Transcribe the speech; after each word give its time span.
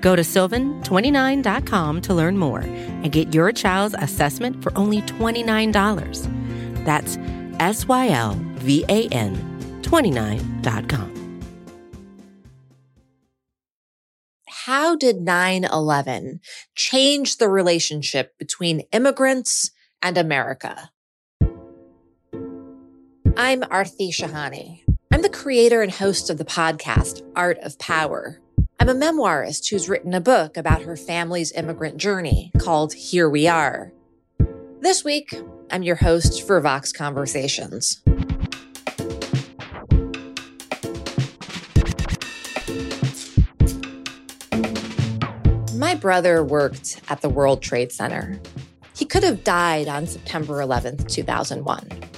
Go 0.00 0.16
to 0.16 0.22
sylvan29.com 0.22 2.00
to 2.02 2.14
learn 2.14 2.38
more 2.38 2.60
and 2.60 3.12
get 3.12 3.34
your 3.34 3.52
child's 3.52 3.94
assessment 3.98 4.62
for 4.62 4.76
only 4.76 5.02
$29. 5.02 6.84
That's 6.84 7.18
S 7.60 7.86
Y 7.86 8.08
L 8.08 8.38
V 8.56 8.84
A 8.88 9.08
N 9.08 9.36
29.com. 9.82 11.20
How 14.46 14.94
did 14.94 15.20
9 15.22 15.64
11 15.64 16.40
change 16.74 17.38
the 17.38 17.48
relationship 17.48 18.38
between 18.38 18.80
immigrants 18.92 19.72
and 20.00 20.16
America? 20.16 20.90
I'm 23.36 23.62
Aarti 23.62 24.10
Shahani. 24.10 24.84
I'm 25.12 25.22
the 25.22 25.28
creator 25.28 25.82
and 25.82 25.90
host 25.90 26.30
of 26.30 26.38
the 26.38 26.44
podcast, 26.44 27.22
Art 27.34 27.58
of 27.62 27.78
Power. 27.78 28.40
I'm 28.80 28.88
a 28.88 28.94
memoirist 28.94 29.68
who's 29.68 29.90
written 29.90 30.14
a 30.14 30.22
book 30.22 30.56
about 30.56 30.80
her 30.80 30.96
family's 30.96 31.52
immigrant 31.52 31.98
journey 31.98 32.50
called 32.56 32.94
Here 32.94 33.28
We 33.28 33.46
Are. 33.46 33.92
This 34.80 35.04
week, 35.04 35.38
I'm 35.70 35.82
your 35.82 35.96
host 35.96 36.46
for 36.46 36.58
Vox 36.62 36.90
Conversations. 36.90 38.00
My 45.74 45.94
brother 45.94 46.42
worked 46.42 47.02
at 47.10 47.20
the 47.20 47.28
World 47.28 47.60
Trade 47.60 47.92
Center. 47.92 48.40
He 48.96 49.04
could 49.04 49.24
have 49.24 49.44
died 49.44 49.88
on 49.88 50.06
September 50.06 50.54
11th, 50.54 51.06
2001. 51.06 52.09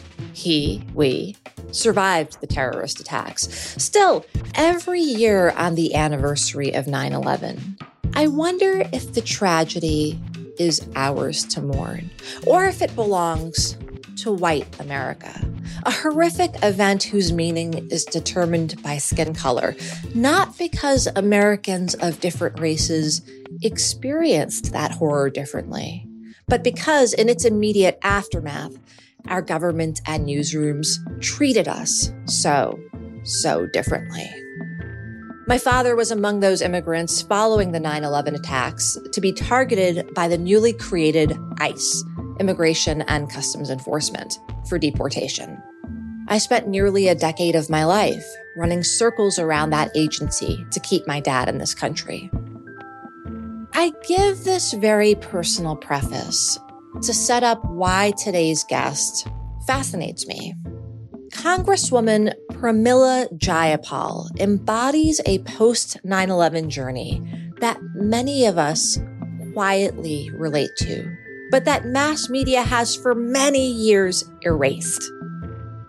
He, 0.42 0.82
we, 0.92 1.36
survived 1.70 2.40
the 2.40 2.48
terrorist 2.48 2.98
attacks. 2.98 3.46
Still, 3.80 4.26
every 4.56 5.00
year 5.00 5.50
on 5.50 5.76
the 5.76 5.94
anniversary 5.94 6.72
of 6.74 6.88
9 6.88 7.12
11, 7.12 7.78
I 8.14 8.26
wonder 8.26 8.82
if 8.92 9.12
the 9.12 9.20
tragedy 9.20 10.20
is 10.58 10.84
ours 10.96 11.44
to 11.44 11.62
mourn, 11.62 12.10
or 12.44 12.64
if 12.64 12.82
it 12.82 12.92
belongs 12.96 13.76
to 14.16 14.32
white 14.32 14.80
America. 14.80 15.32
A 15.84 15.92
horrific 15.92 16.50
event 16.64 17.04
whose 17.04 17.32
meaning 17.32 17.88
is 17.92 18.04
determined 18.04 18.82
by 18.82 18.98
skin 18.98 19.34
color, 19.34 19.76
not 20.12 20.58
because 20.58 21.06
Americans 21.14 21.94
of 21.94 22.18
different 22.18 22.58
races 22.58 23.22
experienced 23.62 24.72
that 24.72 24.90
horror 24.90 25.30
differently, 25.30 26.04
but 26.48 26.64
because 26.64 27.12
in 27.12 27.28
its 27.28 27.44
immediate 27.44 28.00
aftermath, 28.02 28.76
our 29.28 29.42
government 29.42 30.00
and 30.06 30.26
newsrooms 30.26 30.88
treated 31.20 31.68
us 31.68 32.12
so, 32.26 32.78
so 33.24 33.66
differently. 33.66 34.28
My 35.46 35.58
father 35.58 35.96
was 35.96 36.10
among 36.10 36.40
those 36.40 36.62
immigrants 36.62 37.22
following 37.22 37.72
the 37.72 37.80
9 37.80 38.04
11 38.04 38.34
attacks 38.34 38.96
to 39.12 39.20
be 39.20 39.32
targeted 39.32 40.14
by 40.14 40.28
the 40.28 40.38
newly 40.38 40.72
created 40.72 41.36
ICE, 41.58 42.04
Immigration 42.38 43.02
and 43.02 43.30
Customs 43.30 43.68
Enforcement, 43.68 44.38
for 44.68 44.78
deportation. 44.78 45.60
I 46.28 46.38
spent 46.38 46.68
nearly 46.68 47.08
a 47.08 47.14
decade 47.14 47.56
of 47.56 47.68
my 47.68 47.84
life 47.84 48.24
running 48.56 48.84
circles 48.84 49.38
around 49.38 49.70
that 49.70 49.90
agency 49.96 50.64
to 50.70 50.80
keep 50.80 51.06
my 51.06 51.20
dad 51.20 51.48
in 51.48 51.58
this 51.58 51.74
country. 51.74 52.30
I 53.74 53.92
give 54.06 54.44
this 54.44 54.72
very 54.72 55.14
personal 55.16 55.76
preface 55.76 56.58
to 57.00 57.14
set 57.14 57.42
up 57.42 57.64
why 57.64 58.12
today's 58.18 58.64
guest 58.64 59.26
fascinates 59.66 60.26
me. 60.26 60.54
Congresswoman 61.30 62.34
Pramila 62.50 63.26
Jayapal 63.38 64.28
embodies 64.38 65.20
a 65.24 65.38
post 65.40 65.96
9 66.04 66.30
11 66.30 66.68
journey 66.68 67.22
that 67.60 67.78
many 67.94 68.44
of 68.44 68.58
us 68.58 68.98
quietly 69.54 70.30
relate 70.34 70.70
to, 70.78 71.16
but 71.50 71.64
that 71.64 71.86
mass 71.86 72.28
media 72.28 72.62
has 72.62 72.94
for 72.94 73.14
many 73.14 73.70
years 73.70 74.24
erased. 74.42 75.02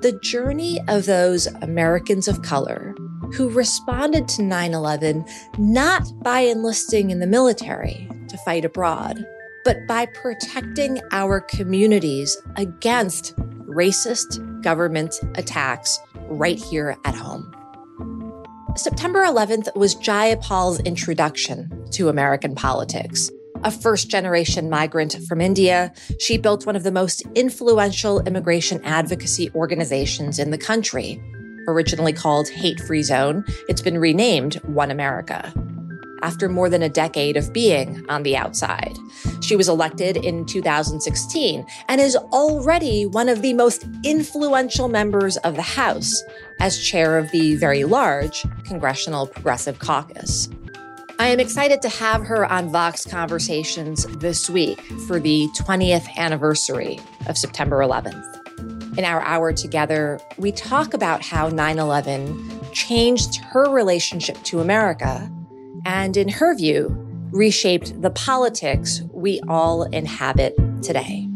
The 0.02 0.18
journey 0.22 0.80
of 0.88 1.06
those 1.06 1.48
Americans 1.62 2.28
of 2.28 2.42
color 2.42 2.96
who 3.34 3.50
responded 3.50 4.28
to 4.30 4.44
9 4.44 4.74
11 4.74 5.26
not 5.58 6.08
by 6.22 6.42
enlisting 6.42 7.10
in 7.10 7.20
the 7.20 7.28
military 7.28 8.10
to 8.30 8.38
fight 8.40 8.66
abroad, 8.66 9.26
but 9.64 9.88
by 9.88 10.06
protecting 10.06 11.00
our 11.12 11.40
communities 11.40 12.38
against 12.56 13.36
racist 13.68 14.62
government 14.62 15.16
attacks 15.36 16.00
right 16.28 16.58
here 16.58 16.98
at 17.06 17.16
home. 17.16 17.54
September 18.76 19.24
11th 19.24 19.76
was 19.76 19.96
Jayapal's 19.96 20.80
introduction 20.82 21.86
to 21.92 22.10
American 22.10 22.56
politics. 22.56 23.30
A 23.64 23.72
first 23.72 24.10
generation 24.10 24.70
migrant 24.70 25.16
from 25.28 25.40
India, 25.40 25.94
she 26.20 26.38
built 26.38 26.66
one 26.66 26.76
of 26.76 26.84
the 26.84 26.92
most 26.92 27.22
influential 27.36 28.20
immigration 28.22 28.82
advocacy 28.84 29.50
organizations 29.56 30.40
in 30.40 30.50
the 30.50 30.58
country. 30.58 31.22
Originally 31.68 32.12
called 32.12 32.50
Hate 32.50 32.80
Free 32.82 33.04
Zone, 33.04 33.46
it's 33.70 33.82
been 33.82 34.00
renamed 34.00 34.56
One 34.66 34.92
America 34.92 35.54
after 36.24 36.48
more 36.50 36.70
than 36.70 36.82
a 36.82 36.90
decade 36.90 37.38
of 37.38 37.54
being 37.54 38.04
on 38.10 38.24
the 38.24 38.36
outside. 38.36 38.98
She 39.42 39.56
was 39.56 39.68
elected 39.68 40.18
in 40.18 40.46
2016 40.46 41.68
and 41.90 42.02
is 42.02 42.16
already 42.16 43.06
one 43.06 43.30
of 43.30 43.42
the 43.42 43.54
most 43.54 43.86
influential 44.04 44.88
members 44.88 45.38
of 45.38 45.56
the 45.56 45.62
House 45.62 46.24
as 46.60 46.80
chair 46.80 47.18
of 47.18 47.30
the 47.32 47.56
very 47.58 47.84
large 47.84 48.46
Congressional 48.66 49.28
Progressive 49.28 49.80
Caucus. 49.80 50.50
I 51.20 51.28
am 51.28 51.40
excited 51.40 51.82
to 51.84 51.90
have 51.90 52.26
her 52.26 52.46
on 52.46 52.72
Vox 52.72 53.06
Conversations 53.06 54.06
this 54.18 54.50
week 54.50 54.80
for 55.08 55.20
the 55.20 55.48
20th 55.60 56.08
anniversary 56.16 57.00
of 57.28 57.38
September 57.38 57.80
11th. 57.80 58.98
In 58.98 59.06
our 59.06 59.22
hour 59.22 59.52
together, 59.52 60.20
we 60.38 60.52
talk 60.52 60.94
about 60.94 61.22
how 61.22 61.50
9 61.50 61.80
11 61.80 62.72
changed 62.72 63.36
her 63.38 63.70
relationship 63.70 64.42
to 64.44 64.60
America 64.60 65.30
and, 65.86 66.18
in 66.18 66.30
her 66.30 66.56
view, 66.56 66.90
reshaped 67.32 68.02
the 68.02 68.12
politics 68.12 69.02
we 69.12 69.42
all 69.48 69.84
inhabit 69.84 70.56
today. 70.84 71.28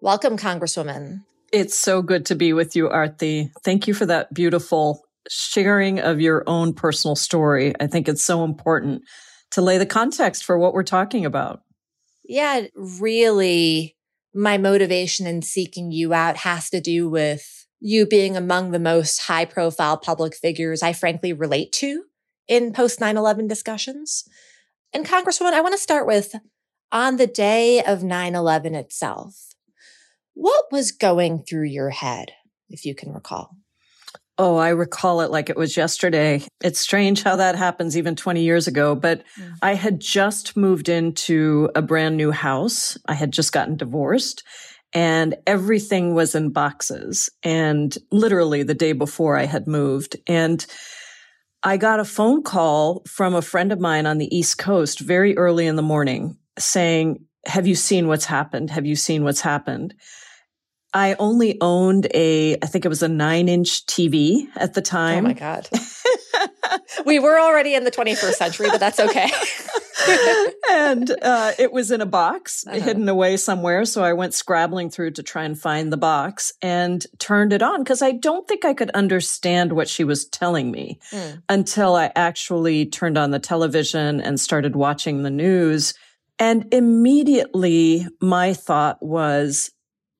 Welcome, 0.00 0.38
Congresswoman. 0.38 1.24
It's 1.52 1.76
so 1.76 2.02
good 2.02 2.26
to 2.26 2.34
be 2.34 2.52
with 2.52 2.76
you, 2.76 2.88
Aarti. 2.88 3.50
Thank 3.64 3.88
you 3.88 3.94
for 3.94 4.06
that 4.06 4.32
beautiful 4.32 5.02
sharing 5.28 5.98
of 5.98 6.20
your 6.20 6.44
own 6.46 6.72
personal 6.72 7.16
story. 7.16 7.74
I 7.80 7.86
think 7.86 8.08
it's 8.08 8.22
so 8.22 8.44
important 8.44 9.02
to 9.52 9.62
lay 9.62 9.78
the 9.78 9.86
context 9.86 10.44
for 10.44 10.58
what 10.58 10.74
we're 10.74 10.82
talking 10.82 11.24
about. 11.24 11.62
Yeah, 12.24 12.66
really, 12.76 13.96
my 14.34 14.58
motivation 14.58 15.26
in 15.26 15.42
seeking 15.42 15.90
you 15.90 16.12
out 16.12 16.36
has 16.36 16.70
to 16.70 16.80
do 16.80 17.08
with 17.08 17.57
you 17.80 18.06
being 18.06 18.36
among 18.36 18.70
the 18.70 18.78
most 18.78 19.22
high 19.22 19.44
profile 19.44 19.96
public 19.96 20.34
figures 20.34 20.82
I 20.82 20.92
frankly 20.92 21.32
relate 21.32 21.72
to 21.74 22.04
in 22.46 22.72
post 22.72 23.00
9 23.00 23.16
11 23.16 23.46
discussions. 23.46 24.24
And 24.92 25.06
Congresswoman, 25.06 25.52
I 25.52 25.60
want 25.60 25.74
to 25.74 25.80
start 25.80 26.06
with 26.06 26.34
on 26.90 27.16
the 27.16 27.26
day 27.26 27.82
of 27.82 28.02
9 28.02 28.34
11 28.34 28.74
itself, 28.74 29.54
what 30.34 30.66
was 30.70 30.92
going 30.92 31.42
through 31.42 31.66
your 31.66 31.90
head, 31.90 32.32
if 32.68 32.84
you 32.84 32.94
can 32.94 33.12
recall? 33.12 33.56
Oh, 34.40 34.56
I 34.56 34.68
recall 34.68 35.20
it 35.20 35.32
like 35.32 35.50
it 35.50 35.56
was 35.56 35.76
yesterday. 35.76 36.44
It's 36.62 36.78
strange 36.78 37.24
how 37.24 37.34
that 37.36 37.56
happens 37.56 37.98
even 37.98 38.14
20 38.14 38.40
years 38.40 38.68
ago, 38.68 38.94
but 38.94 39.24
mm. 39.36 39.52
I 39.62 39.74
had 39.74 39.98
just 39.98 40.56
moved 40.56 40.88
into 40.88 41.68
a 41.74 41.82
brand 41.82 42.16
new 42.16 42.30
house. 42.30 42.96
I 43.06 43.14
had 43.14 43.32
just 43.32 43.52
gotten 43.52 43.76
divorced 43.76 44.44
and 44.92 45.36
everything 45.46 46.14
was 46.14 46.34
in 46.34 46.50
boxes. 46.50 47.30
And 47.42 47.96
literally 48.10 48.62
the 48.62 48.74
day 48.74 48.92
before 48.92 49.36
I 49.36 49.44
had 49.44 49.66
moved. 49.66 50.16
And 50.26 50.64
I 51.62 51.76
got 51.76 52.00
a 52.00 52.04
phone 52.04 52.42
call 52.42 53.02
from 53.06 53.34
a 53.34 53.42
friend 53.42 53.72
of 53.72 53.80
mine 53.80 54.06
on 54.06 54.18
the 54.18 54.34
East 54.36 54.58
Coast 54.58 55.00
very 55.00 55.36
early 55.36 55.66
in 55.66 55.76
the 55.76 55.82
morning 55.82 56.38
saying, 56.58 57.24
Have 57.46 57.66
you 57.66 57.74
seen 57.74 58.08
what's 58.08 58.24
happened? 58.24 58.70
Have 58.70 58.86
you 58.86 58.96
seen 58.96 59.24
what's 59.24 59.40
happened? 59.40 59.94
I 60.94 61.16
only 61.18 61.58
owned 61.60 62.06
a, 62.14 62.54
I 62.62 62.66
think 62.66 62.84
it 62.84 62.88
was 62.88 63.02
a 63.02 63.08
nine 63.08 63.48
inch 63.48 63.84
TV 63.86 64.46
at 64.56 64.72
the 64.72 64.80
time. 64.80 65.18
Oh 65.18 65.28
my 65.28 65.34
God. 65.34 65.68
we 67.04 67.18
were 67.18 67.38
already 67.38 67.74
in 67.74 67.84
the 67.84 67.90
21st 67.90 68.32
century, 68.32 68.68
but 68.70 68.80
that's 68.80 68.98
okay. 68.98 69.28
and 70.70 71.10
uh, 71.22 71.52
it 71.58 71.72
was 71.72 71.90
in 71.90 72.00
a 72.00 72.06
box 72.06 72.66
uh-huh. 72.66 72.80
hidden 72.80 73.08
away 73.08 73.36
somewhere. 73.36 73.84
So 73.84 74.02
I 74.02 74.12
went 74.12 74.34
scrabbling 74.34 74.90
through 74.90 75.12
to 75.12 75.22
try 75.22 75.44
and 75.44 75.58
find 75.58 75.92
the 75.92 75.96
box 75.96 76.52
and 76.62 77.04
turned 77.18 77.52
it 77.52 77.62
on 77.62 77.82
because 77.82 78.02
I 78.02 78.12
don't 78.12 78.46
think 78.48 78.64
I 78.64 78.74
could 78.74 78.90
understand 78.90 79.72
what 79.72 79.88
she 79.88 80.04
was 80.04 80.26
telling 80.26 80.70
me 80.70 80.98
mm. 81.12 81.42
until 81.48 81.96
I 81.96 82.12
actually 82.14 82.86
turned 82.86 83.18
on 83.18 83.30
the 83.30 83.38
television 83.38 84.20
and 84.20 84.40
started 84.40 84.76
watching 84.76 85.22
the 85.22 85.30
news. 85.30 85.94
And 86.38 86.72
immediately 86.72 88.06
my 88.20 88.54
thought 88.54 89.02
was, 89.02 89.70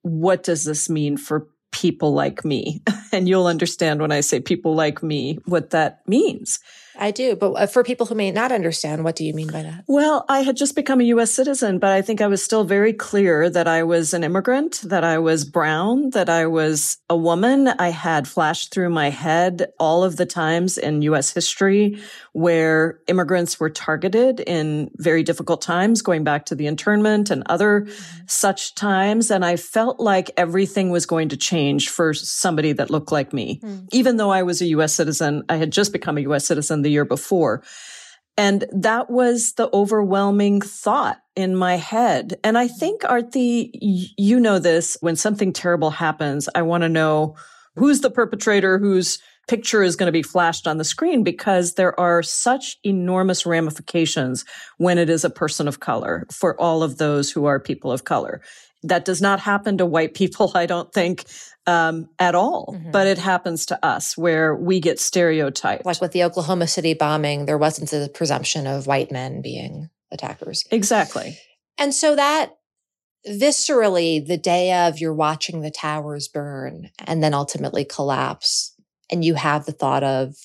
what 0.01 0.43
does 0.43 0.63
this 0.63 0.89
mean 0.89 1.17
for 1.17 1.47
people 1.71 2.13
like 2.13 2.43
me? 2.43 2.81
And 3.11 3.27
you'll 3.27 3.47
understand 3.47 4.01
when 4.01 4.11
I 4.11 4.19
say 4.19 4.39
people 4.39 4.75
like 4.75 5.01
me, 5.01 5.39
what 5.45 5.71
that 5.71 6.07
means. 6.07 6.59
I 6.99 7.11
do. 7.11 7.35
But 7.35 7.53
uh, 7.53 7.65
for 7.65 7.83
people 7.83 8.05
who 8.05 8.15
may 8.15 8.31
not 8.31 8.51
understand, 8.51 9.03
what 9.03 9.15
do 9.15 9.23
you 9.23 9.33
mean 9.33 9.49
by 9.51 9.63
that? 9.63 9.85
Well, 9.87 10.25
I 10.27 10.41
had 10.41 10.57
just 10.57 10.75
become 10.75 10.99
a 10.99 11.05
U.S. 11.05 11.31
citizen, 11.31 11.79
but 11.79 11.91
I 11.91 12.01
think 12.01 12.21
I 12.21 12.27
was 12.27 12.43
still 12.43 12.65
very 12.65 12.93
clear 12.93 13.49
that 13.49 13.67
I 13.67 13.83
was 13.83 14.13
an 14.13 14.23
immigrant, 14.23 14.81
that 14.83 15.03
I 15.03 15.17
was 15.19 15.45
brown, 15.45 16.11
that 16.11 16.29
I 16.29 16.45
was 16.47 16.97
a 17.09 17.15
woman. 17.15 17.67
I 17.67 17.89
had 17.89 18.27
flashed 18.27 18.73
through 18.73 18.89
my 18.89 19.09
head 19.09 19.67
all 19.79 20.03
of 20.03 20.17
the 20.17 20.25
times 20.25 20.77
in 20.77 21.01
U.S. 21.03 21.33
history 21.33 21.99
where 22.33 22.99
immigrants 23.07 23.59
were 23.59 23.69
targeted 23.69 24.39
in 24.39 24.91
very 24.95 25.23
difficult 25.23 25.61
times, 25.61 26.01
going 26.01 26.23
back 26.23 26.45
to 26.45 26.55
the 26.55 26.67
internment 26.67 27.29
and 27.29 27.43
other 27.47 27.81
mm-hmm. 27.81 28.21
such 28.27 28.75
times. 28.75 29.31
And 29.31 29.43
I 29.43 29.55
felt 29.55 29.99
like 29.99 30.31
everything 30.37 30.89
was 30.89 31.05
going 31.05 31.29
to 31.29 31.37
change 31.37 31.89
for 31.89 32.13
somebody 32.13 32.73
that 32.73 32.89
looked 32.89 33.11
like 33.11 33.33
me. 33.33 33.59
Mm. 33.63 33.87
Even 33.91 34.17
though 34.17 34.29
I 34.29 34.43
was 34.43 34.61
a 34.61 34.65
U.S. 34.67 34.93
citizen, 34.93 35.43
I 35.49 35.55
had 35.55 35.71
just 35.71 35.91
become 35.91 36.17
a 36.17 36.21
U.S. 36.21 36.45
citizen 36.45 36.81
the 36.89 36.93
year 36.93 37.05
before. 37.05 37.63
And 38.35 38.65
that 38.71 39.09
was 39.09 39.53
the 39.53 39.69
overwhelming 39.73 40.61
thought 40.61 41.19
in 41.35 41.55
my 41.55 41.75
head. 41.75 42.39
And 42.43 42.57
I 42.57 42.67
think, 42.67 43.01
Aarti, 43.01 43.69
you 43.73 44.39
know 44.39 44.59
this, 44.59 44.97
when 45.01 45.15
something 45.15 45.53
terrible 45.53 45.91
happens, 45.91 46.49
I 46.55 46.63
want 46.63 46.83
to 46.83 46.89
know 46.89 47.35
who's 47.75 48.01
the 48.01 48.09
perpetrator, 48.09 48.79
whose 48.79 49.19
picture 49.47 49.83
is 49.83 49.95
going 49.95 50.07
to 50.07 50.13
be 50.13 50.23
flashed 50.23 50.67
on 50.67 50.77
the 50.77 50.83
screen 50.83 51.23
because 51.23 51.73
there 51.73 51.99
are 51.99 52.23
such 52.23 52.77
enormous 52.83 53.45
ramifications 53.45 54.45
when 54.77 54.97
it 54.97 55.09
is 55.09 55.25
a 55.25 55.29
person 55.29 55.67
of 55.67 55.79
color 55.79 56.25
for 56.31 56.59
all 56.61 56.81
of 56.81 56.97
those 56.97 57.31
who 57.31 57.45
are 57.45 57.59
people 57.59 57.91
of 57.91 58.05
color. 58.05 58.41
That 58.83 59.05
does 59.05 59.21
not 59.21 59.39
happen 59.41 59.77
to 59.77 59.85
white 59.85 60.13
people, 60.13 60.51
I 60.55 60.65
don't 60.65 60.91
think, 60.93 61.25
um, 61.67 62.09
at 62.17 62.35
all, 62.35 62.75
mm-hmm. 62.75 62.91
but 62.91 63.07
it 63.07 63.17
happens 63.17 63.65
to 63.67 63.85
us 63.85 64.17
where 64.17 64.55
we 64.55 64.79
get 64.79 64.99
stereotyped. 64.99 65.85
Like 65.85 66.01
with 66.01 66.11
the 66.11 66.23
Oklahoma 66.23 66.67
City 66.67 66.93
bombing, 66.93 67.45
there 67.45 67.57
wasn't 67.57 67.93
a 67.93 68.09
presumption 68.13 68.67
of 68.67 68.87
white 68.87 69.11
men 69.11 69.41
being 69.41 69.89
attackers. 70.11 70.65
Exactly. 70.71 71.37
And 71.77 71.93
so 71.93 72.15
that 72.15 72.55
viscerally, 73.27 74.25
the 74.25 74.37
day 74.37 74.87
of 74.87 74.99
you're 74.99 75.13
watching 75.13 75.61
the 75.61 75.71
towers 75.71 76.27
burn 76.27 76.89
and 77.05 77.21
then 77.21 77.33
ultimately 77.33 77.85
collapse, 77.85 78.73
and 79.11 79.23
you 79.23 79.35
have 79.35 79.65
the 79.65 79.71
thought 79.71 80.03
of, 80.03 80.35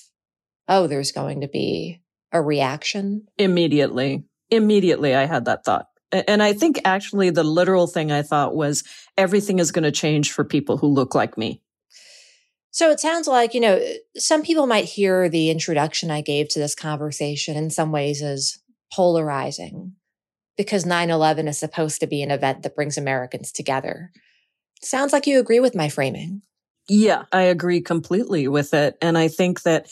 oh, 0.67 0.87
there's 0.87 1.11
going 1.11 1.41
to 1.41 1.47
be 1.47 2.01
a 2.31 2.41
reaction. 2.41 3.27
Immediately. 3.37 4.25
Immediately, 4.49 5.15
I 5.15 5.25
had 5.25 5.45
that 5.45 5.63
thought. 5.63 5.87
And 6.27 6.41
I 6.41 6.53
think 6.53 6.79
actually 6.85 7.29
the 7.29 7.43
literal 7.43 7.87
thing 7.87 8.11
I 8.11 8.21
thought 8.21 8.55
was 8.55 8.83
everything 9.17 9.59
is 9.59 9.71
going 9.71 9.83
to 9.83 9.91
change 9.91 10.31
for 10.31 10.43
people 10.43 10.77
who 10.77 10.87
look 10.87 11.15
like 11.15 11.37
me. 11.37 11.61
So 12.71 12.91
it 12.91 12.99
sounds 12.99 13.27
like, 13.27 13.53
you 13.53 13.61
know, 13.61 13.81
some 14.17 14.43
people 14.43 14.67
might 14.67 14.85
hear 14.85 15.29
the 15.29 15.49
introduction 15.49 16.11
I 16.11 16.21
gave 16.21 16.49
to 16.49 16.59
this 16.59 16.75
conversation 16.75 17.55
in 17.55 17.69
some 17.69 17.91
ways 17.91 18.21
as 18.21 18.57
polarizing 18.93 19.93
because 20.57 20.85
9 20.85 21.09
11 21.09 21.47
is 21.47 21.57
supposed 21.57 21.99
to 22.01 22.07
be 22.07 22.21
an 22.21 22.31
event 22.31 22.63
that 22.63 22.75
brings 22.75 22.97
Americans 22.97 23.51
together. 23.51 24.11
Sounds 24.81 25.13
like 25.13 25.25
you 25.25 25.39
agree 25.39 25.59
with 25.59 25.75
my 25.75 25.89
framing. 25.89 26.41
Yeah, 26.87 27.23
I 27.31 27.43
agree 27.43 27.81
completely 27.81 28.47
with 28.47 28.73
it. 28.73 28.97
And 29.01 29.17
I 29.17 29.27
think 29.29 29.63
that 29.63 29.87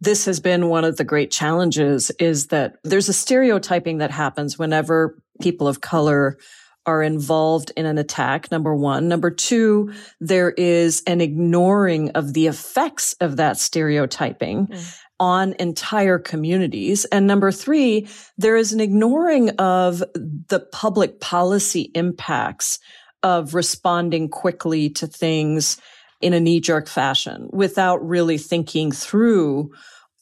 this 0.00 0.26
has 0.26 0.38
been 0.38 0.68
one 0.68 0.84
of 0.84 0.96
the 0.96 1.04
great 1.04 1.30
challenges 1.30 2.10
is 2.20 2.48
that 2.48 2.76
there's 2.84 3.08
a 3.08 3.12
stereotyping 3.12 3.98
that 3.98 4.10
happens 4.10 4.58
whenever 4.58 5.18
people 5.40 5.68
of 5.68 5.80
color 5.80 6.38
are 6.86 7.02
involved 7.02 7.70
in 7.76 7.84
an 7.84 7.98
attack. 7.98 8.50
Number 8.50 8.74
one. 8.74 9.08
Number 9.08 9.30
two, 9.30 9.92
there 10.20 10.52
is 10.52 11.02
an 11.06 11.20
ignoring 11.20 12.10
of 12.10 12.32
the 12.32 12.46
effects 12.46 13.14
of 13.20 13.36
that 13.36 13.58
stereotyping. 13.58 14.68
Mm. 14.68 14.98
On 15.20 15.52
entire 15.58 16.20
communities. 16.20 17.04
And 17.06 17.26
number 17.26 17.50
three, 17.50 18.06
there 18.36 18.54
is 18.54 18.72
an 18.72 18.78
ignoring 18.78 19.50
of 19.58 19.98
the 20.14 20.60
public 20.70 21.18
policy 21.18 21.90
impacts 21.96 22.78
of 23.24 23.52
responding 23.52 24.28
quickly 24.28 24.88
to 24.90 25.08
things 25.08 25.76
in 26.20 26.34
a 26.34 26.40
knee 26.40 26.60
jerk 26.60 26.86
fashion 26.86 27.48
without 27.52 27.96
really 28.06 28.38
thinking 28.38 28.92
through 28.92 29.72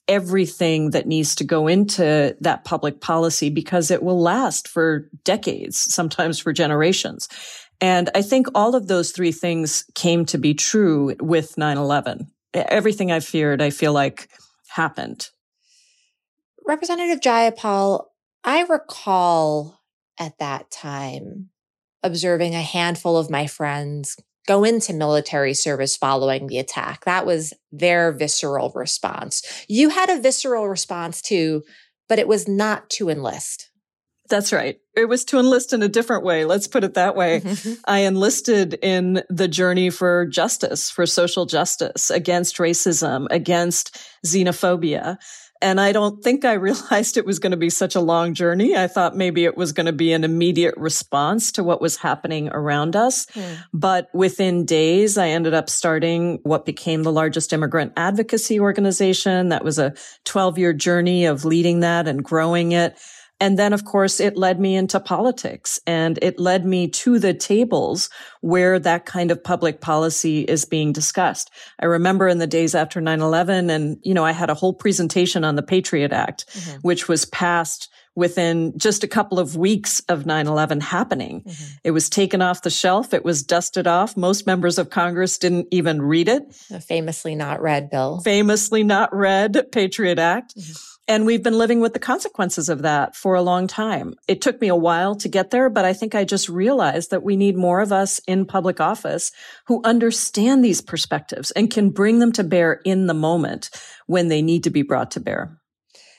everything 0.09 0.91
that 0.91 1.07
needs 1.07 1.35
to 1.37 1.45
go 1.45 1.67
into 1.67 2.37
that 2.41 2.65
public 2.65 3.01
policy 3.01 3.51
because 3.51 3.91
it 3.91 4.03
will 4.03 4.21
last 4.21 4.69
for 4.69 5.09
decades, 5.25 5.77
sometimes 5.77 6.39
for 6.39 6.53
generations. 6.53 7.29
And 7.81 8.09
I 8.15 8.23
think 8.23 8.47
all 8.55 8.75
of 8.75 8.89
those 8.89 9.13
three 9.13 9.33
things 9.33 9.85
came 9.95 10.25
to 10.27 10.39
be 10.39 10.55
true 10.55 11.15
with 11.21 11.57
9-11. 11.57 12.29
Everything 12.55 13.13
I 13.13 13.21
feared, 13.21 13.61
I 13.61 13.71
feel 13.71 13.93
like 13.93 14.31
happened. 14.69 15.29
Representative 16.67 17.21
Jayapal, 17.21 18.07
I 18.45 18.63
recall 18.63 19.81
at 20.19 20.39
that 20.39 20.71
time 20.71 21.51
observing 22.03 22.55
a 22.55 22.63
handful 22.63 23.17
of 23.19 23.31
my 23.31 23.47
friends 23.47 24.17
go 24.47 24.65
into 24.65 24.93
military 24.93 25.55
service 25.55 25.97
following 25.97 26.47
the 26.47 26.59
attack. 26.59 27.05
That 27.05 27.27
was 27.27 27.53
their 27.73 28.13
visceral 28.13 28.73
response. 28.75 29.43
You 29.69 29.91
had 29.91 30.09
a 30.09 30.21
visceral 30.21 30.69
response 30.69 31.21
too, 31.21 31.63
but 32.09 32.19
it 32.19 32.29
was 32.29 32.49
not 32.49 32.89
to 32.91 33.09
enlist. 33.09 33.71
That's 34.29 34.53
right. 34.53 34.79
It 34.97 35.09
was 35.09 35.25
to 35.27 35.39
enlist 35.39 35.73
in 35.73 35.83
a 35.83 35.89
different 35.89 36.25
way. 36.25 36.45
Let's 36.45 36.67
put 36.67 36.83
it 36.83 36.95
that 36.95 37.15
way. 37.15 37.41
Mm-hmm. 37.41 37.75
I 37.85 38.01
enlisted 38.01 38.75
in 38.83 39.23
the 39.29 39.47
journey 39.47 39.91
for 39.91 40.27
justice, 40.27 40.91
for 40.91 41.07
social 41.07 41.47
justice, 41.47 42.11
against 42.11 42.57
racism, 42.57 43.27
against 43.31 43.97
xenophobia. 44.27 45.19
And 45.67 45.81
I 45.81 45.91
don't 45.91 46.23
think 46.23 46.45
I 46.45 46.53
realized 46.69 47.17
it 47.17 47.27
was 47.27 47.41
going 47.41 47.51
to 47.51 47.57
be 47.57 47.71
such 47.71 47.97
a 47.97 48.01
long 48.01 48.35
journey. 48.35 48.77
I 48.77 48.87
thought 48.87 49.17
maybe 49.17 49.45
it 49.45 49.57
was 49.57 49.73
going 49.73 49.87
to 49.87 49.93
be 49.93 50.13
an 50.13 50.23
immediate 50.23 50.77
response 50.77 51.51
to 51.53 51.65
what 51.65 51.81
was 51.81 51.97
happening 51.97 52.49
around 52.51 52.95
us. 52.95 53.27
Mm. 53.27 53.59
But 53.73 54.09
within 54.15 54.65
days, 54.65 55.19
I 55.19 55.29
ended 55.31 55.55
up 55.55 55.69
starting 55.69 56.39
what 56.45 56.67
became 56.67 57.03
the 57.03 57.11
largest 57.11 57.53
immigrant 57.53 57.95
advocacy 57.97 58.61
organization. 58.61 59.49
That 59.49 59.65
was 59.65 59.81
a 59.81 59.95
12 60.25 60.57
year 60.57 60.73
journey 60.73 61.25
of 61.25 61.45
leading 61.45 61.81
that 61.81 62.07
and 62.07 62.23
growing 62.23 62.71
it. 62.71 62.97
And 63.39 63.59
then, 63.59 63.73
of 63.73 63.85
course, 63.85 64.19
it 64.19 64.37
led 64.37 64.59
me 64.59 64.77
into 64.77 64.99
politics 64.99 65.79
and 65.87 66.19
it 66.23 66.41
led 66.41 66.65
me 66.65 66.89
to 66.89 67.19
the 67.19 67.35
tables 67.35 68.09
where 68.41 68.79
that 68.79 69.05
kind 69.05 69.31
of 69.31 69.45
public 69.45 69.81
policy 69.81 70.43
is 70.43 70.65
being 70.65 70.93
discussed. 70.93 71.51
I 71.79 71.87
remember 71.87 72.29
in 72.29 72.39
the 72.39 72.47
days 72.47 72.75
after 72.75 73.01
9-11 73.01 73.71
and, 73.71 73.99
you 74.03 74.15
know, 74.15 74.25
I 74.25 74.33
had 74.33 74.49
a 74.49 74.55
whole 74.55 74.73
presentation 74.73 75.45
on 75.45 75.57
the 75.57 75.63
Patriot 75.63 76.13
Act, 76.13 76.47
mm-hmm. 76.49 76.79
which 76.81 77.09
was 77.09 77.27
passed 77.27 77.91
within 78.15 78.73
just 78.79 79.05
a 79.05 79.09
couple 79.09 79.39
of 79.39 79.57
weeks 79.57 80.01
of 80.09 80.25
9-11 80.25 80.81
happening. 80.81 81.43
Mm-hmm. 81.43 81.75
It 81.85 81.91
was 81.91 82.09
taken 82.09 82.41
off 82.41 82.63
the 82.63 82.71
shelf. 82.71 83.13
It 83.13 83.25
was 83.25 83.43
dusted 83.43 83.87
off. 83.87 84.17
Most 84.17 84.47
members 84.47 84.79
of 84.79 84.89
Congress 84.89 85.37
didn't 85.37 85.69
even 85.71 86.01
read 86.01 86.29
it. 86.29 86.43
A 86.71 86.81
famously 86.81 87.35
not 87.35 87.61
read 87.61 87.91
bill. 87.91 88.21
Famously 88.21 88.83
not 88.83 89.15
read 89.15 89.67
Patriot 89.71 90.19
Act. 90.19 90.57
Mm-hmm. 90.57 90.96
And 91.09 91.25
we've 91.25 91.43
been 91.43 91.57
living 91.57 91.81
with 91.81 91.93
the 91.93 92.01
consequences 92.01 92.69
of 92.69 92.83
that 92.83 93.15
for 93.15 93.35
a 93.35 93.43
long 93.43 93.69
time. 93.69 94.15
It 94.27 94.41
took 94.41 94.61
me 94.61 94.67
a 94.67 94.75
while 94.75 95.15
to 95.17 95.29
get 95.29 95.51
there, 95.51 95.71
but 95.71 95.85
I 95.85 95.93
think 95.93 96.17
I 96.17 96.25
just 96.25 96.49
realized 96.49 97.13
that 97.13 97.23
we 97.23 97.37
need 97.37 97.57
more 97.57 97.81
of 97.81 97.93
us 97.93 98.19
in 98.27 98.45
public 98.45 98.81
office 98.81 99.31
who 99.67 99.81
understand 99.85 100.65
these 100.65 100.81
perspectives 100.81 101.53
and 101.53 101.71
can 101.71 101.91
bring 101.91 102.19
them 102.19 102.33
to 102.33 102.43
bear 102.43 102.81
in 102.85 103.07
the 103.07 103.15
moment 103.15 103.71
when 104.07 104.27
they 104.27 104.43
need 104.43 104.65
to 104.65 104.71
be 104.71 104.83
brought 104.83 105.13
to 105.13 105.21
bear. 105.21 105.61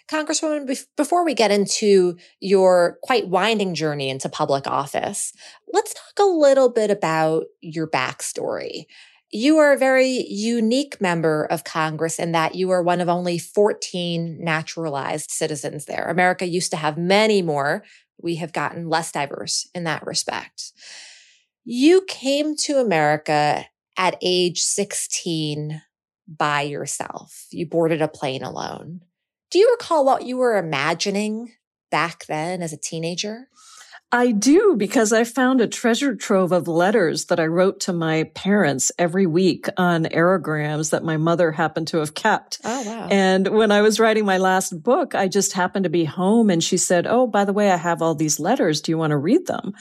Congresswoman, 0.09 0.73
before 0.95 1.25
we 1.25 1.33
get 1.33 1.51
into 1.51 2.17
your 2.39 2.97
quite 3.03 3.27
winding 3.27 3.75
journey 3.75 4.09
into 4.09 4.29
public 4.29 4.65
office, 4.65 5.33
let's 5.73 5.93
talk 5.93 6.25
a 6.25 6.29
little 6.29 6.69
bit 6.69 6.89
about 6.89 7.43
your 7.59 7.89
backstory. 7.89 8.85
You 9.29 9.57
are 9.57 9.73
a 9.73 9.77
very 9.77 10.25
unique 10.29 11.01
member 11.01 11.45
of 11.45 11.65
Congress 11.65 12.17
in 12.17 12.31
that 12.31 12.55
you 12.55 12.69
are 12.69 12.81
one 12.81 13.01
of 13.01 13.09
only 13.09 13.37
14 13.37 14.37
naturalized 14.39 15.31
citizens 15.31 15.85
there. 15.85 16.07
America 16.09 16.45
used 16.45 16.71
to 16.71 16.77
have 16.77 16.97
many 16.97 17.41
more. 17.41 17.83
We 18.21 18.35
have 18.35 18.53
gotten 18.53 18.89
less 18.89 19.11
diverse 19.11 19.67
in 19.75 19.83
that 19.83 20.05
respect. 20.05 20.71
You 21.65 22.05
came 22.07 22.55
to 22.57 22.77
America 22.77 23.65
at 23.97 24.17
age 24.21 24.61
16 24.61 25.81
by 26.27 26.61
yourself. 26.61 27.47
You 27.51 27.65
boarded 27.65 28.01
a 28.01 28.07
plane 28.07 28.43
alone. 28.43 29.01
Do 29.51 29.59
you 29.59 29.69
recall 29.71 30.05
what 30.05 30.25
you 30.25 30.37
were 30.37 30.57
imagining 30.57 31.53
back 31.91 32.25
then 32.27 32.61
as 32.61 32.71
a 32.71 32.77
teenager? 32.77 33.49
I 34.11 34.31
do 34.31 34.75
because 34.77 35.11
I 35.11 35.25
found 35.25 35.59
a 35.59 35.67
treasure 35.67 36.15
trove 36.15 36.53
of 36.53 36.69
letters 36.69 37.25
that 37.25 37.41
I 37.41 37.45
wrote 37.47 37.81
to 37.81 37.93
my 37.93 38.23
parents 38.35 38.89
every 38.97 39.25
week 39.25 39.67
on 39.75 40.05
aerograms 40.05 40.91
that 40.91 41.03
my 41.03 41.17
mother 41.17 41.51
happened 41.51 41.89
to 41.89 41.97
have 41.97 42.13
kept. 42.13 42.59
Oh, 42.63 42.83
wow. 42.83 43.09
And 43.11 43.49
when 43.49 43.69
I 43.69 43.81
was 43.81 43.99
writing 43.99 44.25
my 44.25 44.37
last 44.37 44.81
book, 44.81 45.13
I 45.13 45.27
just 45.27 45.51
happened 45.51 45.83
to 45.83 45.89
be 45.89 46.05
home 46.05 46.49
and 46.49 46.63
she 46.63 46.77
said, 46.77 47.05
Oh, 47.05 47.27
by 47.27 47.43
the 47.43 47.51
way, 47.51 47.69
I 47.69 47.75
have 47.75 48.01
all 48.01 48.15
these 48.15 48.39
letters. 48.39 48.79
Do 48.79 48.93
you 48.93 48.97
want 48.97 49.11
to 49.11 49.17
read 49.17 49.45
them? 49.45 49.73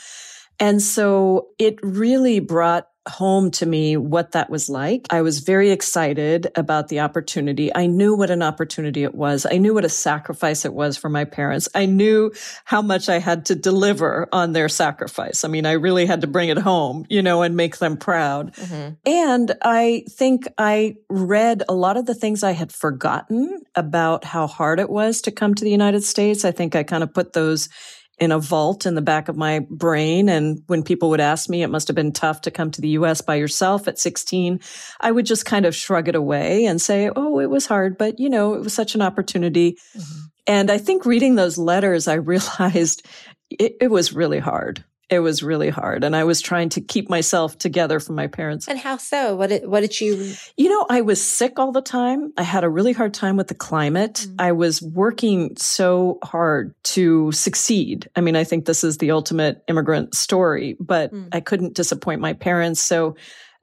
And 0.59 0.83
so 0.83 1.49
it 1.59 1.79
really 1.83 2.41
brought 2.41 2.89
home 3.09 3.51
to 3.53 3.67
me 3.67 3.97
what 3.97 4.33
that 4.33 4.51
was 4.51 4.69
like. 4.69 5.07
I 5.11 5.23
was 5.23 5.41
very 5.41 5.71
excited 5.71 6.51
about 6.55 6.89
the 6.89 7.01
opportunity. 7.01 7.75
I 7.75 7.87
knew 7.87 8.15
what 8.15 8.31
an 8.31 8.43
opportunity 8.43 9.05
it 9.05 9.15
was. 9.15 9.47
I 9.51 9.59
knew 9.59 9.75
what 9.75 9.85
a 9.85 9.89
sacrifice 9.89 10.65
it 10.65 10.75
was 10.75 10.97
for 10.97 11.09
my 11.09 11.25
parents. 11.25 11.69
I 11.75 11.87
knew 11.87 12.33
how 12.65 12.83
much 12.83 13.09
I 13.09 13.19
had 13.19 13.47
to 13.47 13.55
deliver 13.55 14.29
on 14.33 14.53
their 14.53 14.69
sacrifice. 14.69 15.45
I 15.45 15.49
mean, 15.49 15.67
I 15.67 15.73
really 15.73 16.07
had 16.07 16.21
to 16.23 16.27
bring 16.27 16.49
it 16.49 16.59
home, 16.59 17.07
you 17.09 17.23
know, 17.23 17.43
and 17.43 17.57
make 17.57 17.79
them 17.79 17.97
proud. 17.97 18.55
Mm-hmm. 18.55 18.95
And 19.07 19.55
I 19.63 20.05
think 20.09 20.49
I 20.59 20.97
read 21.09 21.63
a 21.69 21.75
lot 21.75 21.97
of 21.97 22.07
the 22.07 22.15
things 22.15 22.43
I 22.43 22.53
had 22.53 22.73
forgotten 22.73 23.61
about 23.75 24.25
how 24.25 24.47
hard 24.47 24.81
it 24.81 24.91
was 24.91 25.21
to 25.23 25.31
come 25.31 25.55
to 25.55 25.65
the 25.65 25.71
United 25.71 26.03
States. 26.03 26.45
I 26.45 26.53
think 26.53 26.75
I 26.75 26.83
kind 26.83 27.03
of 27.03 27.13
put 27.13 27.33
those 27.33 27.69
in 28.19 28.33
a 28.33 28.39
vault 28.39 28.87
in 28.87 28.95
the 28.95 29.03
back 29.03 29.29
of 29.29 29.37
my 29.37 29.67
brain. 29.71 30.29
And 30.29 30.63
when 30.67 30.83
people 30.83 31.11
would 31.11 31.21
ask 31.21 31.49
me, 31.49 31.63
it 31.63 31.69
must 31.69 31.89
have 31.89 31.95
been 31.95 32.13
tough 32.13 32.43
to 32.43 32.51
come 32.51 32.71
to 32.71 32.81
the 32.81 32.89
US 32.91 33.21
by 33.21 33.35
yourself 33.35 33.89
at 33.89 33.99
16, 33.99 34.61
I 35.01 35.13
would 35.13 35.27
just 35.27 35.45
kind 35.45 35.67
of 35.67 35.75
shrug 35.75 36.09
it 36.09 36.15
away 36.15 36.65
and 36.65 36.81
say, 36.81 37.11
Oh, 37.15 37.39
it 37.41 37.51
was 37.51 37.67
hard, 37.67 37.99
but 37.99 38.19
you 38.19 38.31
know, 38.31 38.55
it 38.55 38.63
was 38.63 38.73
such 38.73 38.95
an 38.95 39.03
opportunity. 39.03 39.79
Mm-hmm. 39.97 40.21
And 40.47 40.71
I 40.71 40.79
think 40.79 41.05
reading 41.05 41.35
those 41.35 41.59
letters, 41.59 42.09
I 42.09 42.15
realized 42.15 43.07
it, 43.51 43.77
it 43.81 43.91
was 43.91 44.13
really 44.13 44.39
hard 44.39 44.85
it 45.09 45.21
was 45.21 45.43
really 45.43 45.69
hard 45.69 46.05
and 46.05 46.17
i 46.17 46.25
was 46.25 46.41
trying 46.41 46.69
to 46.69 46.81
keep 46.81 47.09
myself 47.09 47.57
together 47.59 48.01
from 48.01 48.15
my 48.15 48.27
parents 48.27 48.69
and 48.69 48.79
how 48.79 48.97
so 48.97 49.37
what 49.37 49.49
did 49.49 49.67
what 49.67 49.81
did 49.81 50.01
you 50.01 50.35
you 50.57 50.69
know 50.69 50.87
i 50.91 51.01
was 51.01 51.23
sick 51.23 51.59
all 51.59 51.73
the 51.73 51.83
time 51.83 52.33
i 52.37 52.43
had 52.43 52.65
a 52.65 52.69
really 52.69 52.93
hard 52.93 53.15
time 53.15 53.37
with 53.37 53.49
the 53.49 53.55
climate 53.55 54.15
mm-hmm. 54.15 54.35
i 54.39 54.53
was 54.53 54.83
working 54.83 55.57
so 55.57 56.19
hard 56.23 56.75
to 56.83 57.31
succeed 57.33 58.09
i 58.17 58.21
mean 58.21 58.37
i 58.37 58.45
think 58.45 58.65
this 58.65 58.85
is 58.85 58.99
the 58.99 59.11
ultimate 59.11 59.63
immigrant 59.69 60.15
story 60.15 60.77
but 60.81 61.13
mm-hmm. 61.13 61.29
i 61.33 61.41
couldn't 61.41 61.75
disappoint 61.75 62.21
my 62.21 62.33
parents 62.33 62.81
so 62.81 63.15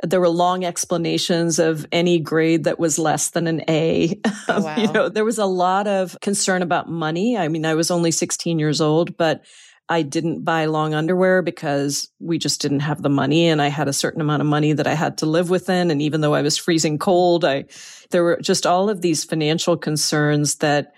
there 0.04 0.20
were 0.20 0.30
long 0.30 0.66
explanations 0.66 1.60
of 1.60 1.86
any 1.92 2.20
grade 2.20 2.66
that 2.66 2.78
was 2.78 3.00
less 3.00 3.30
than 3.30 3.48
an 3.48 3.62
A. 3.70 4.20
Oh, 4.50 4.62
wow. 4.62 4.76
you 4.76 4.92
know, 4.92 5.08
there 5.08 5.24
was 5.24 5.38
a 5.38 5.46
lot 5.46 5.88
of 5.88 6.18
concern 6.20 6.62
about 6.62 6.90
money. 6.90 7.38
I 7.38 7.48
mean, 7.48 7.66
I 7.66 7.76
was 7.76 7.90
only 7.90 8.12
16 8.12 8.60
years 8.60 8.82
old, 8.82 9.16
but 9.16 9.46
I 9.94 10.02
didn't 10.02 10.44
buy 10.44 10.66
long 10.66 10.96
underwear 10.96 11.44
because 11.44 12.10
we 12.20 12.40
just 12.40 12.60
didn't 12.60 12.80
have 12.80 13.04
the 13.04 13.10
money 13.10 13.48
and 13.48 13.62
I 13.62 13.68
had 13.68 13.88
a 13.88 13.94
certain 13.94 14.22
amount 14.22 14.42
of 14.42 14.48
money 14.48 14.74
that 14.74 14.88
I 14.88 14.96
had 14.96 15.20
to 15.20 15.28
live 15.28 15.52
within. 15.52 15.92
And 15.92 16.02
even 16.02 16.22
though 16.22 16.34
I 16.34 16.42
was 16.42 16.58
freezing 16.58 16.98
cold, 16.98 17.46
I, 17.46 17.66
there 18.10 18.24
were 18.24 18.40
just 18.42 18.66
all 18.66 18.90
of 18.90 19.02
these 19.02 19.24
financial 19.24 19.78
concerns 19.78 20.56
that 20.56 20.94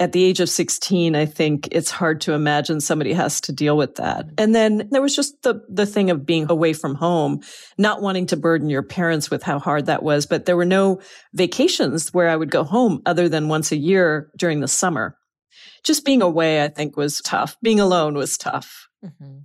at 0.00 0.10
the 0.10 0.24
age 0.24 0.40
of 0.40 0.48
16, 0.48 1.14
I 1.14 1.24
think 1.24 1.68
it's 1.70 1.92
hard 1.92 2.20
to 2.22 2.32
imagine 2.32 2.80
somebody 2.80 3.12
has 3.12 3.40
to 3.42 3.52
deal 3.52 3.76
with 3.76 3.94
that. 3.96 4.26
And 4.38 4.56
then 4.56 4.88
there 4.90 5.02
was 5.02 5.14
just 5.14 5.40
the, 5.42 5.62
the 5.68 5.86
thing 5.86 6.10
of 6.10 6.26
being 6.26 6.50
away 6.50 6.72
from 6.72 6.96
home, 6.96 7.42
not 7.78 8.02
wanting 8.02 8.26
to 8.26 8.36
burden 8.36 8.68
your 8.68 8.82
parents 8.82 9.30
with 9.30 9.44
how 9.44 9.60
hard 9.60 9.86
that 9.86 10.02
was. 10.02 10.26
But 10.26 10.46
there 10.46 10.56
were 10.56 10.64
no 10.64 11.00
vacations 11.32 12.12
where 12.12 12.28
I 12.28 12.34
would 12.34 12.50
go 12.50 12.64
home 12.64 13.02
other 13.06 13.28
than 13.28 13.46
once 13.46 13.70
a 13.70 13.76
year 13.76 14.32
during 14.36 14.58
the 14.58 14.66
summer 14.66 15.16
just 15.84 16.04
being 16.04 16.22
away, 16.22 16.62
I 16.62 16.68
think 16.68 16.96
was 16.96 17.20
tough. 17.20 17.56
Being 17.62 17.80
alone 17.80 18.14
was 18.14 18.38
tough. 18.38 18.88
Mm-hmm. 19.04 19.38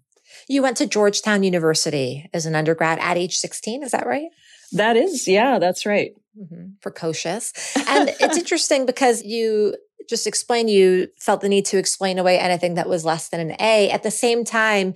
You 0.47 0.61
went 0.61 0.77
to 0.77 0.85
Georgetown 0.85 1.43
University 1.43 2.29
as 2.33 2.45
an 2.45 2.55
undergrad 2.55 2.99
at 2.99 3.17
age 3.17 3.37
16. 3.37 3.83
Is 3.83 3.91
that 3.91 4.05
right? 4.05 4.29
That 4.71 4.95
is. 4.95 5.27
Yeah, 5.27 5.59
that's 5.59 5.85
right. 5.85 6.13
Mm-hmm. 6.39 6.73
Precocious. 6.81 7.53
And 7.87 8.09
it's 8.19 8.37
interesting 8.37 8.85
because 8.85 9.23
you 9.23 9.75
just 10.07 10.27
explained 10.27 10.69
you 10.69 11.07
felt 11.19 11.41
the 11.41 11.49
need 11.49 11.65
to 11.65 11.77
explain 11.77 12.17
away 12.17 12.39
anything 12.39 12.75
that 12.75 12.87
was 12.87 13.03
less 13.03 13.29
than 13.29 13.39
an 13.39 13.55
A. 13.59 13.89
At 13.89 14.03
the 14.03 14.11
same 14.11 14.45
time, 14.45 14.93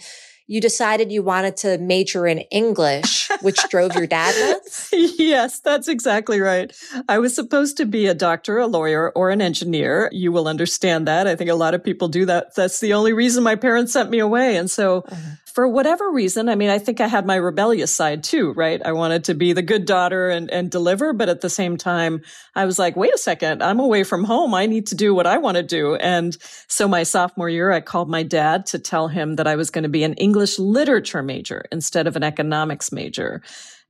you 0.52 0.60
decided 0.60 1.14
you 1.14 1.24
wanted 1.24 1.56
to 1.56 1.78
major 1.78 2.28
in 2.28 2.40
English, 2.52 3.30
which 3.42 3.58
drove 3.70 3.96
your 3.96 4.06
dad 4.06 4.36
nuts? 4.38 4.90
yes, 5.18 5.60
that's 5.60 5.88
exactly 5.88 6.42
right. 6.42 6.78
I 7.08 7.20
was 7.20 7.34
supposed 7.34 7.78
to 7.78 7.86
be 7.86 8.08
a 8.08 8.14
doctor, 8.14 8.58
a 8.58 8.68
lawyer, 8.68 9.14
or 9.16 9.30
an 9.30 9.42
engineer. 9.42 10.10
You 10.12 10.34
will 10.34 10.50
understand 10.50 11.08
that. 11.08 11.26
I 11.26 11.38
think 11.38 11.50
a 11.50 11.56
lot 11.56 11.74
of 11.74 11.82
people 11.82 12.10
do 12.10 12.26
that. 12.26 12.54
That's 12.54 12.82
the 12.82 12.92
only 12.92 13.14
reason 13.14 13.46
my 13.46 13.56
parents 13.56 13.94
sent 13.94 14.10
me 14.10 14.20
away. 14.20 14.58
And 14.58 14.70
so 14.70 15.06
uh-huh 15.08 15.36
for 15.52 15.68
whatever 15.68 16.10
reason, 16.10 16.48
I 16.48 16.56
mean, 16.56 16.70
I 16.70 16.80
think 16.80 17.02
I 17.02 17.08
had 17.08 17.26
my 17.26 17.36
rebellious 17.36 17.94
side 17.94 18.24
too, 18.24 18.54
right? 18.54 18.82
I 18.84 18.94
wanted 18.94 19.26
to 19.26 19.34
be 19.34 19.52
the 19.52 19.62
good 19.62 19.86
daughter 19.86 20.30
and, 20.30 20.50
and 20.50 20.72
deliver, 20.72 21.12
but 21.12 21.28
at 21.28 21.42
the 21.42 21.50
same 21.50 21.76
time, 21.76 22.22
I 22.56 22.66
was 22.66 22.80
like, 22.80 22.96
wait 22.96 23.14
a 23.14 23.18
second, 23.18 23.62
I'm 23.62 23.80
away 23.80 24.04
from 24.04 24.24
home. 24.24 24.54
I 24.54 24.66
need 24.66 24.88
to 24.88 24.96
do 24.96 25.14
what 25.14 25.28
I 25.28 25.38
want 25.40 25.58
to 25.58 25.64
do. 25.64 25.96
And 25.96 26.38
so 26.68 26.88
my 26.88 27.04
sophomore 27.04 27.50
year, 27.50 27.72
I 27.72 27.82
called 27.82 28.10
my 28.10 28.24
dad 28.24 28.66
to 28.68 28.80
tell 28.80 29.10
him 29.10 29.36
that 29.36 29.48
I 29.48 29.56
was 29.58 29.70
going 29.70 29.84
to 29.84 29.90
be 29.90 30.04
an 30.06 30.14
English 30.14 30.41
literature 30.60 31.24
major 31.24 31.66
instead 31.72 32.08
of 32.08 32.16
an 32.16 32.24
economics 32.24 32.92
major. 32.92 33.42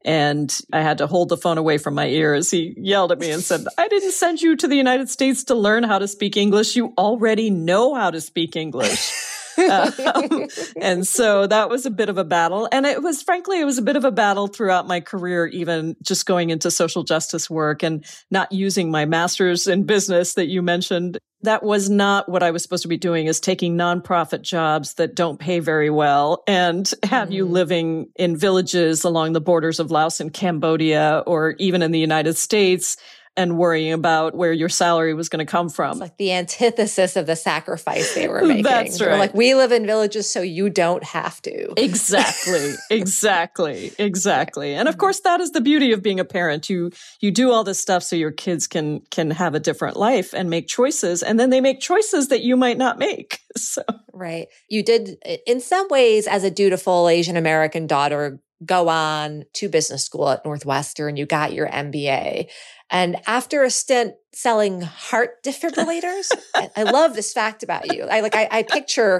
And 0.04 0.52
I 0.74 0.82
had 0.82 0.98
to 0.98 1.08
hold 1.08 1.30
the 1.30 1.38
phone 1.38 1.60
away 1.60 1.78
from 1.78 1.94
my 1.94 2.08
ears. 2.08 2.50
He 2.50 2.74
yelled 2.76 3.12
at 3.12 3.20
me 3.20 3.30
and 3.30 3.44
said, 3.44 3.66
I 3.78 3.88
didn't 3.88 4.14
send 4.14 4.42
you 4.42 4.56
to 4.56 4.68
the 4.68 4.76
United 4.76 5.10
States 5.10 5.44
to 5.46 5.56
learn 5.56 5.84
how 5.84 6.00
to 6.00 6.08
speak 6.08 6.38
English. 6.38 6.76
You 6.76 6.94
already 6.98 7.52
know 7.52 7.94
how 7.94 8.10
to 8.10 8.20
speak 8.20 8.56
English 8.56 9.12
um, 9.58 10.48
and 10.82 11.08
so 11.08 11.48
that 11.48 11.70
was 11.70 11.86
a 11.86 11.92
bit 11.92 12.10
of 12.10 12.18
a 12.18 12.24
battle. 12.24 12.68
And 12.72 12.86
it 12.86 13.02
was, 13.02 13.22
frankly, 13.22 13.60
it 13.60 13.66
was 13.66 13.78
a 13.78 13.84
bit 13.84 13.96
of 13.96 14.06
a 14.06 14.12
battle 14.12 14.48
throughout 14.48 14.88
my 14.88 15.00
career, 15.00 15.48
even 15.48 15.96
just 16.02 16.26
going 16.26 16.50
into 16.50 16.72
social 16.72 17.04
justice 17.04 17.50
work 17.50 17.84
and 17.84 18.06
not 18.30 18.52
using 18.52 18.92
my 18.92 19.06
master's 19.06 19.68
in 19.68 19.84
business 19.84 20.34
that 20.36 20.48
you 20.48 20.62
mentioned. 20.62 21.18
That 21.44 21.64
was 21.64 21.90
not 21.90 22.30
what 22.30 22.44
I 22.44 22.52
was 22.52 22.64
supposed 22.64 22.84
to 22.84 22.88
be 22.88 22.98
doing 22.98 23.28
is 23.28 23.40
taking 23.40 23.76
nonprofit 23.76 24.42
jobs 24.42 24.96
that 24.96 25.16
don't 25.16 25.40
pay 25.40 25.60
very 25.60 25.90
well 25.90 26.44
and 26.48 26.92
have 27.04 27.30
mm. 27.30 27.34
you 27.34 27.46
mm-hmm. 27.46 27.54
living 27.54 28.10
in 28.16 28.38
villages 28.38 29.04
along 29.04 29.34
the 29.34 29.42
borders 29.42 29.80
of 29.80 29.92
Laos 29.92 30.20
and 30.20 30.34
Cambodia 30.34 31.24
or 31.26 31.56
even 31.58 31.82
in 31.82 31.92
the 31.92 32.00
United 32.00 32.38
States 32.38 32.98
and 33.38 33.58
worrying 33.58 33.94
about 33.94 34.36
where 34.36 34.52
your 34.52 34.68
salary 34.68 35.14
was 35.14 35.30
going 35.30 35.46
to 35.46 35.50
come 35.50 35.70
from. 35.70 35.92
It's 35.92 36.00
like 36.02 36.18
the 36.18 36.34
antithesis 36.34 37.16
of 37.16 37.28
the 37.28 37.36
sacrifice 37.36 38.14
they 38.14 38.28
were 38.28 38.42
making. 38.46 38.64
That's 38.64 39.02
right. 39.02 39.18
like, 39.18 39.34
we 39.34 39.56
live 39.56 39.72
in 39.72 39.86
villages, 39.86 40.30
so 40.30 40.42
you 40.42 40.70
don't 40.70 41.04
have 41.04 41.42
to. 41.44 41.74
Exactly. 41.82 42.74
exactly. 42.90 43.94
Exactly. 43.98 44.74
And 44.74 44.88
of 44.88 44.96
mm-hmm. 44.96 45.00
course, 45.00 45.22
that 45.22 45.40
is 45.40 45.52
the 45.52 45.62
beauty 45.62 45.94
of 45.94 46.04
being 46.04 46.20
a 46.20 46.26
parent. 46.26 46.70
You 46.70 46.92
you 47.20 47.32
do 47.32 47.52
all 47.52 47.64
this 47.64 47.80
stuff 47.80 48.04
so 48.04 48.16
your 48.16 48.32
kids 48.32 48.68
can 48.68 49.02
can 49.12 49.32
have 49.32 49.56
a 49.56 49.60
different 49.60 49.96
life 49.96 50.34
and 50.34 50.50
make 50.50 50.68
choices, 50.68 51.24
and 51.24 51.40
then 51.40 51.50
they 51.50 51.62
make 51.62 51.80
choices 51.80 52.28
that 52.28 52.42
you 52.42 52.58
might 52.58 52.78
not 52.78 53.00
make. 53.00 53.40
So 53.58 53.84
right. 54.14 54.48
You 54.70 54.82
did 54.82 55.18
in 55.46 55.60
some 55.60 55.88
ways 55.90 56.26
as 56.26 56.46
a 56.46 56.50
dutiful 56.50 57.10
Asian 57.10 57.36
American 57.36 57.86
daughter 57.86 58.40
go 58.66 58.90
on 58.90 59.46
to 59.54 59.70
business 59.70 60.06
school 60.06 60.30
at 60.30 60.46
Northwestern. 60.46 61.18
You 61.18 61.26
got 61.26 61.54
your 61.54 61.68
MBA. 61.68 62.50
And 62.92 63.18
after 63.26 63.64
a 63.64 63.70
stint 63.70 64.16
selling 64.34 64.82
heart 64.82 65.42
defibrillators, 65.44 66.32
I, 66.76 66.84
love 66.84 67.16
this 67.16 67.32
fact 67.32 67.64
about 67.64 67.96
you. 67.96 68.04
I 68.04 68.20
like, 68.20 68.36
I, 68.36 68.48
I 68.52 68.64
picture 68.64 69.20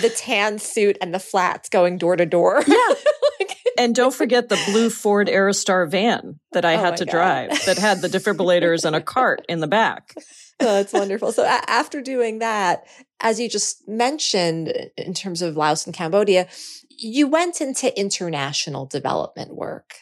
the 0.00 0.08
tan 0.08 0.58
suit 0.58 0.96
and 1.02 1.12
the 1.12 1.18
flats 1.18 1.68
going 1.68 1.98
door 1.98 2.16
to 2.16 2.24
door. 2.24 2.62
Yeah. 2.66 2.94
and 3.78 3.94
don't 3.94 4.14
forget 4.14 4.48
the 4.48 4.60
blue 4.70 4.88
Ford 4.88 5.28
Aerostar 5.28 5.90
van 5.90 6.38
that 6.52 6.64
I 6.64 6.76
oh 6.76 6.78
had 6.78 6.96
to 6.98 7.04
God. 7.04 7.12
drive 7.12 7.64
that 7.66 7.78
had 7.78 8.00
the 8.00 8.08
defibrillators 8.08 8.84
and 8.84 8.94
a 8.94 9.00
cart 9.00 9.44
in 9.48 9.60
the 9.60 9.68
back. 9.68 10.14
Oh, 10.60 10.74
that's 10.74 10.92
wonderful. 10.92 11.32
So 11.32 11.42
a- 11.42 11.68
after 11.68 12.00
doing 12.00 12.38
that, 12.38 12.86
as 13.18 13.40
you 13.40 13.48
just 13.48 13.88
mentioned 13.88 14.72
in 14.96 15.12
terms 15.12 15.42
of 15.42 15.56
Laos 15.56 15.86
and 15.86 15.94
Cambodia, 15.94 16.46
you 16.88 17.26
went 17.26 17.60
into 17.60 17.98
international 17.98 18.86
development 18.86 19.56
work. 19.56 19.94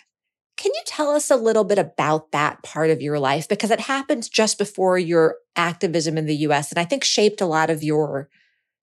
Can 0.61 0.73
you 0.75 0.83
tell 0.85 1.13
us 1.13 1.31
a 1.31 1.37
little 1.37 1.65
bit 1.65 1.79
about 1.79 2.33
that 2.33 2.63
part 2.63 2.91
of 2.91 3.01
your 3.01 3.19
life? 3.19 3.49
Because 3.49 3.71
it 3.71 3.81
happened 3.81 4.31
just 4.31 4.59
before 4.59 4.99
your 4.99 5.37
activism 5.57 6.19
in 6.19 6.27
the 6.27 6.37
US 6.37 6.71
and 6.71 6.79
I 6.79 6.85
think 6.85 7.03
shaped 7.03 7.41
a 7.41 7.47
lot 7.47 7.71
of 7.71 7.83
your 7.83 8.29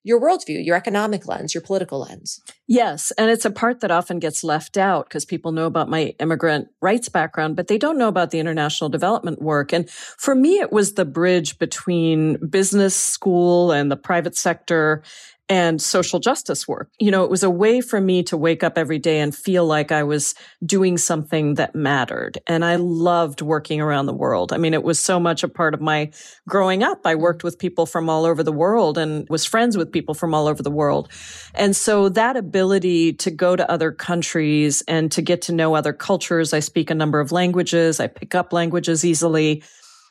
your 0.04 0.22
worldview, 0.22 0.66
your 0.66 0.78
economic 0.78 1.28
lens, 1.28 1.54
your 1.54 1.62
political 1.62 2.00
lens. 2.00 2.40
Yes. 2.66 3.12
And 3.18 3.30
it's 3.30 3.44
a 3.44 3.52
part 3.52 3.82
that 3.82 3.92
often 3.92 4.20
gets 4.20 4.42
left 4.42 4.78
out 4.78 5.08
because 5.08 5.26
people 5.26 5.52
know 5.52 5.66
about 5.66 5.90
my 5.90 6.16
immigrant 6.20 6.70
rights 6.82 7.10
background, 7.10 7.58
but 7.58 7.68
they 7.68 7.78
don't 7.78 7.98
know 7.98 8.08
about 8.08 8.32
the 8.32 8.40
international 8.40 8.90
development 8.90 9.42
work. 9.42 9.74
And 9.74 9.90
for 9.90 10.34
me, 10.34 10.60
it 10.60 10.72
was 10.72 10.94
the 10.94 11.04
bridge 11.04 11.60
between 11.60 12.38
business 12.48 12.96
school 12.96 13.74
and 13.74 13.92
the 13.92 13.98
private 13.98 14.38
sector 14.38 15.04
and 15.50 15.82
social 15.82 16.20
justice 16.20 16.68
work. 16.68 16.90
You 17.00 17.12
know, 17.12 17.24
it 17.24 17.30
was 17.30 17.44
a 17.44 17.50
way 17.50 17.80
for 17.80 18.02
me 18.02 18.24
to 18.24 18.36
wake 18.36 18.64
up 18.64 18.78
every 18.78 19.00
day 19.00 19.20
and 19.20 19.34
feel 19.34 19.66
like 19.66 19.92
I 19.92 20.04
was 20.04 20.36
doing 20.66 20.98
something 20.98 21.56
that 21.56 21.74
mattered. 21.74 22.38
And 22.48 22.66
I 22.66 22.76
loved 22.76 23.42
working 23.42 23.80
around 23.80 24.08
the 24.08 24.14
world. 24.14 24.52
I 24.52 24.58
mean, 24.58 24.74
it 24.74 24.84
was 24.84 25.00
so 25.00 25.20
much 25.20 25.44
a 25.44 25.48
part 25.48 25.74
of 25.74 25.82
my 25.82 26.12
growing 26.48 26.84
up. 26.84 27.02
I 27.06 27.16
worked 27.16 27.44
with 27.44 27.60
people 27.60 27.86
from 27.86 28.10
all 28.10 28.26
over 28.26 28.44
the 28.44 28.52
world 28.52 28.98
and 28.98 29.28
was 29.30 29.46
friends 29.46 29.78
with 29.78 29.92
people 29.92 30.14
from 30.14 30.34
all 30.34 30.48
over 30.48 30.62
the 30.62 30.72
world. 30.72 31.10
And 31.56 31.76
so 31.76 32.10
that 32.10 32.36
ability 32.36 33.14
to 33.14 33.32
go 33.32 33.56
to 33.56 33.70
other 33.72 33.92
countries 33.92 34.84
and 34.88 35.12
to 35.14 35.22
get 35.22 35.42
to 35.44 35.54
know 35.54 35.76
other 35.76 35.94
cultures, 35.94 36.54
I 36.54 36.60
speak 36.60 36.90
a 36.90 36.96
number 36.96 37.20
of 37.20 37.32
languages, 37.32 38.00
I 38.00 38.08
pick 38.08 38.36
up 38.36 38.52
languages 38.52 39.06
easily 39.06 39.64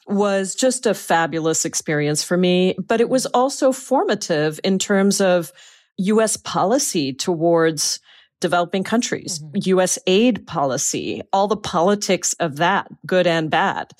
was 0.06 0.54
just 0.54 0.86
a 0.86 0.94
fabulous 0.94 1.64
experience 1.64 2.22
for 2.22 2.36
me, 2.36 2.76
but 2.86 3.00
it 3.00 3.08
was 3.08 3.26
also 3.26 3.72
formative 3.72 4.60
in 4.62 4.78
terms 4.78 5.20
of 5.20 5.52
US 5.98 6.36
policy 6.36 7.12
towards 7.12 8.00
developing 8.40 8.84
countries, 8.84 9.38
mm-hmm. 9.38 9.78
US 9.78 9.98
aid 10.06 10.46
policy, 10.46 11.22
all 11.32 11.48
the 11.48 11.56
politics 11.56 12.34
of 12.34 12.56
that, 12.56 12.88
good 13.06 13.26
and 13.26 13.50
bad. 13.50 13.92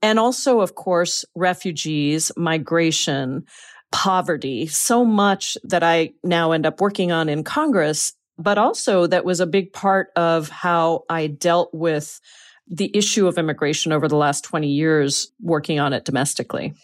And 0.00 0.18
also, 0.18 0.60
of 0.60 0.74
course, 0.74 1.24
refugees, 1.36 2.32
migration, 2.36 3.44
poverty, 3.92 4.66
so 4.66 5.04
much 5.04 5.56
that 5.62 5.82
I 5.82 6.12
now 6.24 6.52
end 6.52 6.66
up 6.66 6.80
working 6.80 7.12
on 7.12 7.28
in 7.28 7.44
Congress, 7.44 8.14
but 8.38 8.58
also 8.58 9.06
that 9.06 9.24
was 9.24 9.38
a 9.38 9.46
big 9.46 9.72
part 9.72 10.08
of 10.16 10.48
how 10.48 11.04
I 11.08 11.28
dealt 11.28 11.72
with 11.72 12.20
the 12.68 12.90
issue 12.96 13.26
of 13.26 13.38
immigration 13.38 13.92
over 13.92 14.08
the 14.08 14.16
last 14.16 14.44
20 14.44 14.68
years 14.68 15.32
working 15.40 15.78
on 15.78 15.92
it 15.92 16.04
domestically. 16.04 16.74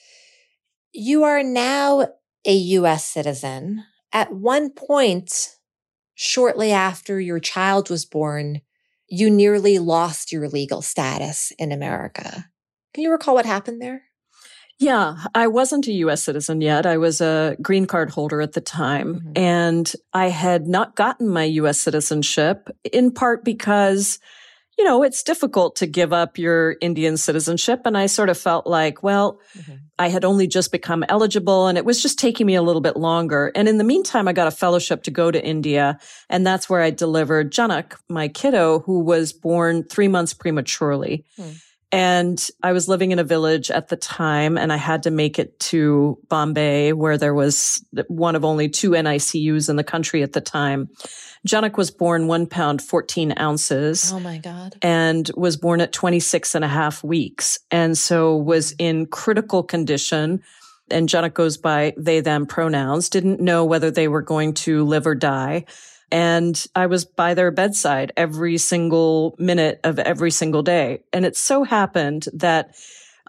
You 0.92 1.24
are 1.24 1.42
now 1.42 2.08
a 2.46 2.54
US 2.54 3.04
citizen. 3.04 3.84
At 4.12 4.32
one 4.32 4.70
point, 4.70 5.56
shortly 6.14 6.72
after 6.72 7.20
your 7.20 7.40
child 7.40 7.90
was 7.90 8.04
born, 8.04 8.62
you 9.08 9.30
nearly 9.30 9.78
lost 9.78 10.32
your 10.32 10.48
legal 10.48 10.82
status 10.82 11.52
in 11.58 11.72
America. 11.72 12.50
Can 12.94 13.04
you 13.04 13.10
recall 13.10 13.34
what 13.34 13.46
happened 13.46 13.80
there? 13.80 14.02
Yeah, 14.78 15.16
I 15.34 15.48
wasn't 15.48 15.88
a 15.88 15.92
US 15.92 16.22
citizen 16.22 16.60
yet. 16.60 16.86
I 16.86 16.98
was 16.98 17.20
a 17.20 17.56
green 17.60 17.86
card 17.86 18.10
holder 18.10 18.40
at 18.40 18.52
the 18.52 18.60
time. 18.60 19.14
Mm-hmm. 19.14 19.32
And 19.36 19.92
I 20.12 20.28
had 20.28 20.68
not 20.68 20.94
gotten 20.94 21.28
my 21.28 21.44
US 21.44 21.80
citizenship 21.80 22.68
in 22.92 23.10
part 23.10 23.44
because 23.44 24.20
you 24.78 24.84
know, 24.84 25.02
it's 25.02 25.24
difficult 25.24 25.74
to 25.76 25.86
give 25.86 26.12
up 26.12 26.38
your 26.38 26.76
Indian 26.80 27.16
citizenship. 27.16 27.82
And 27.84 27.98
I 27.98 28.06
sort 28.06 28.30
of 28.30 28.38
felt 28.38 28.64
like, 28.64 29.02
well, 29.02 29.40
mm-hmm. 29.58 29.74
I 29.98 30.08
had 30.08 30.24
only 30.24 30.46
just 30.46 30.70
become 30.70 31.04
eligible 31.08 31.66
and 31.66 31.76
it 31.76 31.84
was 31.84 32.00
just 32.00 32.16
taking 32.16 32.46
me 32.46 32.54
a 32.54 32.62
little 32.62 32.80
bit 32.80 32.96
longer. 32.96 33.50
And 33.56 33.68
in 33.68 33.78
the 33.78 33.84
meantime, 33.84 34.28
I 34.28 34.32
got 34.32 34.46
a 34.46 34.52
fellowship 34.52 35.02
to 35.02 35.10
go 35.10 35.32
to 35.32 35.44
India. 35.44 35.98
And 36.30 36.46
that's 36.46 36.70
where 36.70 36.80
I 36.80 36.90
delivered 36.90 37.52
Janak, 37.52 37.96
my 38.08 38.28
kiddo, 38.28 38.78
who 38.78 39.00
was 39.00 39.32
born 39.32 39.82
three 39.82 40.06
months 40.06 40.32
prematurely. 40.32 41.24
Mm. 41.36 41.60
And 41.90 42.48
I 42.62 42.72
was 42.72 42.86
living 42.86 43.10
in 43.10 43.18
a 43.18 43.24
village 43.24 43.70
at 43.70 43.88
the 43.88 43.96
time 43.96 44.58
and 44.58 44.72
I 44.72 44.76
had 44.76 45.04
to 45.04 45.10
make 45.10 45.38
it 45.38 45.58
to 45.60 46.18
Bombay 46.28 46.92
where 46.92 47.18
there 47.18 47.34
was 47.34 47.84
one 48.08 48.36
of 48.36 48.44
only 48.44 48.68
two 48.68 48.90
NICUs 48.90 49.68
in 49.68 49.76
the 49.76 49.84
country 49.84 50.22
at 50.22 50.34
the 50.34 50.40
time. 50.40 50.90
Janak 51.46 51.76
was 51.76 51.90
born 51.90 52.26
one 52.26 52.46
pound, 52.46 52.82
14 52.82 53.34
ounces. 53.38 54.12
Oh 54.12 54.20
my 54.20 54.38
God. 54.38 54.76
And 54.82 55.30
was 55.36 55.56
born 55.56 55.80
at 55.80 55.92
26 55.92 56.54
and 56.54 56.64
a 56.64 56.68
half 56.68 57.04
weeks. 57.04 57.58
And 57.70 57.96
so 57.96 58.36
was 58.36 58.72
in 58.78 59.06
critical 59.06 59.62
condition. 59.62 60.42
And 60.90 61.08
Janak 61.08 61.34
goes 61.34 61.56
by 61.56 61.94
they, 61.96 62.20
them 62.20 62.46
pronouns, 62.46 63.08
didn't 63.08 63.40
know 63.40 63.64
whether 63.64 63.90
they 63.90 64.08
were 64.08 64.22
going 64.22 64.54
to 64.54 64.84
live 64.84 65.06
or 65.06 65.14
die. 65.14 65.66
And 66.10 66.66
I 66.74 66.86
was 66.86 67.04
by 67.04 67.34
their 67.34 67.50
bedside 67.50 68.12
every 68.16 68.56
single 68.56 69.36
minute 69.38 69.80
of 69.84 69.98
every 69.98 70.30
single 70.30 70.62
day. 70.62 71.02
And 71.12 71.26
it 71.26 71.36
so 71.36 71.64
happened 71.64 72.26
that 72.32 72.74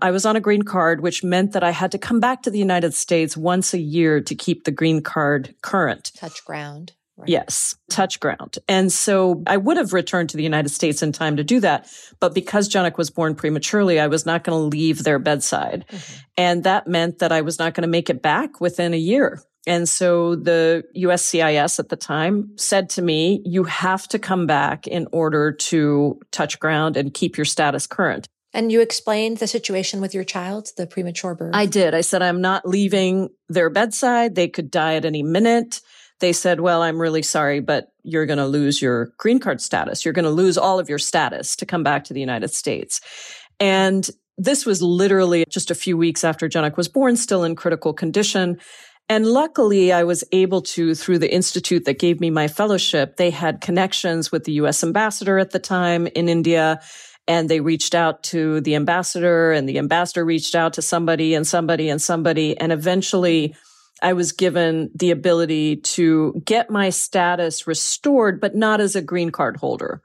I 0.02 0.12
was 0.12 0.26
on 0.26 0.38
a 0.38 0.40
green 0.40 0.62
card, 0.62 1.02
which 1.02 1.24
meant 1.24 1.52
that 1.52 1.64
I 1.64 1.72
had 1.72 1.92
to 1.92 1.98
come 1.98 2.22
back 2.22 2.44
to 2.44 2.50
the 2.50 2.60
United 2.60 2.94
States 2.94 3.36
once 3.36 3.74
a 3.74 3.80
year 3.80 4.22
to 4.22 4.34
keep 4.34 4.64
the 4.64 4.72
green 4.72 5.02
card 5.02 5.56
current. 5.62 6.14
Touch 6.16 6.46
ground. 6.46 6.94
Right. 7.20 7.30
Yes, 7.30 7.76
touch 7.90 8.22
ground. 8.22 8.60
And 8.70 8.92
so 8.92 9.44
I 9.46 9.58
would 9.58 9.76
have 9.76 9.92
returned 9.92 10.30
to 10.30 10.38
the 10.38 10.44
United 10.44 10.70
States 10.70 11.02
in 11.02 11.12
time 11.12 11.36
to 11.36 11.44
do 11.44 11.60
that. 11.60 11.92
But 12.22 12.34
because 12.34 12.70
Janak 12.70 12.98
was 12.98 13.10
born 13.10 13.36
prematurely, 13.36 14.00
I 14.00 14.08
was 14.08 14.26
not 14.26 14.46
going 14.46 14.58
to 14.58 14.78
leave 14.78 15.04
their 15.04 15.20
bedside. 15.20 15.86
Mm-hmm. 15.90 16.20
And 16.38 16.64
that 16.64 16.88
meant 16.88 17.20
that 17.20 17.34
I 17.34 17.42
was 17.42 17.60
not 17.60 17.74
going 17.74 17.82
to 17.82 17.90
make 17.90 18.10
it 18.10 18.22
back 18.22 18.62
within 18.62 18.94
a 18.94 18.98
year. 18.98 19.44
And 19.68 19.88
so 19.88 20.36
the 20.36 20.84
USCIS 20.96 21.78
at 21.80 21.90
the 21.90 21.98
time 21.98 22.54
said 22.56 22.90
to 22.92 23.02
me, 23.02 23.42
you 23.44 23.66
have 23.66 24.08
to 24.08 24.18
come 24.18 24.48
back 24.48 24.88
in 24.88 25.08
order 25.12 25.52
to 25.52 26.20
touch 26.32 26.58
ground 26.58 26.96
and 26.96 27.14
keep 27.14 27.38
your 27.38 27.46
status 27.46 27.86
current. 27.86 28.28
And 28.54 28.72
you 28.72 28.80
explained 28.80 29.38
the 29.38 29.48
situation 29.48 30.00
with 30.00 30.14
your 30.14 30.24
child, 30.24 30.70
the 30.78 30.88
premature 30.88 31.36
birth? 31.36 31.54
I 31.54 31.66
did. 31.66 31.94
I 31.94 32.02
said, 32.02 32.22
I'm 32.22 32.42
not 32.42 32.66
leaving 32.66 33.30
their 33.50 33.70
bedside. 33.70 34.36
They 34.36 34.48
could 34.48 34.72
die 34.72 34.96
at 34.96 35.06
any 35.06 35.22
minute 35.22 35.82
they 36.20 36.34
said, 36.34 36.60
well, 36.60 36.82
I'm 36.82 37.00
really 37.00 37.22
sorry, 37.22 37.60
but 37.60 37.92
you're 38.04 38.26
going 38.26 38.40
to 38.40 38.46
lose 38.46 38.82
your 38.82 39.12
green 39.18 39.40
card 39.40 39.62
status. 39.62 40.04
You're 40.04 40.14
going 40.14 40.26
to 40.26 40.32
lose 40.32 40.58
all 40.58 40.80
of 40.80 40.90
your 40.90 41.00
status 41.00 41.56
to 41.58 41.66
come 41.66 41.84
back 41.84 42.04
to 42.06 42.14
the 42.14 42.20
United 42.20 42.50
States. 42.50 43.02
And 43.60 44.10
this 44.38 44.66
was 44.66 44.82
literally 44.82 45.46
just 45.50 45.70
a 45.70 45.76
few 45.76 45.98
weeks 45.98 46.24
after 46.24 46.48
Janak 46.48 46.78
was 46.78 46.88
born, 46.88 47.18
still 47.18 47.44
in 47.44 47.56
critical 47.56 47.94
condition. 47.94 48.60
And 49.10 49.26
luckily, 49.26 49.92
I 49.92 50.04
was 50.04 50.24
able 50.32 50.62
to, 50.62 50.94
through 50.94 51.18
the 51.20 51.34
institute 51.34 51.86
that 51.86 52.00
gave 52.00 52.20
me 52.20 52.30
my 52.30 52.48
fellowship, 52.48 53.18
they 53.18 53.32
had 53.32 53.60
connections 53.60 54.32
with 54.32 54.44
the 54.44 54.54
US 54.54 54.84
ambassador 54.84 55.40
at 55.40 55.52
the 55.52 55.60
time 55.60 56.08
in 56.08 56.30
India. 56.30 56.80
And 57.28 57.50
they 57.50 57.60
reached 57.60 57.94
out 57.94 58.24
to 58.24 58.60
the 58.62 58.76
ambassador, 58.76 59.52
and 59.52 59.70
the 59.70 59.78
ambassador 59.78 60.26
reached 60.26 60.56
out 60.56 60.74
to 60.74 60.82
somebody 60.82 61.36
and 61.36 61.46
somebody 61.46 61.90
and 61.90 62.02
somebody. 62.02 62.58
And 62.58 62.72
eventually, 62.72 63.56
I 64.02 64.14
was 64.14 64.32
given 64.32 64.92
the 64.96 65.12
ability 65.12 65.78
to 65.78 66.42
get 66.46 66.70
my 66.70 66.90
status 66.90 67.68
restored, 67.68 68.40
but 68.40 68.56
not 68.56 68.82
as 68.82 68.96
a 68.96 69.02
green 69.02 69.32
card 69.32 69.58
holder, 69.58 70.02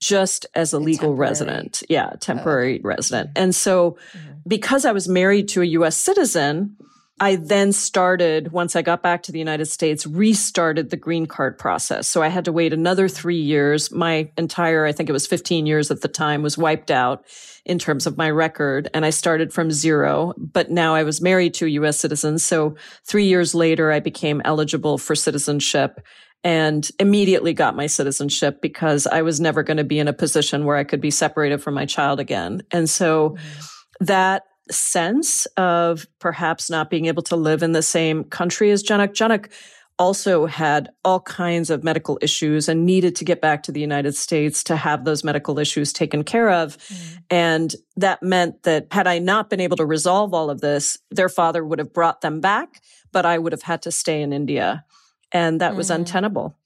just 0.00 0.46
as 0.54 0.72
a, 0.72 0.78
a 0.78 0.80
legal 0.80 1.10
temporary. 1.10 1.18
resident. 1.18 1.82
Yeah, 1.88 2.10
temporary 2.20 2.80
oh. 2.84 2.88
resident. 2.88 3.30
And 3.36 3.54
so 3.54 3.98
mm-hmm. 4.12 4.32
because 4.46 4.84
I 4.84 4.92
was 4.92 5.08
married 5.08 5.48
to 5.48 5.62
a 5.62 5.66
US 5.66 5.96
citizen, 5.96 6.76
I 7.18 7.36
then 7.36 7.72
started, 7.72 8.52
once 8.52 8.76
I 8.76 8.82
got 8.82 9.02
back 9.02 9.22
to 9.22 9.32
the 9.32 9.38
United 9.38 9.66
States, 9.66 10.06
restarted 10.06 10.90
the 10.90 10.98
green 10.98 11.24
card 11.24 11.58
process. 11.58 12.06
So 12.06 12.22
I 12.22 12.28
had 12.28 12.44
to 12.44 12.52
wait 12.52 12.74
another 12.74 13.08
three 13.08 13.40
years. 13.40 13.90
My 13.90 14.30
entire, 14.36 14.84
I 14.84 14.92
think 14.92 15.08
it 15.08 15.14
was 15.14 15.26
15 15.26 15.64
years 15.64 15.90
at 15.90 16.02
the 16.02 16.08
time, 16.08 16.42
was 16.42 16.58
wiped 16.58 16.90
out 16.90 17.24
in 17.64 17.78
terms 17.78 18.06
of 18.06 18.18
my 18.18 18.28
record. 18.28 18.88
And 18.92 19.06
I 19.06 19.10
started 19.10 19.50
from 19.50 19.70
zero, 19.70 20.34
but 20.36 20.70
now 20.70 20.94
I 20.94 21.04
was 21.04 21.22
married 21.22 21.54
to 21.54 21.64
a 21.64 21.70
US 21.70 21.98
citizen. 21.98 22.38
So 22.38 22.76
three 23.06 23.26
years 23.26 23.54
later, 23.54 23.90
I 23.90 24.00
became 24.00 24.42
eligible 24.44 24.98
for 24.98 25.14
citizenship 25.14 26.00
and 26.44 26.88
immediately 27.00 27.54
got 27.54 27.74
my 27.74 27.86
citizenship 27.86 28.60
because 28.60 29.06
I 29.06 29.22
was 29.22 29.40
never 29.40 29.62
going 29.62 29.78
to 29.78 29.84
be 29.84 29.98
in 29.98 30.06
a 30.06 30.12
position 30.12 30.66
where 30.66 30.76
I 30.76 30.84
could 30.84 31.00
be 31.00 31.10
separated 31.10 31.62
from 31.62 31.72
my 31.72 31.86
child 31.86 32.20
again. 32.20 32.62
And 32.70 32.90
so 32.90 33.30
mm-hmm. 33.30 34.04
that 34.04 34.42
sense 34.70 35.46
of 35.56 36.06
perhaps 36.18 36.70
not 36.70 36.90
being 36.90 37.06
able 37.06 37.22
to 37.24 37.36
live 37.36 37.62
in 37.62 37.72
the 37.72 37.82
same 37.82 38.24
country 38.24 38.70
as 38.70 38.82
Janak. 38.82 39.12
Janak 39.12 39.50
also 39.98 40.44
had 40.46 40.90
all 41.04 41.20
kinds 41.20 41.70
of 41.70 41.82
medical 41.82 42.18
issues 42.20 42.68
and 42.68 42.84
needed 42.84 43.16
to 43.16 43.24
get 43.24 43.40
back 43.40 43.62
to 43.62 43.72
the 43.72 43.80
United 43.80 44.14
States 44.14 44.62
to 44.64 44.76
have 44.76 45.04
those 45.04 45.24
medical 45.24 45.58
issues 45.58 45.92
taken 45.92 46.22
care 46.22 46.50
of. 46.50 46.76
Mm. 46.76 47.18
And 47.30 47.74
that 47.96 48.22
meant 48.22 48.62
that 48.64 48.88
had 48.90 49.06
I 49.06 49.18
not 49.18 49.48
been 49.48 49.60
able 49.60 49.76
to 49.78 49.86
resolve 49.86 50.34
all 50.34 50.50
of 50.50 50.60
this, 50.60 50.98
their 51.10 51.30
father 51.30 51.64
would 51.64 51.78
have 51.78 51.94
brought 51.94 52.20
them 52.20 52.40
back, 52.40 52.82
but 53.10 53.24
I 53.24 53.38
would 53.38 53.52
have 53.52 53.62
had 53.62 53.82
to 53.82 53.90
stay 53.90 54.20
in 54.20 54.32
India. 54.32 54.84
And 55.32 55.60
that 55.60 55.72
mm. 55.72 55.76
was 55.76 55.90
untenable. 55.90 56.58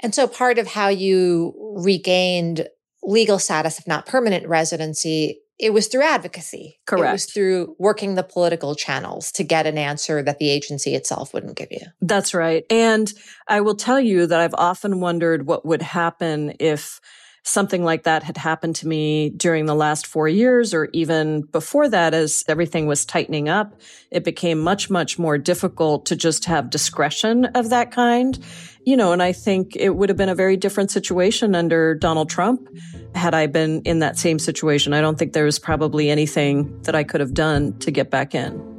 And 0.00 0.14
so 0.14 0.26
part 0.26 0.58
of 0.58 0.66
how 0.66 0.88
you 0.88 1.54
regained 1.76 2.68
legal 3.02 3.38
status, 3.38 3.78
if 3.78 3.86
not 3.86 4.06
permanent 4.06 4.46
residency, 4.46 5.40
it 5.62 5.72
was 5.72 5.86
through 5.86 6.02
advocacy. 6.02 6.80
Correct. 6.86 7.08
It 7.08 7.12
was 7.12 7.24
through 7.26 7.76
working 7.78 8.16
the 8.16 8.24
political 8.24 8.74
channels 8.74 9.30
to 9.32 9.44
get 9.44 9.64
an 9.64 9.78
answer 9.78 10.20
that 10.20 10.40
the 10.40 10.50
agency 10.50 10.96
itself 10.96 11.32
wouldn't 11.32 11.56
give 11.56 11.70
you. 11.70 11.86
That's 12.00 12.34
right. 12.34 12.66
And 12.68 13.10
I 13.46 13.60
will 13.60 13.76
tell 13.76 14.00
you 14.00 14.26
that 14.26 14.40
I've 14.40 14.54
often 14.54 14.98
wondered 14.98 15.46
what 15.46 15.64
would 15.64 15.80
happen 15.80 16.56
if 16.58 17.00
something 17.44 17.82
like 17.84 18.04
that 18.04 18.22
had 18.22 18.36
happened 18.36 18.76
to 18.76 18.86
me 18.86 19.30
during 19.30 19.66
the 19.66 19.74
last 19.74 20.06
four 20.06 20.28
years 20.28 20.72
or 20.72 20.88
even 20.92 21.42
before 21.42 21.88
that 21.88 22.14
as 22.14 22.44
everything 22.46 22.86
was 22.86 23.04
tightening 23.04 23.48
up. 23.48 23.74
It 24.10 24.24
became 24.24 24.60
much, 24.60 24.90
much 24.90 25.18
more 25.18 25.38
difficult 25.38 26.06
to 26.06 26.16
just 26.16 26.44
have 26.44 26.70
discretion 26.70 27.46
of 27.46 27.70
that 27.70 27.90
kind. 27.90 28.38
You 28.84 28.96
know, 28.96 29.12
and 29.12 29.22
I 29.22 29.32
think 29.32 29.76
it 29.76 29.90
would 29.90 30.08
have 30.08 30.18
been 30.18 30.28
a 30.28 30.34
very 30.34 30.56
different 30.56 30.90
situation 30.90 31.54
under 31.54 31.94
Donald 31.94 32.28
Trump 32.28 32.68
had 33.14 33.32
I 33.34 33.46
been 33.46 33.82
in 33.82 34.00
that 34.00 34.18
same 34.18 34.38
situation. 34.38 34.92
I 34.92 35.00
don't 35.00 35.18
think 35.18 35.32
there 35.32 35.44
was 35.44 35.58
probably 35.58 36.10
anything 36.10 36.82
that 36.82 36.94
I 36.94 37.04
could 37.04 37.20
have 37.20 37.34
done 37.34 37.78
to 37.80 37.90
get 37.90 38.10
back 38.10 38.34
in. 38.34 38.71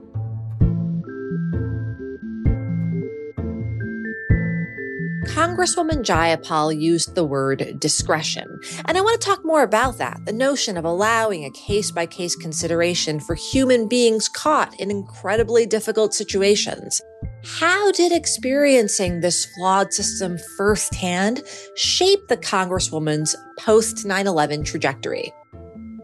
Congresswoman 5.28 6.04
Jayapal 6.04 6.80
used 6.80 7.16
the 7.16 7.24
word 7.24 7.80
discretion. 7.80 8.60
And 8.86 8.98
I 8.98 9.02
want 9.02 9.20
to 9.20 9.26
talk 9.26 9.46
more 9.46 9.64
about 9.64 9.98
that 9.98 10.26
the 10.26 10.34
notion 10.34 10.78
of 10.78 10.86
allowing 10.86 11.46
a 11.46 11.52
case 11.52 11.92
by 11.92 12.06
case 12.06 12.36
consideration 12.36 13.20
for 13.20 13.36
human 13.36 13.88
beings 13.88 14.28
caught 14.28 14.78
in 14.80 14.92
incredibly 14.92 15.66
difficult 15.66 16.14
situations. 16.14 17.02
How 17.46 17.92
did 17.92 18.12
experiencing 18.12 19.22
this 19.22 19.46
flawed 19.46 19.94
system 19.94 20.38
firsthand 20.58 21.44
shape 21.76 22.28
the 22.28 22.38
Congresswoman's 22.38 23.36
post 23.60 24.06
9 24.06 24.28
11 24.28 24.64
trajectory? 24.64 25.34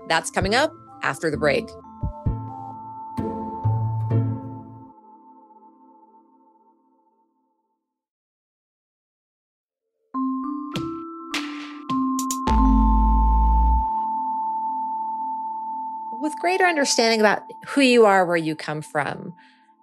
That's 0.07 0.31
coming 0.31 0.55
up 0.55 0.73
after 1.03 1.29
the 1.29 1.37
break. 1.37 1.65
With 16.19 16.33
greater 16.39 16.65
understanding 16.65 17.19
about 17.19 17.41
who 17.67 17.81
you 17.81 18.05
are, 18.05 18.25
where 18.25 18.37
you 18.37 18.55
come 18.55 18.81
from, 18.81 19.33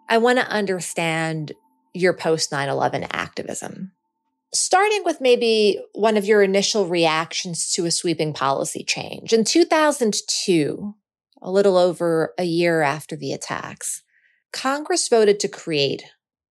I 0.09 0.18
want 0.18 0.38
to 0.38 0.49
understand 0.49 1.53
your 1.94 2.12
post 2.12 2.53
9 2.53 2.68
11 2.68 3.07
activism. 3.11 3.92
Starting 4.55 5.03
with 5.05 5.20
maybe 5.20 5.81
one 5.92 6.16
of 6.16 6.25
your 6.25 6.42
initial 6.42 6.87
reactions 6.87 7.72
to 7.72 7.85
a 7.85 7.90
sweeping 7.90 8.33
policy 8.33 8.85
change. 8.85 9.33
In 9.33 9.44
2002, 9.44 10.94
a 11.42 11.51
little 11.51 11.77
over 11.77 12.33
a 12.38 12.44
year 12.44 12.83
after 12.83 13.16
the 13.16 13.33
attacks, 13.33 14.03
Congress 14.53 15.09
voted 15.09 15.40
to 15.40 15.49
create 15.49 16.05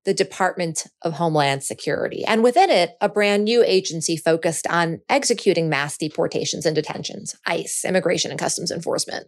the 0.03 0.13
Department 0.13 0.85
of 1.01 1.13
Homeland 1.13 1.63
Security, 1.63 2.23
and 2.25 2.43
within 2.43 2.69
it, 2.69 2.95
a 3.01 3.09
brand 3.09 3.43
new 3.43 3.63
agency 3.63 4.15
focused 4.15 4.67
on 4.67 5.01
executing 5.09 5.67
mass 5.67 5.97
deportations 5.97 6.65
and 6.65 6.75
detentions, 6.75 7.35
ICE, 7.47 7.83
Immigration 7.85 8.29
and 8.29 8.39
Customs 8.39 8.69
Enforcement. 8.69 9.25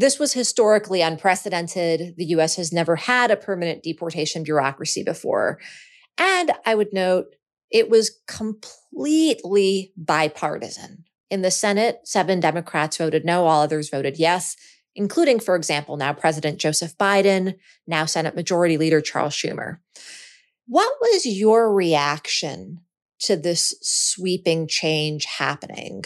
This 0.00 0.18
was 0.18 0.32
historically 0.32 1.02
unprecedented. 1.02 2.14
The 2.16 2.24
US 2.36 2.56
has 2.56 2.72
never 2.72 2.96
had 2.96 3.30
a 3.30 3.36
permanent 3.36 3.82
deportation 3.82 4.42
bureaucracy 4.42 5.02
before. 5.02 5.60
And 6.16 6.52
I 6.64 6.74
would 6.74 6.94
note 6.94 7.36
it 7.70 7.90
was 7.90 8.18
completely 8.26 9.92
bipartisan. 9.98 11.04
In 11.28 11.42
the 11.42 11.50
Senate, 11.50 12.00
seven 12.04 12.40
Democrats 12.40 12.96
voted 12.96 13.26
no, 13.26 13.44
all 13.44 13.60
others 13.60 13.90
voted 13.90 14.18
yes, 14.18 14.56
including, 14.96 15.38
for 15.38 15.54
example, 15.54 15.98
now 15.98 16.14
President 16.14 16.58
Joseph 16.58 16.96
Biden, 16.96 17.56
now 17.86 18.06
Senate 18.06 18.34
Majority 18.34 18.78
Leader 18.78 19.02
Charles 19.02 19.34
Schumer. 19.34 19.80
What 20.66 20.94
was 21.02 21.26
your 21.26 21.74
reaction 21.74 22.78
to 23.24 23.36
this 23.36 23.74
sweeping 23.82 24.66
change 24.66 25.26
happening? 25.26 26.04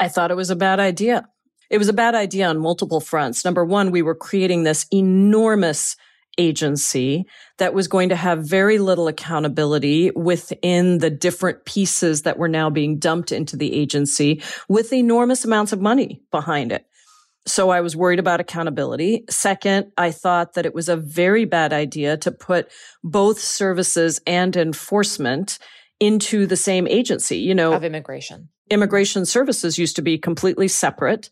I 0.00 0.08
thought 0.08 0.32
it 0.32 0.36
was 0.36 0.50
a 0.50 0.56
bad 0.56 0.80
idea. 0.80 1.28
It 1.70 1.78
was 1.78 1.88
a 1.88 1.92
bad 1.92 2.14
idea 2.14 2.48
on 2.48 2.58
multiple 2.58 3.00
fronts. 3.00 3.44
Number 3.44 3.64
one, 3.64 3.90
we 3.90 4.02
were 4.02 4.14
creating 4.14 4.62
this 4.62 4.86
enormous 4.92 5.96
agency 6.38 7.26
that 7.58 7.74
was 7.74 7.88
going 7.88 8.08
to 8.08 8.16
have 8.16 8.44
very 8.44 8.78
little 8.78 9.08
accountability 9.08 10.10
within 10.12 10.98
the 10.98 11.10
different 11.10 11.64
pieces 11.64 12.22
that 12.22 12.38
were 12.38 12.48
now 12.48 12.70
being 12.70 12.98
dumped 12.98 13.32
into 13.32 13.56
the 13.56 13.74
agency 13.74 14.40
with 14.68 14.92
enormous 14.92 15.44
amounts 15.44 15.72
of 15.72 15.80
money 15.80 16.22
behind 16.30 16.72
it. 16.72 16.86
So 17.46 17.70
I 17.70 17.80
was 17.80 17.96
worried 17.96 18.18
about 18.18 18.40
accountability. 18.40 19.24
Second, 19.28 19.90
I 19.96 20.10
thought 20.10 20.54
that 20.54 20.66
it 20.66 20.74
was 20.74 20.88
a 20.88 20.96
very 20.96 21.44
bad 21.44 21.72
idea 21.72 22.16
to 22.18 22.30
put 22.30 22.70
both 23.02 23.40
services 23.40 24.20
and 24.26 24.54
enforcement 24.54 25.58
into 25.98 26.46
the 26.46 26.56
same 26.56 26.86
agency, 26.86 27.38
you 27.38 27.54
know, 27.54 27.72
of 27.72 27.84
immigration 27.84 28.48
immigration 28.70 29.26
services 29.26 29.78
used 29.78 29.96
to 29.96 30.02
be 30.02 30.18
completely 30.18 30.68
separate. 30.68 31.30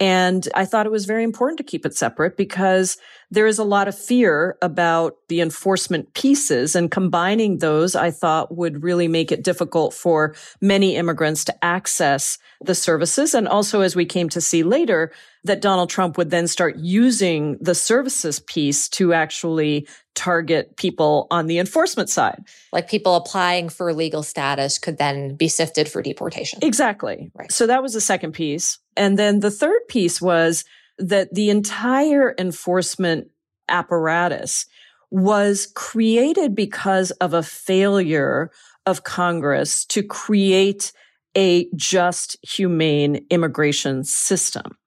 And 0.00 0.48
I 0.54 0.64
thought 0.64 0.86
it 0.86 0.92
was 0.92 1.06
very 1.06 1.24
important 1.24 1.58
to 1.58 1.64
keep 1.64 1.84
it 1.84 1.96
separate 1.96 2.36
because 2.36 2.98
there 3.30 3.48
is 3.48 3.58
a 3.58 3.64
lot 3.64 3.88
of 3.88 3.98
fear 3.98 4.56
about 4.62 5.16
the 5.28 5.40
enforcement 5.40 6.14
pieces 6.14 6.76
and 6.76 6.90
combining 6.90 7.58
those 7.58 7.96
I 7.96 8.12
thought 8.12 8.56
would 8.56 8.84
really 8.84 9.08
make 9.08 9.32
it 9.32 9.42
difficult 9.42 9.92
for 9.92 10.36
many 10.60 10.94
immigrants 10.94 11.44
to 11.46 11.64
access 11.64 12.38
the 12.60 12.76
services. 12.76 13.34
And 13.34 13.48
also, 13.48 13.80
as 13.80 13.96
we 13.96 14.04
came 14.04 14.28
to 14.30 14.40
see 14.40 14.62
later, 14.62 15.12
that 15.48 15.60
Donald 15.60 15.90
Trump 15.90 16.16
would 16.16 16.30
then 16.30 16.46
start 16.46 16.76
using 16.76 17.58
the 17.60 17.74
services 17.74 18.40
piece 18.40 18.88
to 18.90 19.12
actually 19.12 19.86
target 20.14 20.76
people 20.76 21.26
on 21.30 21.46
the 21.46 21.58
enforcement 21.58 22.08
side. 22.08 22.42
Like 22.72 22.88
people 22.88 23.16
applying 23.16 23.68
for 23.68 23.92
legal 23.92 24.22
status 24.22 24.78
could 24.78 24.98
then 24.98 25.34
be 25.34 25.48
sifted 25.48 25.88
for 25.88 26.02
deportation. 26.02 26.60
Exactly. 26.62 27.30
Right. 27.34 27.52
So 27.52 27.66
that 27.66 27.82
was 27.82 27.92
the 27.92 28.00
second 28.00 28.32
piece. 28.32 28.78
And 28.96 29.18
then 29.18 29.40
the 29.40 29.50
third 29.50 29.80
piece 29.88 30.20
was 30.20 30.64
that 30.98 31.34
the 31.34 31.50
entire 31.50 32.34
enforcement 32.38 33.28
apparatus 33.68 34.66
was 35.10 35.70
created 35.74 36.54
because 36.54 37.10
of 37.12 37.34
a 37.34 37.42
failure 37.42 38.50
of 38.86 39.04
Congress 39.04 39.84
to 39.86 40.02
create 40.02 40.92
a 41.36 41.68
just, 41.76 42.36
humane 42.42 43.26
immigration 43.30 44.02
system. 44.02 44.77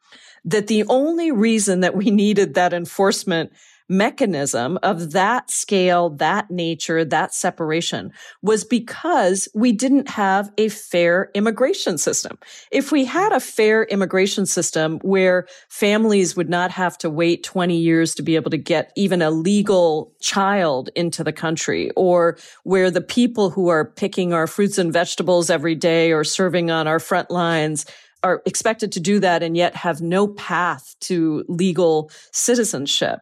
That 0.43 0.67
the 0.67 0.83
only 0.85 1.31
reason 1.31 1.81
that 1.81 1.95
we 1.95 2.09
needed 2.09 2.55
that 2.55 2.73
enforcement 2.73 3.51
mechanism 3.91 4.79
of 4.81 5.11
that 5.11 5.51
scale, 5.51 6.09
that 6.11 6.49
nature, 6.49 7.03
that 7.03 7.33
separation 7.33 8.11
was 8.41 8.63
because 8.63 9.49
we 9.53 9.73
didn't 9.73 10.09
have 10.09 10.49
a 10.57 10.69
fair 10.69 11.29
immigration 11.35 11.97
system. 11.97 12.39
If 12.71 12.91
we 12.91 13.03
had 13.03 13.33
a 13.33 13.41
fair 13.41 13.83
immigration 13.83 14.45
system 14.45 14.99
where 14.99 15.45
families 15.67 16.37
would 16.37 16.49
not 16.49 16.71
have 16.71 16.97
to 16.99 17.09
wait 17.09 17.43
20 17.43 17.75
years 17.75 18.15
to 18.15 18.23
be 18.23 18.35
able 18.35 18.51
to 18.51 18.57
get 18.57 18.93
even 18.95 19.21
a 19.21 19.29
legal 19.29 20.13
child 20.21 20.89
into 20.95 21.21
the 21.23 21.33
country, 21.33 21.91
or 21.97 22.37
where 22.63 22.89
the 22.89 23.01
people 23.01 23.49
who 23.49 23.67
are 23.67 23.83
picking 23.83 24.31
our 24.31 24.47
fruits 24.47 24.77
and 24.77 24.93
vegetables 24.93 25.49
every 25.49 25.75
day 25.75 26.13
or 26.13 26.23
serving 26.23 26.71
on 26.71 26.87
our 26.87 26.99
front 26.99 27.29
lines 27.29 27.85
are 28.23 28.41
expected 28.45 28.91
to 28.91 28.99
do 28.99 29.19
that 29.19 29.43
and 29.43 29.57
yet 29.57 29.75
have 29.75 30.01
no 30.01 30.27
path 30.27 30.95
to 30.99 31.43
legal 31.47 32.11
citizenship 32.31 33.21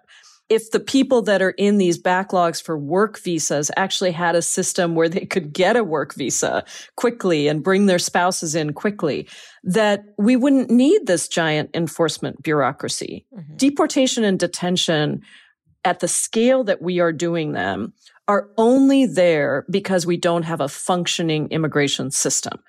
if 0.49 0.71
the 0.71 0.79
people 0.79 1.21
that 1.21 1.41
are 1.41 1.51
in 1.51 1.77
these 1.77 2.01
backlogs 2.01 2.61
for 2.61 2.77
work 2.77 3.19
visas 3.19 3.69
actually 3.77 4.11
had 4.11 4.35
a 4.35 4.41
system 4.41 4.95
where 4.95 5.07
they 5.07 5.25
could 5.25 5.53
get 5.53 5.77
a 5.77 5.83
work 5.83 6.15
visa 6.15 6.65
quickly 6.95 7.47
and 7.47 7.63
bring 7.63 7.85
their 7.85 7.99
spouses 7.99 8.55
in 8.55 8.73
quickly, 8.73 9.27
that 9.63 10.03
we 10.17 10.35
wouldn't 10.35 10.71
need 10.71 11.05
this 11.05 11.27
giant 11.27 11.69
enforcement 11.75 12.41
bureaucracy. 12.41 13.25
Mm-hmm. 13.33 13.57
Deportation 13.57 14.23
and 14.23 14.39
detention 14.39 15.21
at 15.85 15.99
the 15.99 16.07
scale 16.07 16.63
that 16.63 16.81
we 16.81 16.99
are 16.99 17.13
doing 17.13 17.53
them 17.53 17.93
are 18.27 18.49
only 18.57 19.05
there 19.05 19.65
because 19.69 20.05
we 20.05 20.17
don't 20.17 20.43
have 20.43 20.61
a 20.61 20.67
functioning 20.67 21.47
immigration 21.49 22.11
system. 22.11 22.59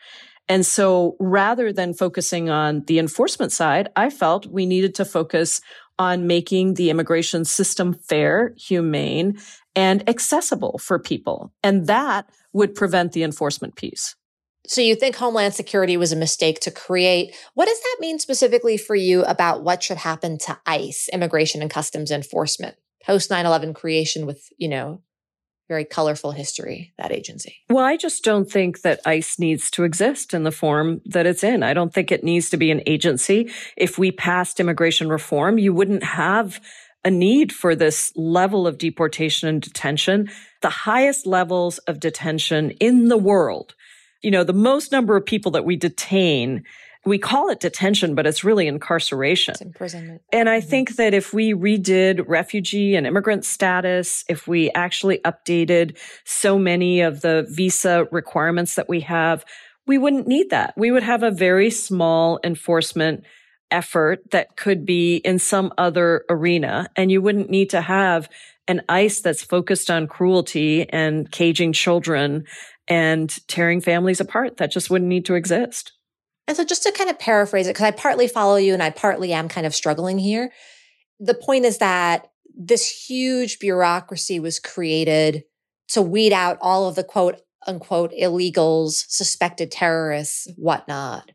And 0.49 0.67
so 0.67 1.17
rather 1.21 1.73
than 1.73 1.95
focusing 1.95 2.51
on 2.51 2.85
the 2.87 2.99
enforcement 2.99 3.53
side, 3.53 3.89
I 3.95 4.11
felt 4.11 4.47
we 4.47 4.67
needed 4.67 4.95
to 4.97 5.05
focus 5.05 5.61
on 5.99 6.27
making 6.27 6.75
the 6.75 6.91
immigration 6.91 7.45
system 7.45 7.93
fair, 7.93 8.55
humane, 8.57 9.39
and 9.77 10.09
accessible 10.09 10.79
for 10.79 10.99
people. 10.99 11.53
And 11.63 11.87
that 11.87 12.29
would 12.53 12.75
prevent 12.75 13.13
the 13.13 13.23
enforcement 13.23 13.77
piece. 13.77 14.17
So 14.67 14.81
you 14.81 14.95
think 14.95 15.17
Homeland 15.17 15.55
Security 15.55 15.97
was 15.97 16.13
a 16.13 16.17
mistake 16.17 16.61
to 16.61 16.71
create. 16.71 17.35
What 17.55 17.67
does 17.67 17.81
that 17.81 17.97
mean 18.01 18.19
specifically 18.19 18.77
for 18.77 18.95
you 18.95 19.23
about 19.25 19.63
what 19.63 19.83
should 19.83 19.99
happen 19.99 20.39
to 20.39 20.59
ICE, 20.67 21.09
Immigration 21.13 21.63
and 21.63 21.71
Customs 21.71 22.11
Enforcement, 22.11 22.77
post 23.05 23.31
9/11 23.31 23.75
creation 23.75 24.27
with, 24.27 24.49
you 24.59 24.69
know, 24.69 25.03
very 25.71 25.85
colorful 25.85 26.33
history, 26.33 26.93
that 26.99 27.13
agency. 27.13 27.55
Well, 27.71 27.85
I 27.85 27.97
just 27.97 28.25
don't 28.25 28.51
think 28.51 28.81
that 28.81 29.01
ICE 29.07 29.39
needs 29.39 29.71
to 29.71 29.85
exist 29.85 30.35
in 30.35 30.43
the 30.43 30.51
form 30.51 31.01
that 31.07 31.27
it's 31.27 31.45
in. 31.45 31.63
I 31.63 31.75
don't 31.75 31.95
think 31.95 32.11
it 32.11 32.25
needs 32.25 32.51
to 32.51 32.57
be 32.57 32.73
an 32.73 32.83
agency. 32.87 33.53
If 33.77 33.97
we 33.97 34.11
passed 34.11 34.59
immigration 34.59 35.09
reform, 35.09 35.59
you 35.59 35.73
wouldn't 35.73 36.03
have 36.03 36.61
a 37.05 37.11
need 37.11 37.53
for 37.53 37.77
this 37.77 38.13
level 38.17 38.67
of 38.67 38.79
deportation 38.79 39.49
and 39.49 39.63
detention, 39.63 40.29
the 40.61 40.71
highest 40.71 41.25
levels 41.25 41.79
of 41.79 42.01
detention 42.01 42.73
in 42.73 43.07
the 43.07 43.17
world. 43.17 43.77
You 44.23 44.33
know, 44.33 44.43
the 44.43 44.53
most 44.53 44.91
number 44.91 45.17
of 45.17 45.25
people 45.25 45.53
that 45.53 45.65
we 45.65 45.77
detain 45.77 46.65
we 47.07 47.19
call 47.19 47.49
it 47.49 47.61
detention, 47.61 48.15
but 48.15 48.27
it's 48.27 48.45
really 48.45 48.67
incarceration. 48.67 49.53
It's 49.53 49.63
imprisonment. 49.63 50.23
And 50.33 50.49
I 50.49 50.61
mm-hmm. 50.61 50.69
think 50.69 50.97
that 50.97 51.15
if 51.15 51.33
we 51.33 51.55
redid 51.55 52.25
refugee 52.29 52.95
and 52.95 53.07
immigrant 53.07 53.45
status, 53.45 54.25
if 54.29 54.47
we 54.47 54.71
actually 54.73 55.19
updated 55.19 55.97
so 56.25 56.59
many 56.59 57.01
of 57.01 57.23
the 57.23 57.47
visa 57.49 58.07
requirements 58.11 58.75
that 58.75 58.89
we 58.89 59.01
have, 59.01 59.45
we 59.87 59.97
wouldn't 59.97 60.29
need 60.29 60.51
that. 60.51 60.75
We 60.77 60.91
would 60.91 61.03
have 61.03 61.23
a 61.23 61.31
very 61.31 61.71
small 61.71 62.39
enforcement 62.45 63.25
effort 63.71 64.31
that 64.33 64.57
could 64.57 64.85
be 64.85 65.17
in 65.17 65.39
some 65.39 65.73
other 65.79 66.25
arena. 66.29 66.89
And 66.97 67.11
you 67.11 67.23
wouldn't 67.23 67.51
need 67.51 67.71
to 67.71 67.81
have 67.81 68.29
an 68.69 68.83
ICE 68.89 69.21
that's 69.21 69.43
focused 69.43 69.91
on 69.91 70.07
cruelty 70.07 70.89
and 70.91 71.31
caging 71.31 71.73
children 71.73 72.45
and 72.89 73.35
tearing 73.49 73.81
families 73.81 74.21
apart. 74.21 74.59
That 74.59 74.71
just 74.71 74.91
wouldn't 74.91 75.09
need 75.09 75.25
to 75.27 75.35
exist. 75.35 75.93
And 76.47 76.57
so, 76.57 76.65
just 76.65 76.83
to 76.83 76.93
kind 76.93 77.11
of 77.11 77.19
paraphrase 77.19 77.67
it, 77.67 77.75
because 77.75 77.87
I 77.87 77.93
partly 77.93 78.29
follow 78.29 78.57
you 78.57 78.75
and 78.75 78.83
I 78.83 78.91
partly 78.91 79.33
am 79.33 79.49
kind 79.49 79.67
of 79.67 79.75
struggling 79.75 80.19
here. 80.19 80.53
The 81.19 81.35
point 81.35 81.65
is 81.65 81.79
that 81.79 82.29
this 82.57 82.89
huge 82.89 83.59
bureaucracy 83.59 84.41
was 84.41 84.59
created 84.59 85.45
to 85.89 86.03
weed 86.03 86.33
out 86.33 86.59
all 86.61 86.89
of 86.89 86.97
the 86.97 87.05
quote 87.05 87.41
unquote 87.67 88.13
illegals, 88.13 89.05
suspected 89.09 89.71
terrorists, 89.71 90.49
whatnot. 90.57 91.31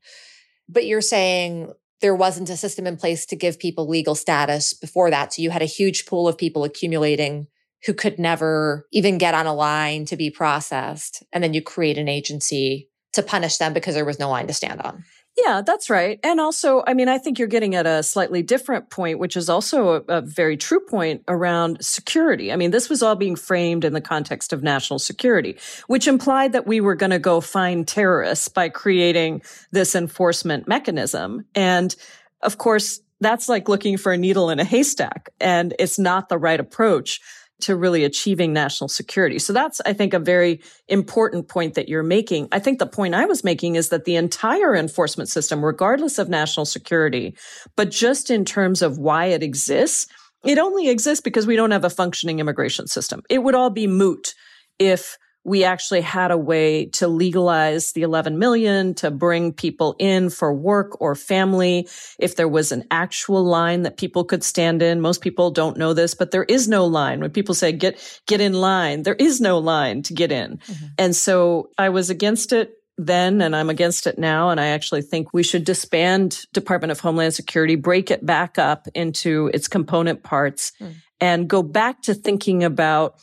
But 0.68 0.86
you're 0.86 1.02
saying 1.02 1.72
there 2.02 2.16
wasn't 2.16 2.50
a 2.50 2.58
system 2.58 2.88
in 2.88 2.98
place 2.98 3.26
to 3.28 3.36
give 3.36 3.60
people 3.60 3.88
legal 3.88 4.16
status 4.16 4.74
before 4.74 5.10
that. 5.12 5.34
So 5.34 5.42
you 5.42 5.52
had 5.52 5.62
a 5.62 5.66
huge 5.66 6.06
pool 6.06 6.28
of 6.28 6.38
people 6.38 6.64
accumulating 6.64 7.48
who 7.86 7.94
could 7.94 8.20
never 8.20 8.88
even 8.92 9.18
get 9.18 9.36
on 9.36 9.46
a 9.46 9.54
line 9.54 10.06
to 10.06 10.18
be 10.18 10.32
processed. 10.32 11.24
And 11.32 11.44
then 11.44 11.54
you 11.54 11.62
create 11.62 11.98
an 11.98 12.10
agency 12.10 12.90
to 13.16 13.24
punish 13.24 13.58
them 13.58 13.74
because 13.74 13.96
there 13.96 14.06
was 14.06 14.20
no 14.20 14.30
line 14.30 14.48
to 14.48 14.54
stand 14.54 14.82
on. 14.82 15.04
Yeah, 15.38 15.62
that's 15.66 15.90
right. 15.90 16.18
And 16.24 16.40
also, 16.40 16.82
I 16.88 16.94
mean, 16.94 17.10
I 17.10 17.18
think 17.18 17.38
you're 17.38 17.50
getting 17.50 17.76
at 17.76 17.86
a 17.86 18.04
slightly 18.04 18.42
different 18.42 18.90
point, 18.90 19.20
which 19.20 19.36
is 19.36 19.50
also 19.50 19.96
a, 20.08 20.20
a, 20.20 20.22
very 20.22 20.56
true 20.56 20.80
point 20.80 21.24
around 21.28 21.84
security. 21.84 22.54
I 22.54 22.56
mean, 22.56 22.72
this 22.72 22.90
was 22.90 23.04
all 23.04 23.16
being 23.16 23.36
framed 23.36 23.84
in 23.84 23.92
the 23.92 24.00
context 24.00 24.54
of 24.54 24.64
national 24.64 25.00
security, 25.00 25.58
which 25.88 26.08
implied 26.08 26.54
that 26.54 26.66
we 26.66 26.80
were 26.80 26.96
going 26.96 27.10
to 27.10 27.20
go 27.20 27.42
find 27.42 27.86
terrorists 27.86 28.48
by 28.48 28.70
creating 28.70 29.42
this 29.72 29.94
enforcement 29.94 30.70
mechanism. 30.70 31.46
And 31.54 31.94
of 32.42 32.58
course, 32.58 33.02
that's 33.20 33.50
like 33.50 33.68
looking 33.68 33.98
for 33.98 34.14
a 34.14 34.18
needle 34.18 34.50
in 34.50 34.60
a 34.60 34.66
haystack, 34.66 35.30
and 35.42 35.74
it's 35.80 36.00
not 36.00 36.30
the 36.30 36.38
right 36.38 36.60
approach 36.60 37.20
to 37.62 37.76
really 37.76 38.04
achieving 38.04 38.52
national 38.54 38.88
security. 38.88 39.40
So 39.40 39.54
that's, 39.54 39.82
I 39.86 39.94
think, 39.94 40.14
a 40.14 40.20
very 40.20 40.62
important 40.88 41.48
point 41.48 41.76
that 41.76 41.88
you're 41.88 42.04
making. 42.04 42.50
I 42.52 42.60
think 42.60 42.80
the 42.80 42.86
point 42.86 43.16
I 43.16 43.26
was 43.26 43.44
making 43.44 43.76
is 43.76 43.90
that 43.90 44.06
the 44.06 44.18
entire 44.18 44.76
enforcement 44.76 45.30
system, 45.30 45.64
regardless 45.64 46.20
of 46.20 46.30
national 46.30 46.66
security, 46.66 47.36
but 47.76 47.92
just 47.92 48.30
in 48.30 48.46
terms 48.46 48.82
of 48.82 48.98
why 48.98 49.26
it 49.26 49.42
exists, 49.42 50.08
it 50.44 50.58
only 50.58 50.90
exists 50.90 51.22
because 51.22 51.48
we 51.48 51.56
don't 51.56 51.72
have 51.72 51.86
a 51.86 51.90
functioning 51.90 52.40
immigration 52.40 52.88
system. 52.88 53.22
It 53.30 53.40
would 53.40 53.56
all 53.56 53.70
be 53.70 53.88
moot 53.88 54.36
if 54.78 55.18
we 55.46 55.64
actually 55.64 56.02
had 56.02 56.32
a 56.32 56.38
way 56.38 56.88
to 56.88 57.08
legalize 57.08 57.92
the 57.92 58.02
11 58.02 58.40
million, 58.40 58.96
to 58.96 59.12
bring 59.12 59.54
people 59.54 59.96
in 60.00 60.32
for 60.32 60.52
work 60.52 61.00
or 61.00 61.14
family. 61.14 61.88
If 62.18 62.36
there 62.36 62.48
was 62.48 62.72
an 62.72 62.84
actual 62.90 63.44
line 63.44 63.84
that 63.84 63.96
people 63.96 64.24
could 64.24 64.44
stand 64.44 64.82
in, 64.82 65.02
most 65.02 65.22
people 65.22 65.52
don't 65.52 65.78
know 65.78 65.94
this, 65.94 66.16
but 66.16 66.32
there 66.32 66.46
is 66.46 66.68
no 66.68 66.86
line. 66.86 67.20
When 67.20 67.30
people 67.30 67.54
say 67.54 67.72
get, 67.72 68.22
get 68.26 68.42
in 68.42 68.54
line, 68.54 69.04
there 69.04 69.16
is 69.16 69.40
no 69.40 69.60
line 69.60 70.02
to 70.04 70.14
get 70.14 70.32
in. 70.32 70.58
Mm-hmm. 70.58 70.86
And 70.98 71.16
so 71.16 71.70
I 71.78 71.90
was 71.90 72.10
against 72.10 72.52
it 72.52 72.74
then 72.98 73.42
and 73.42 73.56
I'm 73.56 73.70
against 73.70 74.08
it 74.08 74.18
now. 74.18 74.50
And 74.50 74.60
I 74.60 74.68
actually 74.68 75.04
think 75.04 75.32
we 75.32 75.44
should 75.44 75.64
disband 75.64 76.46
Department 76.54 76.92
of 76.92 77.00
Homeland 77.02 77.36
Security, 77.36 77.76
break 77.76 78.10
it 78.10 78.26
back 78.26 78.58
up 78.58 78.88
into 78.96 79.52
its 79.54 79.68
component 79.68 80.24
parts 80.24 80.72
mm. 80.82 80.96
and 81.22 81.48
go 81.48 81.62
back 81.62 82.02
to 82.04 82.16
thinking 82.16 82.64
about 82.64 83.20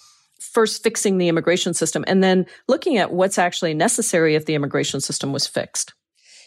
first 0.53 0.83
fixing 0.83 1.19
the 1.19 1.29
immigration 1.29 1.75
system 1.75 2.05
and 2.07 2.23
then 2.23 2.47
looking 2.69 2.99
at 2.99 3.12
what's 3.12 3.38
actually 3.38 3.75
necessary 3.75 4.35
if 4.35 4.47
the 4.47 4.55
immigration 4.55 5.01
system 5.01 5.33
was 5.33 5.47
fixed. 5.47 5.95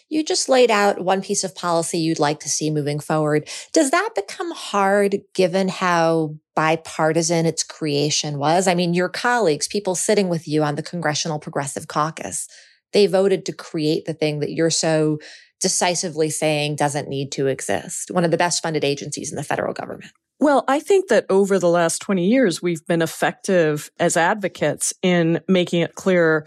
You 0.08 0.22
just 0.22 0.48
laid 0.48 0.70
out 0.70 1.00
one 1.00 1.20
piece 1.20 1.42
of 1.42 1.54
policy 1.54 1.98
you'd 1.98 2.20
like 2.20 2.38
to 2.40 2.48
see 2.48 2.70
moving 2.70 3.00
forward. 3.00 3.48
Does 3.72 3.90
that 3.90 4.10
become 4.14 4.52
hard 4.52 5.16
given 5.34 5.68
how 5.68 6.36
bipartisan 6.54 7.44
its 7.44 7.64
creation 7.64 8.38
was? 8.38 8.68
I 8.68 8.74
mean, 8.76 8.94
your 8.94 9.08
colleagues, 9.08 9.66
people 9.66 9.96
sitting 9.96 10.28
with 10.28 10.46
you 10.46 10.62
on 10.62 10.76
the 10.76 10.82
Congressional 10.82 11.40
Progressive 11.40 11.88
Caucus, 11.88 12.46
they 12.92 13.08
voted 13.08 13.44
to 13.46 13.52
create 13.52 14.04
the 14.04 14.14
thing 14.14 14.38
that 14.40 14.52
you're 14.52 14.70
so 14.70 15.18
decisively 15.60 16.30
saying 16.30 16.76
doesn't 16.76 17.08
need 17.08 17.32
to 17.32 17.48
exist, 17.48 18.10
one 18.10 18.24
of 18.24 18.30
the 18.30 18.36
best 18.36 18.62
funded 18.62 18.84
agencies 18.84 19.32
in 19.32 19.36
the 19.36 19.42
federal 19.42 19.72
government. 19.72 20.12
Well, 20.38 20.64
I 20.68 20.80
think 20.80 21.08
that 21.08 21.24
over 21.30 21.58
the 21.58 21.68
last 21.68 22.00
20 22.00 22.26
years, 22.26 22.60
we've 22.60 22.86
been 22.86 23.02
effective 23.02 23.90
as 23.98 24.16
advocates 24.16 24.92
in 25.02 25.40
making 25.48 25.80
it 25.80 25.94
clear 25.94 26.46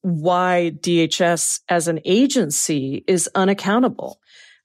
why 0.00 0.72
DHS 0.80 1.60
as 1.68 1.88
an 1.88 2.00
agency 2.04 3.04
is 3.06 3.28
unaccountable. 3.34 4.20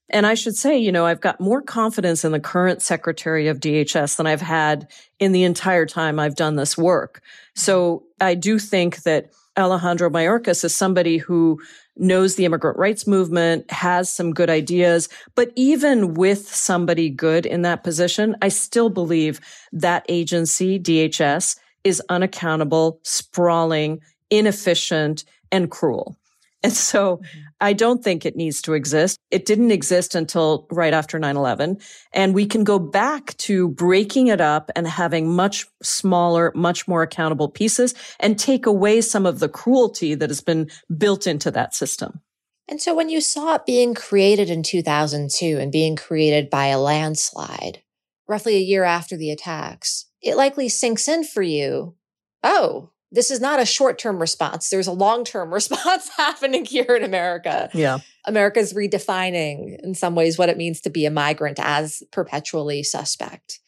And 0.10 0.26
I 0.28 0.36
should 0.36 0.56
say, 0.56 0.78
you 0.78 0.92
know, 0.92 1.06
I've 1.06 1.22
got 1.22 1.42
more 1.42 1.62
confidence 1.62 2.24
in 2.24 2.32
the 2.32 2.40
current 2.40 2.82
secretary 2.82 3.48
of 3.48 3.60
DHS 3.60 4.16
than 4.16 4.28
I've 4.28 4.42
had 4.42 4.88
in 5.20 5.32
the 5.32 5.44
entire 5.44 5.86
time 5.86 6.20
I've 6.20 6.36
done 6.36 6.56
this 6.56 6.78
work. 6.78 7.22
So 7.56 8.04
I 8.22 8.36
do 8.36 8.60
think 8.60 9.04
that 9.04 9.32
Alejandro 9.58 10.10
Mayorkas 10.10 10.64
is 10.64 10.76
somebody 10.76 11.18
who 11.18 11.60
knows 11.96 12.36
the 12.36 12.46
immigrant 12.46 12.78
rights 12.78 13.06
movement, 13.06 13.70
has 13.70 14.12
some 14.12 14.34
good 14.34 14.50
ideas. 14.50 15.10
But 15.36 15.52
even 15.56 16.16
with 16.16 16.48
somebody 16.48 17.10
good 17.10 17.46
in 17.46 17.62
that 17.62 17.84
position, 17.84 18.36
I 18.42 18.50
still 18.50 18.90
believe 18.90 19.40
that 19.72 20.06
agency, 20.10 20.80
DHS, 20.80 21.58
is 21.84 22.02
unaccountable, 22.10 23.00
sprawling, 23.04 24.00
inefficient, 24.30 25.24
and 25.52 25.70
cruel. 25.70 26.18
And 26.64 26.74
so 26.74 27.18
mm-hmm. 27.18 27.40
I 27.64 27.72
don't 27.72 28.04
think 28.04 28.26
it 28.26 28.36
needs 28.36 28.62
to 28.64 28.74
exist. 28.74 29.18
It 29.32 29.46
didn't 29.46 29.72
exist 29.72 30.16
until 30.16 30.68
right 30.70 30.94
after 30.94 31.18
9-11. 31.18 31.82
And 32.12 32.36
we 32.36 32.46
can 32.46 32.66
go 32.66 32.78
back 32.78 33.38
to 33.38 33.70
breaking 33.70 34.28
it 34.28 34.42
up 34.42 34.70
and 34.76 34.86
having 34.86 35.34
much 35.34 35.66
smaller, 35.82 36.52
much 36.56 36.90
more 36.90 37.04
accountable 37.04 37.48
pieces 37.48 37.96
and 38.20 38.38
take 38.38 38.66
away 38.66 39.00
some 39.00 39.26
of 39.26 39.40
the 39.40 39.48
cruelty 39.48 40.14
that 40.14 40.30
has 40.30 40.42
been 40.42 40.70
built 40.98 41.26
into 41.26 41.52
that 41.52 41.74
system. 41.74 42.20
And 42.68 42.82
so 42.82 42.94
when 42.94 43.08
you 43.08 43.22
saw 43.22 43.56
it 43.56 43.66
being 43.66 43.94
created 43.94 44.50
in 44.50 44.62
2002 44.62 45.58
and 45.58 45.72
being 45.72 45.96
created 45.96 46.50
by 46.50 46.66
a 46.66 46.78
landslide, 46.78 47.82
roughly 48.28 48.56
a 48.58 48.60
year 48.60 48.84
after 48.84 49.16
the 49.16 49.32
attacks, 49.32 50.08
it 50.22 50.36
likely 50.36 50.68
sinks 50.68 51.08
in 51.08 51.24
for 51.24 51.42
you. 51.42 51.96
Oh, 52.44 52.90
this 53.14 53.30
is 53.30 53.40
not 53.40 53.62
a 53.62 53.66
short 53.66 54.00
term 54.00 54.20
response. 54.20 54.70
There's 54.70 54.88
a 54.88 54.92
long 54.92 55.24
term 55.24 55.54
response 55.54 56.10
happening 56.18 56.66
here 56.66 56.96
in 56.96 57.04
America. 57.04 57.70
Yeah. 57.74 58.00
America's 58.26 58.74
redefining 58.74 59.80
in 59.84 59.96
some 59.96 60.16
ways 60.16 60.38
what 60.38 60.50
it 60.50 60.58
means 60.58 60.82
to 60.82 60.90
be 60.90 61.06
a 61.06 61.12
migrant 61.12 61.60
as 61.62 62.04
perpetually 62.12 62.84
suspect. 62.84 63.60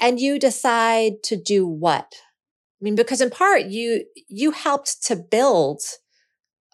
And 0.00 0.18
you 0.18 0.38
decide 0.38 1.22
to 1.24 1.36
do 1.36 1.66
what? 1.66 2.14
I 2.80 2.84
mean, 2.84 2.94
because 2.94 3.20
in 3.20 3.30
part 3.30 3.64
you, 3.64 4.04
you 4.28 4.52
helped 4.52 5.04
to 5.06 5.16
build 5.16 5.82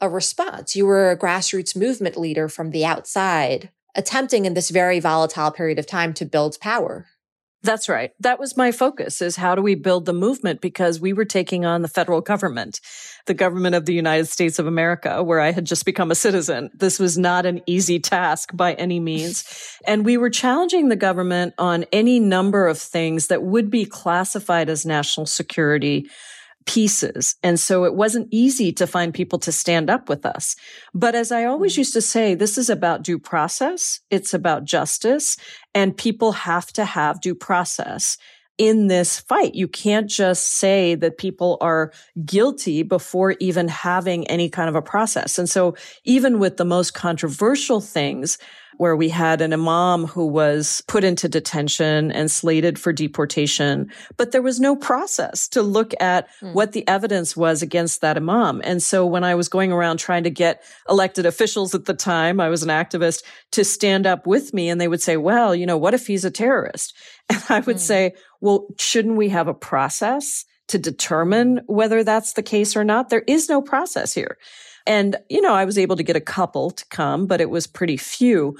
a 0.01 0.09
response. 0.09 0.77
You 0.77 0.87
were 0.87 1.11
a 1.11 1.19
grassroots 1.19 1.75
movement 1.75 2.19
leader 2.19 2.49
from 2.49 2.71
the 2.71 2.85
outside, 2.85 3.71
attempting 3.95 4.45
in 4.45 4.53
this 4.53 4.69
very 4.69 5.01
volatile 5.01 5.51
period 5.51 5.79
of 5.79 5.87
time 5.87 6.13
to 6.15 6.27
build 6.27 6.61
power. 6.61 7.07
That's 7.65 7.89
right. 7.89 8.11
That 8.21 8.39
was 8.39 8.59
my 8.59 8.73
focus 8.73 9.23
is 9.23 9.37
how 9.37 9.55
do 9.55 9.63
we 9.63 9.75
build 9.75 10.05
the 10.05 10.13
movement 10.13 10.61
because 10.61 11.01
we 11.01 11.15
were 11.15 11.25
taking 11.25 11.65
on 11.65 11.81
the 11.81 11.89
federal 11.89 12.21
government, 12.21 12.79
the 13.25 13.33
government 13.33 13.75
of 13.75 13.87
the 13.87 13.95
United 13.95 14.27
States 14.27 14.59
of 14.59 14.67
America, 14.67 15.23
where 15.23 15.41
I 15.41 15.51
had 15.51 15.65
just 15.65 15.87
become 15.87 16.11
a 16.11 16.15
citizen. 16.15 16.71
This 16.75 16.99
was 16.99 17.17
not 17.17 17.47
an 17.47 17.63
easy 17.67 17.99
task 17.99 18.51
by 18.55 18.75
any 18.75 19.01
means. 19.01 19.79
And 19.87 20.05
we 20.05 20.19
were 20.19 20.29
challenging 20.29 20.91
the 20.91 20.97
government 20.97 21.55
on 21.57 21.87
any 21.91 22.21
number 22.21 22.67
of 22.67 22.79
things 22.79 23.29
that 23.29 23.43
would 23.43 23.71
be 23.71 23.87
classified 23.87 24.69
as 24.69 24.85
national 24.85 25.25
security 25.25 26.11
pieces. 26.67 27.37
And 27.43 27.61
so 27.61 27.85
it 27.85 27.95
wasn't 27.95 28.29
easy 28.31 28.73
to 28.73 28.87
find 28.87 29.13
people 29.13 29.39
to 29.41 29.53
stand 29.53 29.91
up 29.91 30.09
with 30.09 30.25
us. 30.25 30.57
But 30.95 31.15
as 31.15 31.31
I 31.31 31.45
always 31.45 31.75
mm. 31.75 31.79
used 31.79 31.93
to 31.95 32.01
say, 32.01 32.35
this 32.35 32.57
is 32.57 32.71
about 32.71 33.03
due 33.03 33.19
process. 33.19 34.01
It's 34.11 34.33
about 34.33 34.65
justice 34.65 35.37
and 35.75 35.97
people 35.97 36.33
have 36.33 36.69
to 36.75 36.85
have 36.85 37.21
due 37.21 37.35
process 37.35 38.17
in 38.59 38.87
this 38.87 39.21
fight. 39.21 39.55
You 39.55 39.67
can't 39.67 40.09
just 40.09 40.45
say 40.45 40.95
that 40.97 41.19
people 41.19 41.59
are 41.61 41.93
guilty 42.25 42.83
before 42.83 43.33
even 43.41 43.69
having 43.69 44.27
any 44.29 44.49
kind 44.49 44.69
of 44.69 44.75
a 44.75 44.83
process. 44.83 45.39
And 45.39 45.49
so 45.49 45.75
even 46.05 46.39
with 46.39 46.57
the 46.57 46.65
most 46.65 46.95
controversial 46.95 47.81
things, 47.81 48.39
where 48.79 48.97
we 48.97 49.09
had 49.09 49.41
an 49.41 49.53
imam 49.53 50.07
who 50.07 50.27
was 50.27 50.83
put 50.89 51.05
into 51.05 51.29
detention 51.29 52.11
and 52.13 52.31
slated 52.31 52.79
for 52.79 52.93
deportation, 52.93 53.91
but 54.17 54.33
there 54.33 54.43
was 54.43 54.61
no 54.61 54.77
process 54.77 55.49
to 55.49 55.63
look 55.63 55.93
at 56.01 56.29
mm. 56.41 56.53
what 56.53 56.73
the 56.73 56.87
evidence 56.89 57.37
was 57.37 57.63
against 57.63 58.01
that 58.01 58.17
imam. 58.17 58.61
And 58.65 58.83
so 58.83 59.07
when 59.07 59.25
I 59.25 59.35
was 59.35 59.49
going 59.49 59.73
around 59.73 59.99
trying 59.99 60.25
to 60.25 60.31
get 60.31 60.63
elected 60.89 61.27
officials 61.27 61.75
at 61.75 61.85
the 61.85 61.95
time, 61.95 62.41
I 62.41 62.49
was 62.49 62.63
an 62.63 62.69
activist 62.69 63.23
to 63.53 63.65
stand 63.65 64.07
up 64.07 64.27
with 64.27 64.53
me 64.53 64.69
and 64.69 64.81
they 64.81 64.89
would 64.89 65.03
say, 65.03 65.17
well, 65.17 65.55
you 65.55 65.67
know, 65.67 65.79
what 65.79 65.95
if 65.95 66.07
he's 66.07 66.25
a 66.25 66.31
terrorist? 66.31 66.95
And 67.31 67.43
I 67.49 67.61
would 67.61 67.77
mm. 67.77 67.81
say, 67.81 68.13
well, 68.45 68.67
shouldn't 68.79 69.17
we 69.17 69.31
have 69.31 69.49
a 69.49 69.55
process 69.55 70.45
to 70.69 70.79
determine 70.79 71.63
whether 71.67 72.05
that's 72.05 72.35
the 72.35 72.43
case 72.43 72.77
or 72.77 72.85
not? 72.85 73.09
There 73.09 73.25
is 73.27 73.49
no 73.49 73.63
process 73.63 74.13
here. 74.13 74.37
And, 74.87 75.17
you 75.31 75.41
know, 75.41 75.55
I 75.55 75.65
was 75.65 75.79
able 75.79 75.97
to 75.97 76.03
get 76.03 76.15
a 76.15 76.21
couple 76.21 76.71
to 76.71 76.85
come, 76.91 77.27
but 77.27 77.41
it 77.41 77.49
was 77.49 77.67
pretty 77.67 77.97
few. 77.97 78.55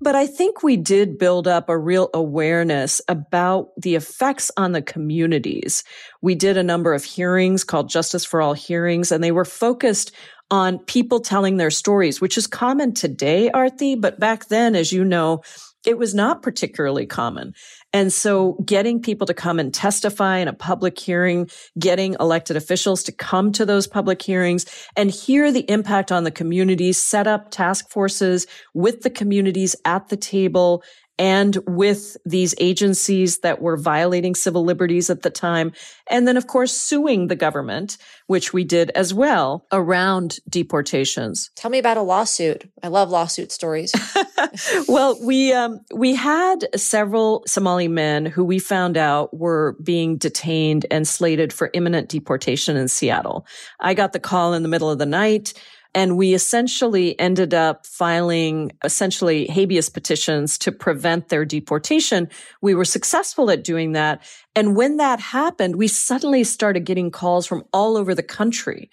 But 0.00 0.16
I 0.16 0.26
think 0.26 0.64
we 0.64 0.76
did 0.76 1.18
build 1.18 1.46
up 1.46 1.68
a 1.68 1.78
real 1.78 2.10
awareness 2.14 3.00
about 3.06 3.68
the 3.80 3.94
effects 3.94 4.50
on 4.56 4.72
the 4.72 4.82
communities. 4.82 5.84
We 6.20 6.34
did 6.34 6.56
a 6.56 6.64
number 6.64 6.92
of 6.92 7.04
hearings 7.04 7.62
called 7.62 7.88
Justice 7.88 8.24
for 8.24 8.42
All 8.42 8.54
hearings, 8.54 9.12
and 9.12 9.22
they 9.22 9.32
were 9.32 9.44
focused 9.44 10.10
on 10.50 10.80
people 10.80 11.20
telling 11.20 11.58
their 11.58 11.70
stories, 11.70 12.20
which 12.20 12.36
is 12.36 12.48
common 12.48 12.92
today, 12.92 13.52
Aarti. 13.54 14.00
But 14.00 14.18
back 14.18 14.48
then, 14.48 14.74
as 14.74 14.92
you 14.92 15.04
know, 15.04 15.42
it 15.88 15.96
was 15.96 16.14
not 16.14 16.42
particularly 16.42 17.06
common. 17.06 17.54
And 17.94 18.12
so 18.12 18.58
getting 18.66 19.00
people 19.00 19.26
to 19.26 19.32
come 19.32 19.58
and 19.58 19.72
testify 19.72 20.36
in 20.36 20.46
a 20.46 20.52
public 20.52 20.98
hearing, 20.98 21.48
getting 21.78 22.14
elected 22.20 22.58
officials 22.58 23.02
to 23.04 23.12
come 23.12 23.52
to 23.52 23.64
those 23.64 23.86
public 23.86 24.20
hearings 24.20 24.66
and 24.96 25.10
hear 25.10 25.50
the 25.50 25.64
impact 25.70 26.12
on 26.12 26.24
the 26.24 26.30
communities, 26.30 26.98
set 26.98 27.26
up 27.26 27.50
task 27.50 27.88
forces 27.88 28.46
with 28.74 29.00
the 29.00 29.08
communities 29.08 29.74
at 29.86 30.10
the 30.10 30.18
table 30.18 30.84
and 31.18 31.56
with 31.66 32.16
these 32.24 32.54
agencies 32.58 33.38
that 33.40 33.60
were 33.60 33.76
violating 33.76 34.34
civil 34.34 34.64
liberties 34.64 35.10
at 35.10 35.22
the 35.22 35.30
time. 35.30 35.72
And 36.08 36.28
then, 36.28 36.36
of 36.36 36.46
course, 36.46 36.72
suing 36.72 37.26
the 37.26 37.36
government, 37.36 37.98
which 38.28 38.52
we 38.52 38.64
did 38.64 38.90
as 38.90 39.12
well 39.12 39.66
around 39.72 40.38
deportations. 40.48 41.50
Tell 41.56 41.70
me 41.70 41.78
about 41.78 41.96
a 41.96 42.02
lawsuit. 42.02 42.70
I 42.82 42.88
love 42.88 43.10
lawsuit 43.10 43.50
stories. 43.50 43.92
well, 44.88 45.18
we, 45.22 45.52
um, 45.52 45.80
we 45.94 46.14
had 46.14 46.68
several 46.76 47.42
Somali 47.46 47.88
men 47.88 48.24
who 48.26 48.44
we 48.44 48.58
found 48.58 48.96
out 48.96 49.36
were 49.36 49.76
being 49.82 50.16
detained 50.16 50.86
and 50.90 51.06
slated 51.06 51.52
for 51.52 51.70
imminent 51.74 52.08
deportation 52.08 52.76
in 52.76 52.88
Seattle. 52.88 53.46
I 53.80 53.94
got 53.94 54.12
the 54.12 54.20
call 54.20 54.54
in 54.54 54.62
the 54.62 54.68
middle 54.68 54.90
of 54.90 54.98
the 54.98 55.06
night. 55.06 55.54
And 55.98 56.16
we 56.16 56.32
essentially 56.32 57.18
ended 57.18 57.52
up 57.52 57.84
filing 57.84 58.70
essentially 58.84 59.48
habeas 59.48 59.88
petitions 59.88 60.56
to 60.58 60.70
prevent 60.70 61.28
their 61.28 61.44
deportation. 61.44 62.28
We 62.62 62.76
were 62.76 62.84
successful 62.84 63.50
at 63.50 63.64
doing 63.64 63.94
that. 63.94 64.22
And 64.54 64.76
when 64.76 64.98
that 64.98 65.18
happened, 65.18 65.74
we 65.74 65.88
suddenly 65.88 66.44
started 66.44 66.84
getting 66.84 67.10
calls 67.10 67.48
from 67.48 67.64
all 67.72 67.96
over 67.96 68.14
the 68.14 68.22
country 68.22 68.92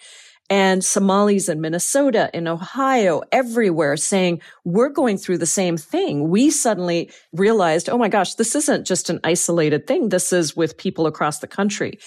and 0.49 0.83
Somalis 0.83 1.47
in 1.47 1.61
Minnesota, 1.61 2.31
in 2.33 2.47
Ohio, 2.47 3.21
everywhere 3.31 3.97
saying, 3.97 4.41
we're 4.63 4.89
going 4.89 5.19
through 5.19 5.37
the 5.37 5.45
same 5.45 5.77
thing. 5.77 6.29
We 6.29 6.49
suddenly 6.49 7.11
realized, 7.33 7.87
oh 7.87 7.99
my 7.99 8.09
gosh, 8.09 8.33
this 8.33 8.55
isn't 8.55 8.87
just 8.87 9.11
an 9.11 9.19
isolated 9.23 9.85
thing. 9.85 10.09
This 10.09 10.33
is 10.33 10.57
with 10.57 10.75
people 10.75 11.05
across 11.05 11.37
the 11.37 11.47
country. 11.47 11.99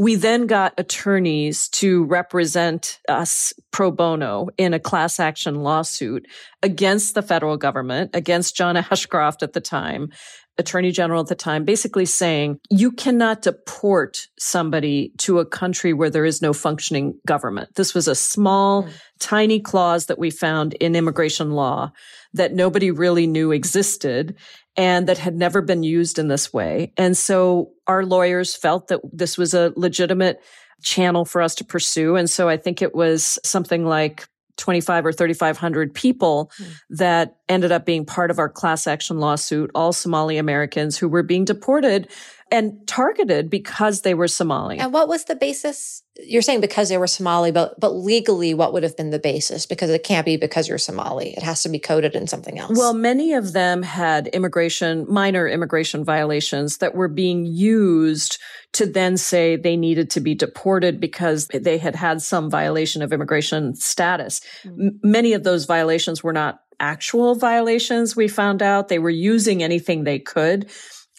We 0.00 0.14
then 0.14 0.46
got 0.46 0.72
attorneys 0.78 1.68
to 1.72 2.04
represent 2.04 3.00
us 3.06 3.52
pro 3.70 3.90
bono 3.90 4.48
in 4.56 4.72
a 4.72 4.80
class 4.80 5.20
action 5.20 5.56
lawsuit 5.56 6.26
against 6.62 7.14
the 7.14 7.20
federal 7.20 7.58
government, 7.58 8.12
against 8.14 8.56
John 8.56 8.76
Ashcroft 8.90 9.42
at 9.42 9.52
the 9.52 9.60
time, 9.60 10.08
attorney 10.56 10.90
general 10.90 11.20
at 11.20 11.26
the 11.26 11.34
time, 11.34 11.66
basically 11.66 12.06
saying 12.06 12.60
you 12.70 12.92
cannot 12.92 13.42
deport 13.42 14.26
somebody 14.38 15.12
to 15.18 15.38
a 15.38 15.44
country 15.44 15.92
where 15.92 16.08
there 16.08 16.24
is 16.24 16.40
no 16.40 16.54
functioning 16.54 17.20
government. 17.26 17.68
This 17.74 17.92
was 17.92 18.08
a 18.08 18.14
small, 18.14 18.84
mm. 18.84 18.92
tiny 19.18 19.60
clause 19.60 20.06
that 20.06 20.18
we 20.18 20.30
found 20.30 20.72
in 20.74 20.96
immigration 20.96 21.50
law 21.50 21.92
that 22.32 22.54
nobody 22.54 22.90
really 22.90 23.26
knew 23.26 23.52
existed 23.52 24.34
and 24.80 25.06
that 25.08 25.18
had 25.18 25.36
never 25.36 25.60
been 25.60 25.82
used 25.82 26.18
in 26.18 26.28
this 26.28 26.54
way. 26.54 26.90
And 26.96 27.14
so 27.14 27.72
our 27.86 28.02
lawyers 28.02 28.56
felt 28.56 28.88
that 28.88 29.00
this 29.12 29.36
was 29.36 29.52
a 29.52 29.74
legitimate 29.76 30.40
channel 30.82 31.26
for 31.26 31.42
us 31.42 31.54
to 31.56 31.64
pursue. 31.66 32.16
And 32.16 32.30
so 32.30 32.48
I 32.48 32.56
think 32.56 32.80
it 32.80 32.94
was 32.94 33.38
something 33.44 33.84
like 33.84 34.26
25 34.56 35.04
or 35.04 35.12
3,500 35.12 35.94
people 35.94 36.50
mm. 36.58 36.72
that 36.88 37.36
ended 37.46 37.72
up 37.72 37.84
being 37.84 38.06
part 38.06 38.30
of 38.30 38.38
our 38.38 38.48
class 38.48 38.86
action 38.86 39.18
lawsuit, 39.18 39.70
all 39.74 39.92
Somali 39.92 40.38
Americans 40.38 40.96
who 40.96 41.10
were 41.10 41.22
being 41.22 41.44
deported 41.44 42.08
and 42.50 42.86
targeted 42.86 43.48
because 43.48 44.02
they 44.02 44.14
were 44.14 44.28
Somali. 44.28 44.78
And 44.78 44.92
what 44.92 45.08
was 45.08 45.24
the 45.24 45.36
basis? 45.36 46.02
You're 46.22 46.42
saying 46.42 46.60
because 46.60 46.88
they 46.88 46.98
were 46.98 47.06
Somali, 47.06 47.52
but 47.52 47.78
but 47.78 47.90
legally, 47.90 48.52
what 48.52 48.72
would 48.72 48.82
have 48.82 48.96
been 48.96 49.10
the 49.10 49.18
basis? 49.18 49.66
Because 49.66 49.88
it 49.90 50.02
can't 50.02 50.26
be 50.26 50.36
because 50.36 50.68
you're 50.68 50.78
Somali. 50.78 51.30
It 51.36 51.42
has 51.42 51.62
to 51.62 51.68
be 51.68 51.78
coded 51.78 52.14
in 52.14 52.26
something 52.26 52.58
else. 52.58 52.76
Well, 52.76 52.92
many 52.92 53.32
of 53.34 53.52
them 53.52 53.82
had 53.82 54.26
immigration, 54.28 55.06
minor 55.08 55.46
immigration 55.48 56.04
violations 56.04 56.78
that 56.78 56.94
were 56.94 57.08
being 57.08 57.46
used 57.46 58.38
to 58.72 58.86
then 58.86 59.16
say 59.16 59.56
they 59.56 59.76
needed 59.76 60.10
to 60.10 60.20
be 60.20 60.34
deported 60.34 61.00
because 61.00 61.46
they 61.48 61.78
had 61.78 61.96
had 61.96 62.20
some 62.20 62.50
violation 62.50 63.02
of 63.02 63.12
immigration 63.12 63.74
status. 63.74 64.40
Mm-hmm. 64.64 64.86
M- 64.88 65.00
many 65.02 65.32
of 65.32 65.44
those 65.44 65.64
violations 65.64 66.22
were 66.22 66.32
not 66.32 66.60
actual 66.80 67.34
violations. 67.34 68.16
We 68.16 68.28
found 68.28 68.62
out 68.62 68.88
they 68.88 68.98
were 68.98 69.10
using 69.10 69.62
anything 69.62 70.04
they 70.04 70.18
could 70.18 70.70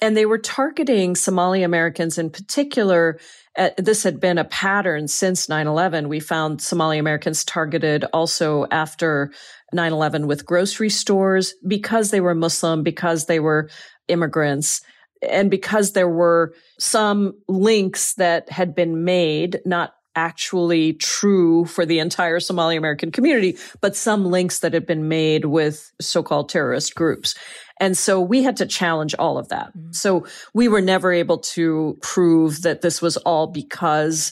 and 0.02 0.18
they 0.18 0.26
were 0.26 0.40
targeting 0.40 1.16
Somali 1.16 1.64
Americans 1.64 2.18
in 2.18 2.30
particular. 2.30 3.20
Uh, 3.58 3.70
this 3.78 4.04
had 4.04 4.20
been 4.20 4.38
a 4.38 4.46
pattern 4.46 5.08
since 5.08 5.48
9-11. 5.48 6.08
We 6.08 6.20
found 6.20 6.62
Somali 6.62 6.98
Americans 6.98 7.46
targeted 7.46 8.06
also 8.12 8.66
after 8.72 9.32
9-11 9.76 10.26
with 10.26 10.46
grocery 10.46 10.90
stores 10.90 11.54
because 11.68 12.10
they 12.12 12.22
were 12.22 12.34
Muslim, 12.34 12.82
because 12.82 13.26
they 13.26 13.40
were 13.40 13.70
immigrants, 14.08 14.82
and 15.22 15.52
because 15.52 15.92
there 15.92 16.10
were 16.10 16.54
some 16.80 17.34
links 17.48 18.16
that 18.16 18.50
had 18.50 18.74
been 18.74 19.04
made, 19.04 19.62
not 19.66 19.94
actually 20.16 20.94
true 20.94 21.66
for 21.66 21.86
the 21.86 22.00
entire 22.00 22.40
Somali 22.40 22.76
American 22.76 23.12
community, 23.12 23.58
but 23.80 23.96
some 23.96 24.26
links 24.26 24.60
that 24.60 24.74
had 24.74 24.86
been 24.86 25.08
made 25.08 25.46
with 25.46 25.92
so-called 26.02 26.50
terrorist 26.50 26.96
groups. 26.96 27.36
And 27.82 27.98
so 27.98 28.22
we 28.22 28.44
had 28.44 28.58
to 28.58 28.66
challenge 28.68 29.16
all 29.18 29.40
of 29.40 29.50
that. 29.50 29.76
Mm-hmm. 29.76 29.92
So 29.92 30.28
we 30.54 30.68
were 30.68 30.82
never 30.82 31.12
able 31.12 31.40
to 31.40 31.98
prove 32.02 32.62
that 32.62 32.82
this 32.82 33.02
was 33.02 33.18
all 33.18 33.48
because 33.48 34.32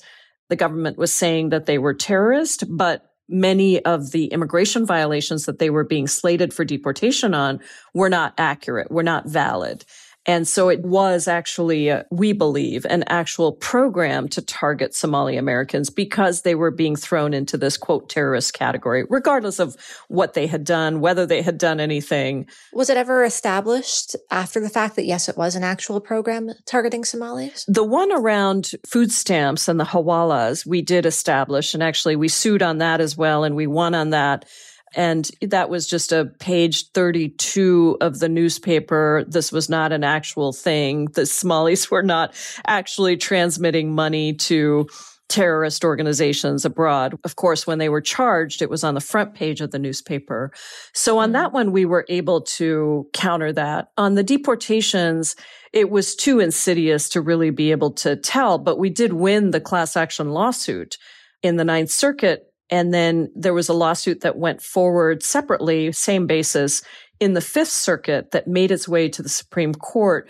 the 0.49 0.55
government 0.55 0.97
was 0.97 1.11
saying 1.11 1.49
that 1.49 1.65
they 1.65 1.79
were 1.79 1.95
terrorist, 1.95 2.63
but 2.69 3.05
many 3.27 3.83
of 3.85 4.11
the 4.11 4.25
immigration 4.27 4.85
violations 4.85 5.45
that 5.45 5.59
they 5.59 5.69
were 5.69 5.83
being 5.83 6.07
slated 6.07 6.53
for 6.53 6.63
deportation 6.63 7.33
on 7.33 7.59
were 7.93 8.09
not 8.09 8.33
accurate, 8.37 8.91
were 8.91 9.03
not 9.03 9.27
valid. 9.27 9.83
And 10.29 10.47
so 10.47 10.69
it 10.69 10.81
was 10.81 11.27
actually, 11.27 11.89
uh, 11.89 12.03
we 12.11 12.33
believe, 12.33 12.85
an 12.87 13.03
actual 13.07 13.51
program 13.51 14.27
to 14.29 14.43
target 14.43 14.93
Somali 14.93 15.37
Americans 15.37 15.89
because 15.89 16.43
they 16.43 16.53
were 16.53 16.69
being 16.69 16.95
thrown 16.95 17.33
into 17.33 17.57
this 17.57 17.77
quote 17.77 18.09
terrorist 18.09 18.53
category, 18.53 19.05
regardless 19.09 19.57
of 19.57 19.75
what 20.07 20.35
they 20.35 20.45
had 20.45 20.63
done, 20.63 20.99
whether 20.99 21.25
they 21.25 21.41
had 21.41 21.57
done 21.57 21.79
anything. 21.79 22.47
Was 22.71 22.91
it 22.91 22.97
ever 22.97 23.23
established 23.23 24.15
after 24.29 24.59
the 24.59 24.69
fact 24.69 24.97
that 24.97 25.05
yes, 25.05 25.29
it 25.29 25.35
was 25.35 25.55
an 25.55 25.63
actual 25.63 25.99
program 25.99 26.51
targeting 26.63 27.05
Somalis? 27.05 27.65
The 27.67 27.83
one 27.83 28.11
around 28.11 28.73
food 28.85 29.11
stamps 29.11 29.67
and 29.67 29.79
the 29.79 29.85
hawalas, 29.85 30.63
we 30.63 30.83
did 30.83 31.07
establish, 31.07 31.73
and 31.73 31.81
actually 31.81 32.15
we 32.15 32.27
sued 32.27 32.61
on 32.61 32.77
that 32.77 33.01
as 33.01 33.17
well, 33.17 33.43
and 33.43 33.55
we 33.55 33.65
won 33.65 33.95
on 33.95 34.11
that. 34.11 34.45
And 34.95 35.29
that 35.41 35.69
was 35.69 35.87
just 35.87 36.11
a 36.11 36.25
page 36.39 36.89
32 36.91 37.97
of 38.01 38.19
the 38.19 38.29
newspaper. 38.29 39.23
This 39.27 39.51
was 39.51 39.69
not 39.69 39.91
an 39.91 40.03
actual 40.03 40.53
thing. 40.53 41.05
The 41.13 41.25
Somalis 41.25 41.91
were 41.91 42.03
not 42.03 42.33
actually 42.65 43.17
transmitting 43.17 43.93
money 43.93 44.33
to 44.33 44.87
terrorist 45.29 45.85
organizations 45.85 46.65
abroad. 46.65 47.15
Of 47.23 47.35
course, 47.35 47.65
when 47.65 47.77
they 47.77 47.87
were 47.87 48.01
charged, 48.01 48.61
it 48.61 48.69
was 48.69 48.83
on 48.83 48.95
the 48.95 48.99
front 48.99 49.35
page 49.35 49.61
of 49.61 49.71
the 49.71 49.79
newspaper. 49.79 50.51
So 50.93 51.19
on 51.19 51.27
mm-hmm. 51.27 51.33
that 51.33 51.53
one, 51.53 51.71
we 51.71 51.85
were 51.85 52.05
able 52.09 52.41
to 52.41 53.07
counter 53.13 53.53
that. 53.53 53.89
On 53.97 54.15
the 54.15 54.23
deportations, 54.23 55.35
it 55.71 55.91
was 55.91 56.15
too 56.15 56.39
insidious 56.39 57.09
to 57.09 57.21
really 57.21 57.51
be 57.51 57.71
able 57.71 57.91
to 57.91 58.15
tell, 58.15 58.57
but 58.57 58.79
we 58.79 58.89
did 58.89 59.13
win 59.13 59.51
the 59.51 59.61
class 59.61 59.95
action 59.95 60.31
lawsuit 60.31 60.97
in 61.43 61.57
the 61.57 61.63
Ninth 61.63 61.91
Circuit 61.91 62.48
and 62.69 62.93
then 62.93 63.31
there 63.35 63.53
was 63.53 63.69
a 63.69 63.73
lawsuit 63.73 64.21
that 64.21 64.37
went 64.37 64.61
forward 64.61 65.23
separately, 65.23 65.91
same 65.91 66.27
basis, 66.27 66.81
in 67.19 67.33
the 67.33 67.41
Fifth 67.41 67.71
Circuit 67.71 68.31
that 68.31 68.47
made 68.47 68.71
its 68.71 68.87
way 68.87 69.09
to 69.09 69.21
the 69.21 69.29
Supreme 69.29 69.73
Court. 69.73 70.29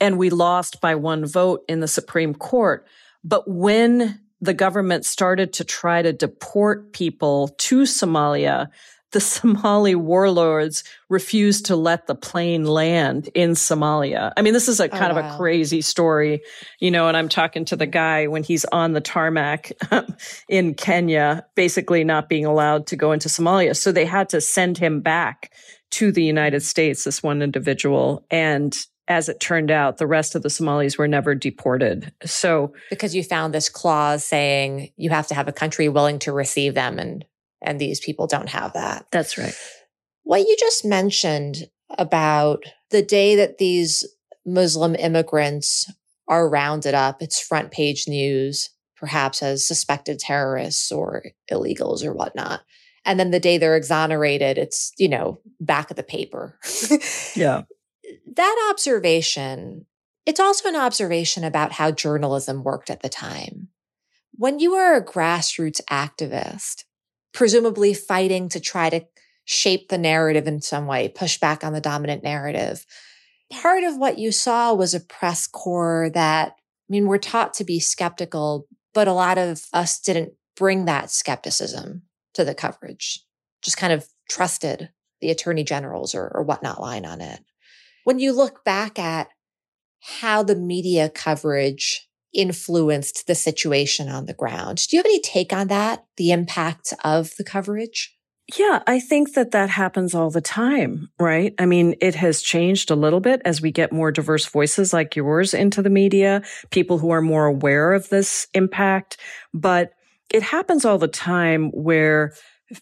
And 0.00 0.18
we 0.18 0.30
lost 0.30 0.80
by 0.80 0.94
one 0.94 1.24
vote 1.24 1.64
in 1.68 1.80
the 1.80 1.88
Supreme 1.88 2.34
Court. 2.34 2.86
But 3.22 3.48
when 3.48 4.20
the 4.40 4.54
government 4.54 5.04
started 5.04 5.52
to 5.54 5.64
try 5.64 6.02
to 6.02 6.12
deport 6.12 6.92
people 6.92 7.48
to 7.58 7.82
Somalia, 7.82 8.68
the 9.14 9.20
Somali 9.20 9.94
warlords 9.94 10.84
refused 11.08 11.64
to 11.66 11.76
let 11.76 12.06
the 12.06 12.14
plane 12.14 12.64
land 12.64 13.30
in 13.34 13.52
Somalia. 13.52 14.32
I 14.36 14.42
mean, 14.42 14.52
this 14.52 14.68
is 14.68 14.80
a 14.80 14.84
oh, 14.84 14.88
kind 14.88 15.12
oh, 15.12 15.14
wow. 15.14 15.28
of 15.28 15.34
a 15.34 15.36
crazy 15.38 15.80
story, 15.80 16.42
you 16.80 16.90
know, 16.90 17.08
and 17.08 17.16
I'm 17.16 17.30
talking 17.30 17.64
to 17.66 17.76
the 17.76 17.86
mm-hmm. 17.86 17.92
guy 17.92 18.26
when 18.26 18.42
he's 18.42 18.66
on 18.66 18.92
the 18.92 19.00
tarmac 19.00 19.72
in 20.48 20.74
Kenya, 20.74 21.46
basically 21.54 22.04
not 22.04 22.28
being 22.28 22.44
allowed 22.44 22.86
to 22.88 22.96
go 22.96 23.12
into 23.12 23.28
Somalia. 23.28 23.74
So 23.74 23.92
they 23.92 24.04
had 24.04 24.28
to 24.30 24.40
send 24.40 24.76
him 24.76 25.00
back 25.00 25.52
to 25.92 26.10
the 26.10 26.24
United 26.24 26.60
States, 26.60 27.04
this 27.04 27.22
one 27.22 27.40
individual. 27.40 28.26
And 28.30 28.76
as 29.06 29.28
it 29.28 29.38
turned 29.38 29.70
out, 29.70 29.98
the 29.98 30.06
rest 30.06 30.34
of 30.34 30.42
the 30.42 30.50
Somalis 30.50 30.98
were 30.98 31.06
never 31.06 31.34
deported. 31.34 32.12
So, 32.24 32.72
because 32.90 33.14
you 33.14 33.22
found 33.22 33.54
this 33.54 33.68
clause 33.68 34.24
saying 34.24 34.90
you 34.96 35.10
have 35.10 35.28
to 35.28 35.34
have 35.34 35.46
a 35.46 35.52
country 35.52 35.88
willing 35.88 36.18
to 36.20 36.32
receive 36.32 36.74
them 36.74 36.98
and 36.98 37.24
and 37.64 37.80
these 37.80 38.00
people 38.00 38.26
don't 38.26 38.50
have 38.50 38.74
that. 38.74 39.06
That's 39.10 39.36
right. 39.36 39.54
What 40.22 40.42
you 40.42 40.56
just 40.58 40.84
mentioned 40.84 41.68
about 41.98 42.64
the 42.90 43.02
day 43.02 43.36
that 43.36 43.58
these 43.58 44.06
Muslim 44.46 44.94
immigrants 44.94 45.90
are 46.28 46.48
rounded 46.48 46.94
up. 46.94 47.22
It's 47.22 47.40
front 47.40 47.70
page 47.70 48.06
news, 48.08 48.70
perhaps 48.96 49.42
as 49.42 49.66
suspected 49.66 50.18
terrorists 50.18 50.90
or 50.92 51.24
illegals 51.50 52.04
or 52.04 52.12
whatnot. 52.12 52.60
And 53.04 53.20
then 53.20 53.30
the 53.30 53.40
day 53.40 53.58
they're 53.58 53.76
exonerated, 53.76 54.56
it's, 54.56 54.92
you 54.98 55.08
know, 55.08 55.40
back 55.60 55.90
of 55.90 55.96
the 55.96 56.02
paper. 56.02 56.58
yeah. 57.36 57.62
That 58.34 58.68
observation, 58.70 59.84
it's 60.24 60.40
also 60.40 60.68
an 60.68 60.76
observation 60.76 61.44
about 61.44 61.72
how 61.72 61.90
journalism 61.90 62.64
worked 62.64 62.88
at 62.88 63.02
the 63.02 63.10
time. 63.10 63.68
When 64.32 64.58
you 64.58 64.72
were 64.72 64.94
a 64.94 65.04
grassroots 65.04 65.82
activist, 65.90 66.84
presumably 67.34 67.92
fighting 67.92 68.48
to 68.48 68.60
try 68.60 68.88
to 68.88 69.04
shape 69.44 69.88
the 69.88 69.98
narrative 69.98 70.46
in 70.46 70.62
some 70.62 70.86
way, 70.86 71.08
push 71.08 71.38
back 71.38 71.62
on 71.62 71.74
the 71.74 71.80
dominant 71.80 72.22
narrative, 72.22 72.86
part 73.52 73.84
of 73.84 73.98
what 73.98 74.18
you 74.18 74.32
saw 74.32 74.72
was 74.72 74.94
a 74.94 75.00
press 75.00 75.46
corps 75.46 76.10
that, 76.14 76.52
I 76.52 76.88
mean, 76.88 77.06
we're 77.06 77.18
taught 77.18 77.52
to 77.54 77.64
be 77.64 77.80
skeptical, 77.80 78.66
but 78.94 79.08
a 79.08 79.12
lot 79.12 79.36
of 79.36 79.66
us 79.72 80.00
didn't 80.00 80.32
bring 80.56 80.86
that 80.86 81.10
skepticism 81.10 82.02
to 82.34 82.44
the 82.44 82.54
coverage, 82.54 83.20
just 83.62 83.76
kind 83.76 83.92
of 83.92 84.06
trusted 84.30 84.90
the 85.20 85.30
attorney 85.30 85.64
generals 85.64 86.14
or, 86.14 86.30
or 86.34 86.42
whatnot 86.42 86.80
line 86.80 87.04
on 87.04 87.20
it. 87.20 87.40
When 88.04 88.18
you 88.18 88.32
look 88.32 88.64
back 88.64 88.98
at 88.98 89.28
how 90.00 90.42
the 90.42 90.56
media 90.56 91.08
coverage 91.08 92.08
influenced 92.34 93.26
the 93.26 93.34
situation 93.34 94.08
on 94.08 94.26
the 94.26 94.34
ground, 94.34 94.86
do 94.88 94.96
you 94.96 94.98
have 94.98 95.06
any 95.06 95.20
take 95.20 95.52
on 95.52 95.68
that, 95.68 96.04
the 96.16 96.32
impact 96.32 96.92
of 97.04 97.32
the 97.36 97.44
coverage? 97.44 98.16
Yeah, 98.58 98.82
I 98.86 99.00
think 99.00 99.32
that 99.34 99.52
that 99.52 99.70
happens 99.70 100.14
all 100.14 100.30
the 100.30 100.42
time, 100.42 101.08
right? 101.18 101.54
I 101.58 101.64
mean, 101.64 101.94
it 102.02 102.14
has 102.16 102.42
changed 102.42 102.90
a 102.90 102.96
little 102.96 103.20
bit 103.20 103.40
as 103.46 103.62
we 103.62 103.70
get 103.70 103.90
more 103.90 104.12
diverse 104.12 104.44
voices 104.44 104.92
like 104.92 105.16
yours 105.16 105.54
into 105.54 105.80
the 105.80 105.88
media, 105.88 106.42
people 106.70 106.98
who 106.98 107.10
are 107.10 107.22
more 107.22 107.46
aware 107.46 107.94
of 107.94 108.10
this 108.10 108.46
impact. 108.52 109.16
But 109.54 109.92
it 110.30 110.42
happens 110.42 110.84
all 110.84 110.98
the 110.98 111.08
time 111.08 111.70
where 111.70 112.34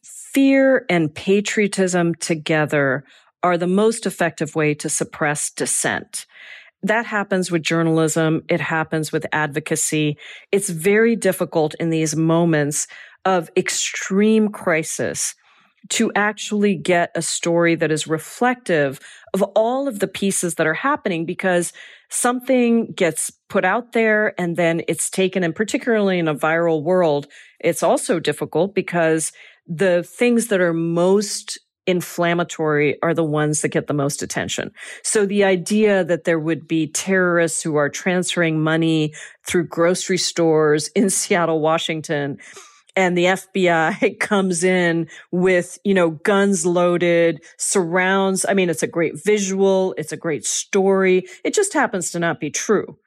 fear 0.03 0.85
and 0.89 1.15
patriotism 1.15 2.17
together 2.17 3.05
are 3.45 3.57
the 3.57 3.69
most 3.69 4.05
effective 4.05 4.57
way 4.57 4.75
to 4.75 4.89
suppress 4.89 5.51
dissent. 5.51 6.27
That 6.83 7.07
happens 7.07 7.51
with 7.51 7.63
journalism. 7.63 8.43
It 8.49 8.61
happens 8.61 9.13
with 9.13 9.27
advocacy. 9.33 10.17
It's 10.51 10.69
very 10.69 11.15
difficult 11.17 11.75
in 11.75 11.91
these 11.91 12.17
moments 12.17 12.89
of 13.25 13.51
extreme 13.57 14.49
crisis 14.49 15.35
to 15.89 16.13
actually 16.15 16.77
get 16.77 17.11
a 17.15 17.23
story 17.23 17.75
that 17.75 17.91
is 17.91 18.07
reflective 18.07 19.01
of 19.35 19.43
all 19.55 19.89
of 19.89 19.99
the 19.99 20.07
pieces 20.07 20.55
that 20.55 20.67
are 20.67 20.75
happening 20.75 21.25
because 21.25 21.73
something 22.09 22.93
gets 22.93 23.31
put 23.49 23.65
out 23.65 23.93
there 23.93 24.39
and 24.41 24.57
then 24.57 24.83
it's 24.87 25.11
taken 25.11 25.43
and 25.43 25.55
particularly 25.55 26.19
in 26.19 26.29
a 26.29 26.35
viral 26.35 26.83
world 26.83 27.27
it's 27.59 27.83
also 27.83 28.21
difficult 28.21 28.75
because 28.75 29.33
the 29.67 30.03
things 30.03 30.49
that 30.49 30.61
are 30.61 30.75
most 30.75 31.59
inflammatory 31.87 33.01
are 33.03 33.15
the 33.15 33.25
ones 33.25 33.61
that 33.61 33.69
get 33.69 33.87
the 33.87 33.95
most 33.95 34.23
attention. 34.23 34.73
So 35.03 35.27
the 35.27 35.45
idea 35.45 36.05
that 36.05 36.25
there 36.25 36.39
would 36.39 36.69
be 36.69 36.87
terrorists 36.87 37.63
who 37.63 37.77
are 37.77 37.89
transferring 37.89 38.61
money 38.61 39.15
through 39.47 39.67
grocery 39.67 40.19
stores 40.19 40.89
in 40.89 41.11
Seattle, 41.23 41.61
Washington, 41.61 42.39
and 42.95 43.17
the 43.17 43.25
FBI 43.25 44.19
comes 44.21 44.63
in 44.63 45.09
with, 45.31 45.79
you 45.85 45.95
know, 45.95 46.11
guns 46.11 46.67
loaded, 46.67 47.43
surrounds. 47.57 48.45
I 48.49 48.55
mean, 48.55 48.71
it's 48.71 48.83
a 48.83 48.89
great 48.89 49.23
visual. 49.25 49.95
It's 49.97 50.13
a 50.13 50.17
great 50.17 50.45
story. 50.45 51.25
It 51.45 51.55
just 51.55 51.73
happens 51.73 52.11
to 52.13 52.19
not 52.19 52.39
be 52.41 52.51
true. 52.51 52.99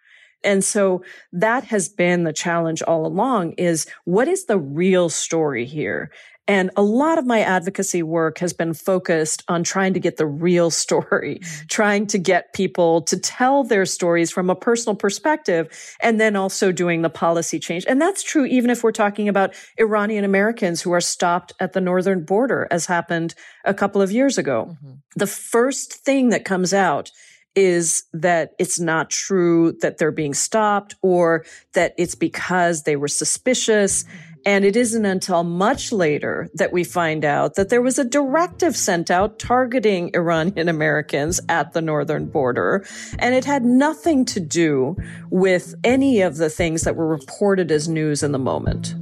And 0.43 0.63
so 0.63 1.03
that 1.33 1.63
has 1.65 1.89
been 1.89 2.23
the 2.23 2.33
challenge 2.33 2.83
all 2.83 3.05
along 3.05 3.53
is 3.53 3.87
what 4.03 4.27
is 4.27 4.45
the 4.45 4.59
real 4.59 5.09
story 5.09 5.65
here? 5.65 6.11
And 6.47 6.69
a 6.75 6.83
lot 6.83 7.17
of 7.17 7.25
my 7.25 7.41
advocacy 7.41 8.03
work 8.03 8.37
has 8.37 8.53
been 8.53 8.73
focused 8.73 9.43
on 9.47 9.63
trying 9.63 9.93
to 9.93 9.99
get 9.99 10.17
the 10.17 10.25
real 10.25 10.69
story, 10.85 11.39
mm-hmm. 11.41 11.65
trying 11.67 12.07
to 12.07 12.17
get 12.17 12.53
people 12.53 13.01
to 13.03 13.17
tell 13.17 13.63
their 13.63 13.85
stories 13.85 14.31
from 14.31 14.49
a 14.49 14.55
personal 14.55 14.95
perspective, 14.95 15.95
and 16.01 16.19
then 16.19 16.35
also 16.35 16.71
doing 16.71 17.01
the 17.01 17.09
policy 17.09 17.59
change. 17.59 17.85
And 17.87 18.01
that's 18.01 18.23
true 18.23 18.45
even 18.45 18.69
if 18.69 18.83
we're 18.83 18.91
talking 18.91 19.27
about 19.27 19.53
Iranian 19.79 20.23
Americans 20.23 20.81
who 20.81 20.91
are 20.91 21.01
stopped 21.01 21.53
at 21.59 21.73
the 21.73 21.81
northern 21.81 22.23
border, 22.23 22.67
as 22.71 22.85
happened 22.85 23.35
a 23.63 23.73
couple 23.73 24.01
of 24.01 24.11
years 24.11 24.37
ago. 24.37 24.69
Mm-hmm. 24.69 24.93
The 25.15 25.27
first 25.27 25.93
thing 25.93 26.29
that 26.29 26.45
comes 26.45 26.73
out 26.73 27.11
is 27.55 28.03
that 28.13 28.51
it's 28.59 28.79
not 28.79 29.09
true 29.09 29.71
that 29.81 29.97
they're 29.97 30.11
being 30.11 30.33
stopped 30.33 30.95
or 31.01 31.45
that 31.73 31.93
it's 31.97 32.15
because 32.15 32.83
they 32.83 32.95
were 32.95 33.07
suspicious. 33.07 34.03
Mm-hmm. 34.03 34.34
And 34.45 34.63
it 34.63 34.75
isn't 34.75 35.05
until 35.05 35.43
much 35.43 35.91
later 35.91 36.49
that 36.53 36.71
we 36.71 36.83
find 36.83 37.25
out 37.25 37.55
that 37.55 37.69
there 37.69 37.81
was 37.81 37.97
a 37.97 38.03
directive 38.03 38.75
sent 38.75 39.09
out 39.09 39.39
targeting 39.39 40.11
Iranian 40.13 40.69
Americans 40.69 41.41
at 41.49 41.73
the 41.73 41.81
northern 41.81 42.27
border. 42.27 42.85
And 43.17 43.33
it 43.33 43.43
had 43.43 43.65
nothing 43.65 44.23
to 44.25 44.39
do 44.39 44.95
with 45.31 45.73
any 45.83 46.21
of 46.21 46.37
the 46.37 46.49
things 46.49 46.83
that 46.83 46.95
were 46.95 47.07
reported 47.07 47.71
as 47.71 47.89
news 47.89 48.21
in 48.21 48.31
the 48.31 48.39
moment. 48.39 48.93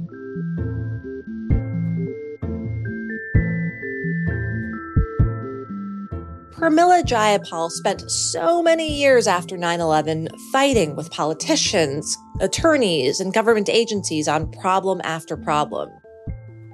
Pramila 6.64 7.02
Jayapal 7.02 7.70
spent 7.70 8.10
so 8.10 8.62
many 8.62 8.90
years 8.90 9.26
after 9.26 9.54
9 9.58 9.80
11 9.80 10.28
fighting 10.50 10.96
with 10.96 11.10
politicians, 11.10 12.16
attorneys, 12.40 13.20
and 13.20 13.34
government 13.34 13.68
agencies 13.68 14.28
on 14.28 14.50
problem 14.50 15.02
after 15.04 15.36
problem. 15.36 15.90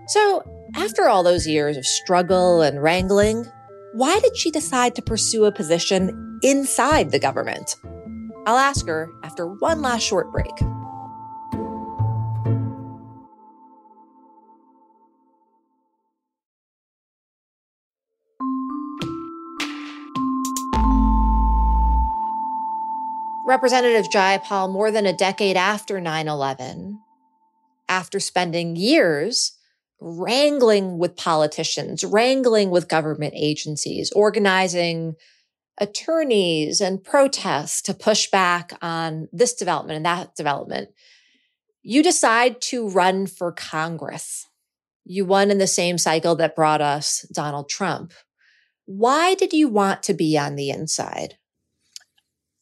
So, 0.07 0.45
after 0.76 1.09
all 1.09 1.24
those 1.24 1.45
years 1.45 1.76
of 1.76 1.84
struggle 1.84 2.62
and 2.62 2.80
wrangling, 2.80 3.45
why 3.93 4.20
did 4.20 4.36
she 4.36 4.53
decide 4.53 4.95
to 4.95 5.03
pursue 5.03 5.47
a 5.47 5.51
position 5.51 6.38
inside 6.45 7.11
the 7.11 7.18
government? 7.18 7.74
I'll 8.47 8.59
ask 8.59 8.86
her 8.86 9.11
after 9.24 9.49
one 9.49 9.82
last 9.82 10.05
short 10.05 10.30
break. 10.30 10.55
Representative 23.51 24.09
Jayapal, 24.12 24.70
more 24.70 24.92
than 24.92 25.07
a 25.07 25.12
decade 25.12 25.57
after 25.57 26.01
9 26.01 26.28
11, 26.28 27.01
after 27.88 28.20
spending 28.20 28.76
years 28.76 29.59
wrangling 30.01 30.98
with 30.98 31.16
politicians, 31.16 32.05
wrangling 32.05 32.70
with 32.70 32.86
government 32.86 33.34
agencies, 33.36 34.12
organizing 34.12 35.16
attorneys 35.78 36.80
and 36.80 37.03
protests 37.03 37.82
to 37.82 37.92
push 37.92 38.30
back 38.30 38.72
on 38.80 39.28
this 39.32 39.55
development 39.55 39.96
and 39.96 40.07
that 40.07 40.36
development, 40.36 40.90
you 41.82 42.05
decide 42.05 42.61
to 42.61 42.88
run 42.88 43.26
for 43.26 43.51
Congress. 43.51 44.46
You 45.05 45.24
won 45.24 45.51
in 45.51 45.59
the 45.59 45.66
same 45.66 45.98
cycle 45.98 46.36
that 46.36 46.55
brought 46.55 46.80
us 46.80 47.26
Donald 47.34 47.68
Trump. 47.68 48.12
Why 48.86 49.34
did 49.34 49.53
you 49.53 49.68
want 49.68 50.05
to 50.05 50.14
be 50.14 50.38
on 50.38 50.55
the 50.55 50.70
inside? 50.70 51.34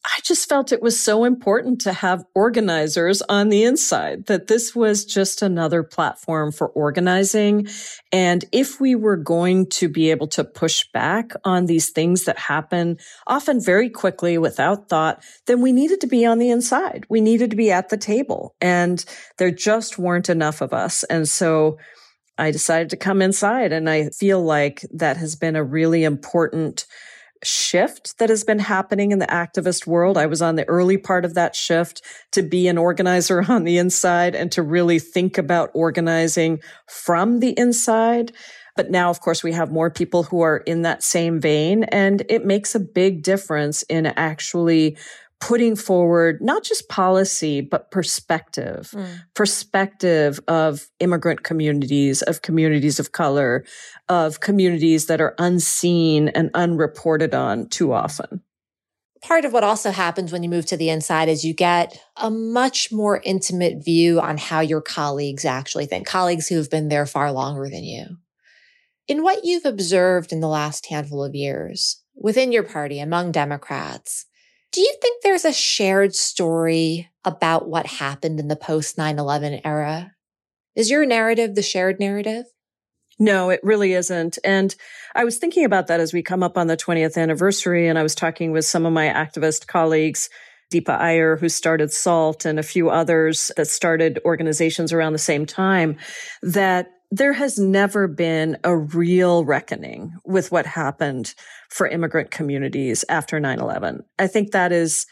I 0.08 0.20
just 0.24 0.48
felt 0.48 0.72
it 0.72 0.82
was 0.82 0.98
so 0.98 1.24
important 1.24 1.82
to 1.82 1.92
have 1.92 2.24
organizers 2.34 3.20
on 3.22 3.50
the 3.50 3.62
inside, 3.64 4.26
that 4.26 4.46
this 4.46 4.74
was 4.74 5.04
just 5.04 5.42
another 5.42 5.82
platform 5.82 6.50
for 6.50 6.68
organizing. 6.68 7.68
And 8.10 8.44
if 8.50 8.80
we 8.80 8.94
were 8.94 9.16
going 9.16 9.68
to 9.70 9.88
be 9.88 10.10
able 10.10 10.28
to 10.28 10.44
push 10.44 10.86
back 10.92 11.32
on 11.44 11.66
these 11.66 11.90
things 11.90 12.24
that 12.24 12.38
happen 12.38 12.96
often 13.26 13.60
very 13.60 13.90
quickly 13.90 14.38
without 14.38 14.88
thought, 14.88 15.22
then 15.46 15.60
we 15.60 15.72
needed 15.72 16.00
to 16.00 16.06
be 16.06 16.24
on 16.24 16.38
the 16.38 16.50
inside. 16.50 17.04
We 17.10 17.20
needed 17.20 17.50
to 17.50 17.56
be 17.56 17.70
at 17.70 17.90
the 17.90 17.98
table 17.98 18.54
and 18.60 19.04
there 19.36 19.50
just 19.50 19.98
weren't 19.98 20.30
enough 20.30 20.62
of 20.62 20.72
us. 20.72 21.04
And 21.04 21.28
so 21.28 21.78
I 22.38 22.50
decided 22.50 22.90
to 22.90 22.96
come 22.96 23.20
inside 23.20 23.72
and 23.72 23.90
I 23.90 24.08
feel 24.10 24.42
like 24.42 24.86
that 24.92 25.16
has 25.18 25.36
been 25.36 25.56
a 25.56 25.64
really 25.64 26.04
important 26.04 26.86
shift 27.42 28.18
that 28.18 28.28
has 28.28 28.44
been 28.44 28.58
happening 28.58 29.12
in 29.12 29.18
the 29.18 29.26
activist 29.26 29.86
world. 29.86 30.18
I 30.18 30.26
was 30.26 30.42
on 30.42 30.56
the 30.56 30.68
early 30.68 30.96
part 30.96 31.24
of 31.24 31.34
that 31.34 31.54
shift 31.54 32.02
to 32.32 32.42
be 32.42 32.68
an 32.68 32.78
organizer 32.78 33.44
on 33.48 33.64
the 33.64 33.78
inside 33.78 34.34
and 34.34 34.50
to 34.52 34.62
really 34.62 34.98
think 34.98 35.38
about 35.38 35.70
organizing 35.74 36.60
from 36.86 37.40
the 37.40 37.58
inside. 37.58 38.32
But 38.76 38.90
now, 38.90 39.10
of 39.10 39.20
course, 39.20 39.42
we 39.42 39.52
have 39.52 39.72
more 39.72 39.90
people 39.90 40.22
who 40.22 40.40
are 40.40 40.58
in 40.58 40.82
that 40.82 41.02
same 41.02 41.40
vein 41.40 41.84
and 41.84 42.22
it 42.28 42.44
makes 42.44 42.74
a 42.74 42.80
big 42.80 43.22
difference 43.22 43.82
in 43.84 44.06
actually 44.06 44.96
putting 45.40 45.76
forward 45.76 46.40
not 46.40 46.64
just 46.64 46.88
policy, 46.88 47.60
but 47.60 47.90
perspective, 47.90 48.90
mm. 48.92 49.06
perspective 49.34 50.40
of 50.48 50.88
immigrant 51.00 51.44
communities, 51.44 52.22
of 52.22 52.42
communities 52.42 52.98
of 52.98 53.12
color, 53.12 53.64
of 54.08 54.40
communities 54.40 55.06
that 55.06 55.20
are 55.20 55.34
unseen 55.38 56.28
and 56.28 56.50
unreported 56.54 57.34
on 57.34 57.68
too 57.68 57.92
often. 57.92 58.42
Part 59.22 59.44
of 59.44 59.52
what 59.52 59.64
also 59.64 59.90
happens 59.90 60.32
when 60.32 60.42
you 60.42 60.48
move 60.48 60.66
to 60.66 60.76
the 60.76 60.90
inside 60.90 61.28
is 61.28 61.44
you 61.44 61.54
get 61.54 62.00
a 62.16 62.30
much 62.30 62.92
more 62.92 63.20
intimate 63.24 63.84
view 63.84 64.20
on 64.20 64.38
how 64.38 64.60
your 64.60 64.80
colleagues 64.80 65.44
actually 65.44 65.86
think, 65.86 66.06
colleagues 66.06 66.48
who 66.48 66.56
have 66.56 66.70
been 66.70 66.88
there 66.88 67.06
far 67.06 67.32
longer 67.32 67.68
than 67.68 67.82
you. 67.82 68.18
In 69.08 69.22
what 69.22 69.44
you've 69.44 69.64
observed 69.64 70.32
in 70.32 70.40
the 70.40 70.48
last 70.48 70.86
handful 70.86 71.24
of 71.24 71.34
years 71.34 72.02
within 72.14 72.52
your 72.52 72.62
party 72.62 73.00
among 73.00 73.32
Democrats, 73.32 74.26
do 74.72 74.80
you 74.80 74.94
think 75.00 75.22
there's 75.22 75.44
a 75.44 75.52
shared 75.52 76.14
story 76.14 77.10
about 77.24 77.68
what 77.68 77.86
happened 77.86 78.38
in 78.38 78.48
the 78.48 78.56
post 78.56 78.98
9 78.98 79.18
11 79.18 79.60
era? 79.64 80.12
Is 80.74 80.90
your 80.90 81.06
narrative 81.06 81.54
the 81.54 81.62
shared 81.62 81.98
narrative? 81.98 82.44
No, 83.18 83.50
it 83.50 83.60
really 83.62 83.94
isn't. 83.94 84.38
And 84.44 84.74
I 85.14 85.24
was 85.24 85.38
thinking 85.38 85.64
about 85.64 85.88
that 85.88 86.00
as 86.00 86.12
we 86.12 86.22
come 86.22 86.42
up 86.42 86.56
on 86.56 86.68
the 86.68 86.76
20th 86.76 87.16
anniversary. 87.16 87.88
And 87.88 87.98
I 87.98 88.02
was 88.02 88.14
talking 88.14 88.52
with 88.52 88.64
some 88.64 88.86
of 88.86 88.92
my 88.92 89.08
activist 89.08 89.66
colleagues, 89.66 90.30
Deepa 90.72 91.00
Iyer, 91.00 91.36
who 91.36 91.48
started 91.48 91.92
SAALT, 91.92 92.44
and 92.44 92.58
a 92.58 92.62
few 92.62 92.90
others 92.90 93.50
that 93.56 93.66
started 93.66 94.20
organizations 94.24 94.92
around 94.92 95.14
the 95.14 95.18
same 95.18 95.46
time, 95.46 95.96
that 96.42 96.90
there 97.10 97.32
has 97.32 97.58
never 97.58 98.06
been 98.06 98.58
a 98.64 98.76
real 98.76 99.44
reckoning 99.44 100.12
with 100.24 100.52
what 100.52 100.66
happened 100.66 101.34
for 101.68 101.86
immigrant 101.86 102.30
communities 102.30 103.04
after 103.08 103.38
9 103.38 103.60
11. 103.60 104.04
I 104.18 104.26
think 104.26 104.52
that 104.52 104.72
is 104.72 105.06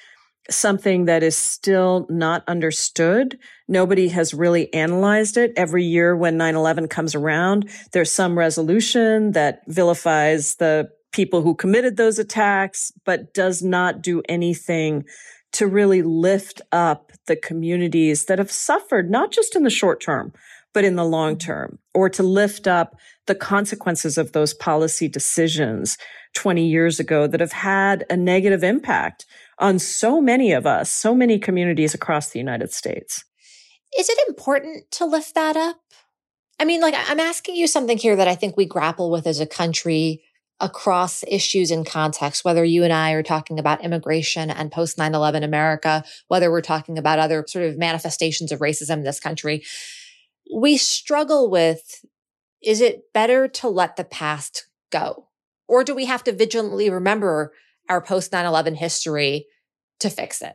something 0.49 1.07
that 1.07 1.23
is 1.23 1.37
still 1.37 2.07
not 2.09 2.45
understood. 2.47 3.39
Nobody 3.69 4.09
has 4.09 4.33
really 4.33 4.73
analyzed 4.73 5.37
it. 5.37 5.53
Every 5.57 5.85
year 5.85 6.17
when 6.17 6.37
9 6.37 6.55
11 6.55 6.89
comes 6.89 7.15
around, 7.15 7.69
there's 7.93 8.13
some 8.13 8.39
resolution 8.39 9.33
that 9.33 9.61
vilifies 9.67 10.57
the 10.57 10.89
people 11.13 11.43
who 11.43 11.55
committed 11.55 11.97
those 11.97 12.19
attacks, 12.19 12.93
but 13.05 13.33
does 13.35 13.63
not 13.63 14.03
do 14.03 14.23
anything 14.29 15.05
to 15.53 15.67
really 15.67 16.03
lift 16.03 16.61
up 16.73 17.13
the 17.27 17.37
communities 17.37 18.27
that 18.27 18.39
have 18.39 18.53
suffered, 18.53 19.11
not 19.11 19.33
just 19.33 19.57
in 19.57 19.63
the 19.63 19.71
short 19.71 20.01
term, 20.01 20.33
but 20.77 20.85
in 20.85 20.95
the 20.95 21.07
long 21.07 21.39
term, 21.39 21.79
or 21.95 22.11
to 22.11 22.23
lift 22.23 22.67
up 22.67 22.99
the 23.27 23.35
consequences 23.35 24.19
of 24.19 24.33
those 24.33 24.53
policy 24.53 25.09
decisions 25.09 25.97
20 26.35 26.67
years 26.67 27.01
ago 27.01 27.27
that 27.27 27.41
have 27.41 27.53
had 27.53 28.05
a 28.11 28.17
negative 28.17 28.63
impact 28.63 29.25
on 29.59 29.79
so 29.79 30.21
many 30.21 30.53
of 30.53 30.67
us, 30.67 30.93
so 30.93 31.15
many 31.15 31.39
communities 31.39 31.95
across 31.95 32.29
the 32.29 32.39
United 32.39 32.75
States. 32.75 33.25
Is 33.99 34.11
it 34.11 34.19
important 34.29 34.91
to 34.91 35.07
lift 35.07 35.35
that 35.35 35.57
up? 35.57 35.81
I 36.61 36.67
mean, 36.67 36.83
like, 36.83 36.95
I'm 36.95 37.21
asking 37.21 37.57
you 37.57 37.67
something 37.69 37.97
here 37.97 38.17
that 38.17 38.29
I 38.29 38.35
think 38.35 38.59
we 38.59 38.67
grapple 38.67 39.11
with 39.11 39.27
as 39.27 39.41
a 39.41 39.47
country 39.47 40.25
across 40.61 41.25
issues 41.27 41.71
and 41.71 41.87
contexts, 41.87 42.45
whether 42.45 42.67
you 42.67 42.85
and 42.85 42.93
I 42.93 43.13
are 43.13 43.23
talking 43.23 43.59
about 43.59 43.83
immigration 43.83 44.51
and 44.51 44.71
post 44.71 44.99
9 44.99 45.15
11 45.15 45.43
America, 45.43 46.05
whether 46.29 46.51
we're 46.51 46.61
talking 46.61 46.99
about 46.99 47.19
other 47.19 47.47
sort 47.49 47.65
of 47.65 47.79
manifestations 47.79 48.53
of 48.53 48.61
racism 48.61 48.99
in 48.99 49.05
this 49.05 49.21
country 49.21 49.65
we 50.55 50.77
struggle 50.77 51.51
with 51.51 52.05
is 52.63 52.81
it 52.81 53.13
better 53.13 53.47
to 53.47 53.69
let 53.69 53.97
the 53.97 54.05
past 54.05 54.67
go? 54.91 55.29
Or 55.69 55.85
do 55.85 55.95
we 55.95 56.07
have 56.07 56.25
to 56.25 56.33
vigilantly 56.33 56.91
remember 56.91 57.53
our 57.89 58.01
post 58.01 58.33
9 58.33 58.45
11 58.45 58.77
history 58.77 59.47
to 60.01 60.11
fix 60.11 60.43
it? 60.43 60.55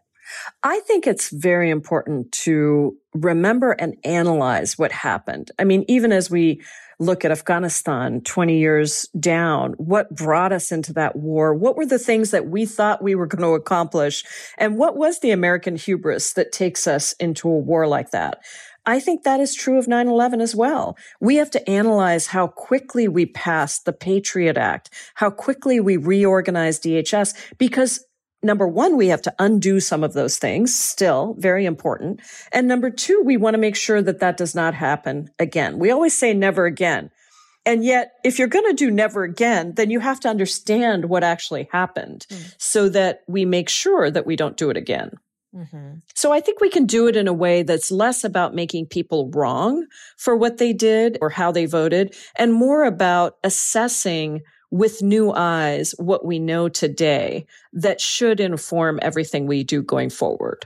I 0.63 0.79
think 0.81 1.07
it's 1.07 1.29
very 1.29 1.69
important 1.69 2.31
to 2.31 2.95
remember 3.13 3.71
and 3.73 3.95
analyze 4.03 4.77
what 4.77 4.91
happened. 4.91 5.51
I 5.59 5.65
mean, 5.65 5.83
even 5.87 6.11
as 6.11 6.29
we 6.29 6.61
look 6.99 7.25
at 7.25 7.31
Afghanistan 7.31 8.21
20 8.21 8.57
years 8.57 9.09
down, 9.19 9.73
what 9.73 10.15
brought 10.15 10.53
us 10.53 10.71
into 10.71 10.93
that 10.93 11.15
war? 11.15 11.53
What 11.53 11.75
were 11.75 11.85
the 11.85 11.99
things 11.99 12.31
that 12.31 12.47
we 12.47 12.65
thought 12.65 13.03
we 13.03 13.15
were 13.15 13.25
going 13.25 13.41
to 13.41 13.55
accomplish? 13.55 14.23
And 14.57 14.77
what 14.77 14.95
was 14.95 15.19
the 15.19 15.31
American 15.31 15.75
hubris 15.75 16.33
that 16.33 16.51
takes 16.51 16.87
us 16.87 17.13
into 17.13 17.49
a 17.49 17.57
war 17.57 17.87
like 17.87 18.11
that? 18.11 18.43
I 18.85 18.99
think 18.99 19.23
that 19.23 19.39
is 19.39 19.53
true 19.53 19.77
of 19.77 19.87
9 19.87 20.07
11 20.07 20.41
as 20.41 20.55
well. 20.55 20.97
We 21.19 21.35
have 21.35 21.51
to 21.51 21.69
analyze 21.69 22.27
how 22.27 22.47
quickly 22.47 23.07
we 23.07 23.25
passed 23.25 23.85
the 23.85 23.93
Patriot 23.93 24.57
Act, 24.57 24.89
how 25.15 25.29
quickly 25.29 25.79
we 25.79 25.97
reorganized 25.97 26.83
DHS, 26.83 27.35
because 27.57 28.03
number 28.43 28.67
one, 28.67 28.97
we 28.97 29.07
have 29.07 29.21
to 29.21 29.33
undo 29.39 29.79
some 29.79 30.03
of 30.03 30.13
those 30.13 30.37
things, 30.37 30.77
still 30.77 31.35
very 31.37 31.65
important. 31.65 32.21
And 32.51 32.67
number 32.67 32.89
two, 32.89 33.21
we 33.23 33.37
want 33.37 33.53
to 33.53 33.59
make 33.59 33.75
sure 33.75 34.01
that 34.01 34.19
that 34.19 34.37
does 34.37 34.55
not 34.55 34.73
happen 34.73 35.29
again. 35.37 35.77
We 35.77 35.91
always 35.91 36.17
say 36.17 36.33
never 36.33 36.65
again. 36.65 37.11
And 37.65 37.85
yet, 37.85 38.13
if 38.23 38.39
you're 38.39 38.47
going 38.47 38.65
to 38.65 38.73
do 38.73 38.89
never 38.89 39.23
again, 39.23 39.73
then 39.75 39.91
you 39.91 39.99
have 39.99 40.19
to 40.21 40.29
understand 40.29 41.05
what 41.05 41.23
actually 41.23 41.69
happened 41.71 42.25
mm. 42.29 42.55
so 42.57 42.89
that 42.89 43.21
we 43.27 43.45
make 43.45 43.69
sure 43.69 44.09
that 44.09 44.25
we 44.25 44.35
don't 44.35 44.57
do 44.57 44.71
it 44.71 44.77
again. 44.77 45.11
Mm-hmm. 45.55 45.95
So 46.15 46.31
I 46.31 46.39
think 46.39 46.61
we 46.61 46.69
can 46.69 46.85
do 46.85 47.07
it 47.07 47.15
in 47.15 47.27
a 47.27 47.33
way 47.33 47.63
that's 47.63 47.91
less 47.91 48.23
about 48.23 48.55
making 48.55 48.85
people 48.85 49.29
wrong 49.31 49.85
for 50.17 50.35
what 50.35 50.57
they 50.57 50.71
did 50.71 51.17
or 51.21 51.29
how 51.29 51.51
they 51.51 51.65
voted 51.65 52.15
and 52.37 52.53
more 52.53 52.85
about 52.85 53.37
assessing 53.43 54.41
with 54.71 55.01
new 55.01 55.33
eyes 55.33 55.93
what 55.97 56.25
we 56.25 56.39
know 56.39 56.69
today 56.69 57.45
that 57.73 57.99
should 57.99 58.39
inform 58.39 58.99
everything 59.01 59.45
we 59.45 59.63
do 59.63 59.83
going 59.83 60.09
forward. 60.09 60.65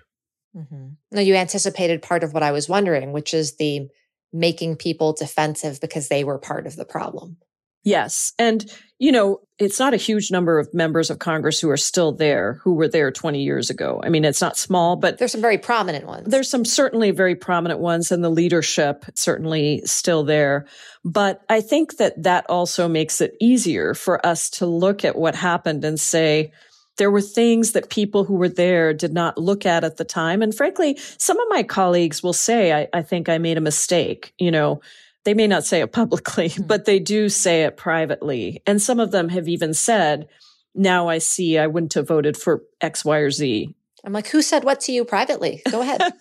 Mm-hmm. 0.55 0.89
Now, 1.11 1.21
you 1.21 1.35
anticipated 1.35 2.01
part 2.01 2.23
of 2.23 2.33
what 2.33 2.43
I 2.43 2.51
was 2.51 2.69
wondering, 2.69 3.11
which 3.11 3.33
is 3.33 3.57
the 3.57 3.89
making 4.31 4.75
people 4.75 5.13
defensive 5.13 5.81
because 5.81 6.07
they 6.07 6.23
were 6.23 6.37
part 6.37 6.67
of 6.67 6.75
the 6.75 6.85
problem. 6.85 7.37
Yes. 7.85 8.33
And, 8.39 8.69
you 8.97 9.11
know, 9.11 9.41
it's 9.59 9.79
not 9.79 9.93
a 9.93 9.97
huge 9.97 10.31
number 10.31 10.59
of 10.59 10.73
members 10.73 11.09
of 11.09 11.19
Congress 11.19 11.59
who 11.59 11.69
are 11.69 11.77
still 11.77 12.11
there, 12.11 12.59
who 12.63 12.73
were 12.73 12.87
there 12.87 13.11
20 13.11 13.41
years 13.41 13.69
ago. 13.69 14.01
I 14.03 14.09
mean, 14.09 14.25
it's 14.25 14.41
not 14.41 14.57
small, 14.57 14.95
but 14.95 15.19
there's 15.19 15.31
some 15.31 15.41
very 15.41 15.59
prominent 15.59 16.07
ones. 16.07 16.27
There's 16.27 16.49
some 16.49 16.65
certainly 16.65 17.11
very 17.11 17.35
prominent 17.35 17.79
ones, 17.79 18.11
and 18.11 18.23
the 18.23 18.29
leadership 18.29 19.05
certainly 19.13 19.81
still 19.85 20.23
there. 20.23 20.65
But 21.05 21.41
I 21.47 21.61
think 21.61 21.97
that 21.97 22.21
that 22.23 22.49
also 22.49 22.87
makes 22.89 23.21
it 23.21 23.37
easier 23.39 23.93
for 23.93 24.25
us 24.25 24.49
to 24.51 24.65
look 24.65 25.05
at 25.05 25.15
what 25.15 25.35
happened 25.35 25.85
and 25.85 25.99
say, 25.99 26.51
there 26.97 27.11
were 27.11 27.21
things 27.21 27.73
that 27.73 27.89
people 27.89 28.23
who 28.23 28.35
were 28.35 28.49
there 28.49 28.93
did 28.93 29.13
not 29.13 29.37
look 29.37 29.65
at 29.65 29.83
at 29.83 29.97
the 29.97 30.05
time. 30.05 30.41
And 30.41 30.55
frankly, 30.55 30.97
some 31.17 31.39
of 31.39 31.47
my 31.49 31.61
colleagues 31.61 32.23
will 32.23 32.33
say, 32.33 32.73
I, 32.73 32.87
I 32.93 33.01
think 33.03 33.29
I 33.29 33.37
made 33.37 33.57
a 33.57 33.61
mistake. 33.61 34.33
You 34.39 34.49
know, 34.49 34.81
they 35.25 35.33
may 35.33 35.47
not 35.47 35.65
say 35.65 35.81
it 35.81 35.91
publicly, 35.91 36.49
mm-hmm. 36.49 36.63
but 36.63 36.85
they 36.85 36.99
do 36.99 37.27
say 37.27 37.63
it 37.63 37.75
privately. 37.75 38.61
And 38.65 38.81
some 38.81 38.99
of 38.99 39.11
them 39.11 39.29
have 39.29 39.47
even 39.47 39.73
said, 39.73 40.29
now 40.73 41.07
I 41.07 41.17
see 41.17 41.57
I 41.57 41.67
wouldn't 41.67 41.93
have 41.93 42.07
voted 42.07 42.37
for 42.37 42.63
X, 42.81 43.03
Y, 43.03 43.17
or 43.17 43.31
Z. 43.31 43.75
I'm 44.03 44.13
like, 44.13 44.27
who 44.27 44.41
said 44.41 44.63
what 44.63 44.81
to 44.81 44.91
you 44.91 45.03
privately? 45.03 45.63
Go 45.71 45.81
ahead. 45.81 45.99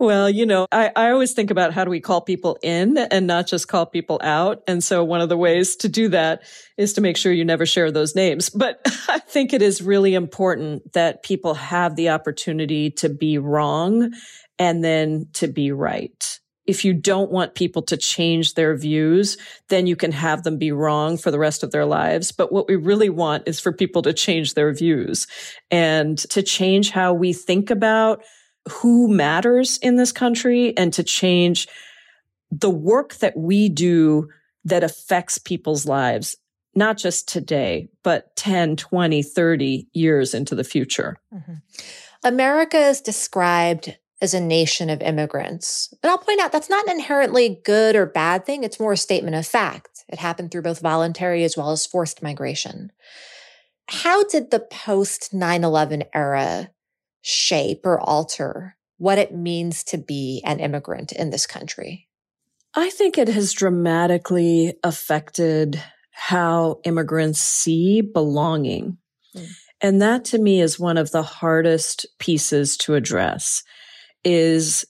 well, 0.00 0.28
you 0.28 0.44
know, 0.44 0.66
I, 0.72 0.90
I 0.96 1.10
always 1.10 1.32
think 1.32 1.52
about 1.52 1.72
how 1.72 1.84
do 1.84 1.90
we 1.90 2.00
call 2.00 2.22
people 2.22 2.58
in 2.62 2.98
and 2.98 3.28
not 3.28 3.46
just 3.46 3.68
call 3.68 3.86
people 3.86 4.18
out. 4.22 4.62
And 4.66 4.82
so 4.82 5.04
one 5.04 5.20
of 5.20 5.28
the 5.28 5.36
ways 5.36 5.76
to 5.76 5.88
do 5.88 6.08
that 6.08 6.42
is 6.76 6.94
to 6.94 7.00
make 7.00 7.16
sure 7.16 7.32
you 7.32 7.44
never 7.44 7.66
share 7.66 7.92
those 7.92 8.16
names. 8.16 8.50
But 8.50 8.80
I 9.08 9.20
think 9.20 9.52
it 9.52 9.62
is 9.62 9.80
really 9.80 10.14
important 10.14 10.92
that 10.94 11.22
people 11.22 11.54
have 11.54 11.94
the 11.94 12.08
opportunity 12.08 12.90
to 12.92 13.08
be 13.08 13.38
wrong 13.38 14.12
and 14.58 14.82
then 14.82 15.28
to 15.34 15.46
be 15.46 15.70
right 15.70 16.39
if 16.70 16.84
you 16.84 16.94
don't 16.94 17.32
want 17.32 17.56
people 17.56 17.82
to 17.82 17.96
change 17.96 18.54
their 18.54 18.76
views, 18.76 19.36
then 19.68 19.88
you 19.88 19.96
can 19.96 20.12
have 20.12 20.44
them 20.44 20.56
be 20.56 20.70
wrong 20.70 21.18
for 21.18 21.32
the 21.32 21.38
rest 21.38 21.64
of 21.64 21.72
their 21.72 21.84
lives. 21.84 22.30
But 22.30 22.52
what 22.52 22.68
we 22.68 22.76
really 22.76 23.10
want 23.10 23.48
is 23.48 23.58
for 23.58 23.72
people 23.72 24.02
to 24.02 24.12
change 24.12 24.54
their 24.54 24.72
views 24.72 25.26
and 25.70 26.16
to 26.30 26.42
change 26.42 26.90
how 26.90 27.12
we 27.12 27.32
think 27.32 27.70
about 27.70 28.22
who 28.68 29.08
matters 29.08 29.78
in 29.78 29.96
this 29.96 30.12
country 30.12 30.76
and 30.76 30.92
to 30.92 31.02
change 31.02 31.66
the 32.52 32.70
work 32.70 33.16
that 33.16 33.36
we 33.36 33.68
do 33.68 34.28
that 34.64 34.84
affects 34.84 35.38
people's 35.38 35.86
lives, 35.86 36.36
not 36.76 36.98
just 36.98 37.28
today, 37.28 37.88
but 38.04 38.36
10, 38.36 38.76
20, 38.76 39.24
30 39.24 39.88
years 39.92 40.34
into 40.34 40.54
the 40.54 40.64
future. 40.64 41.16
Mm-hmm. 41.34 41.54
America 42.22 42.78
is 42.78 43.00
described 43.00 43.96
as 44.20 44.34
a 44.34 44.40
nation 44.40 44.90
of 44.90 45.00
immigrants. 45.00 45.92
And 46.02 46.10
I'll 46.10 46.18
point 46.18 46.40
out 46.40 46.52
that's 46.52 46.68
not 46.68 46.86
an 46.86 46.96
inherently 46.96 47.60
good 47.64 47.96
or 47.96 48.06
bad 48.06 48.44
thing. 48.44 48.64
It's 48.64 48.80
more 48.80 48.92
a 48.92 48.96
statement 48.96 49.36
of 49.36 49.46
fact. 49.46 50.04
It 50.08 50.18
happened 50.18 50.50
through 50.50 50.62
both 50.62 50.80
voluntary 50.80 51.44
as 51.44 51.56
well 51.56 51.70
as 51.70 51.86
forced 51.86 52.22
migration. 52.22 52.92
How 53.88 54.24
did 54.24 54.50
the 54.50 54.60
post 54.60 55.32
9 55.32 55.64
11 55.64 56.04
era 56.14 56.70
shape 57.22 57.80
or 57.84 58.00
alter 58.00 58.76
what 58.98 59.18
it 59.18 59.34
means 59.34 59.82
to 59.84 59.98
be 59.98 60.42
an 60.44 60.60
immigrant 60.60 61.12
in 61.12 61.30
this 61.30 61.46
country? 61.46 62.08
I 62.74 62.90
think 62.90 63.18
it 63.18 63.28
has 63.28 63.52
dramatically 63.52 64.74
affected 64.84 65.82
how 66.12 66.80
immigrants 66.84 67.40
see 67.40 68.00
belonging. 68.00 68.98
Mm. 69.34 69.48
And 69.80 70.02
that 70.02 70.24
to 70.26 70.38
me 70.38 70.60
is 70.60 70.78
one 70.78 70.98
of 70.98 71.10
the 71.10 71.22
hardest 71.22 72.06
pieces 72.18 72.76
to 72.78 72.94
address 72.94 73.64
is 74.24 74.84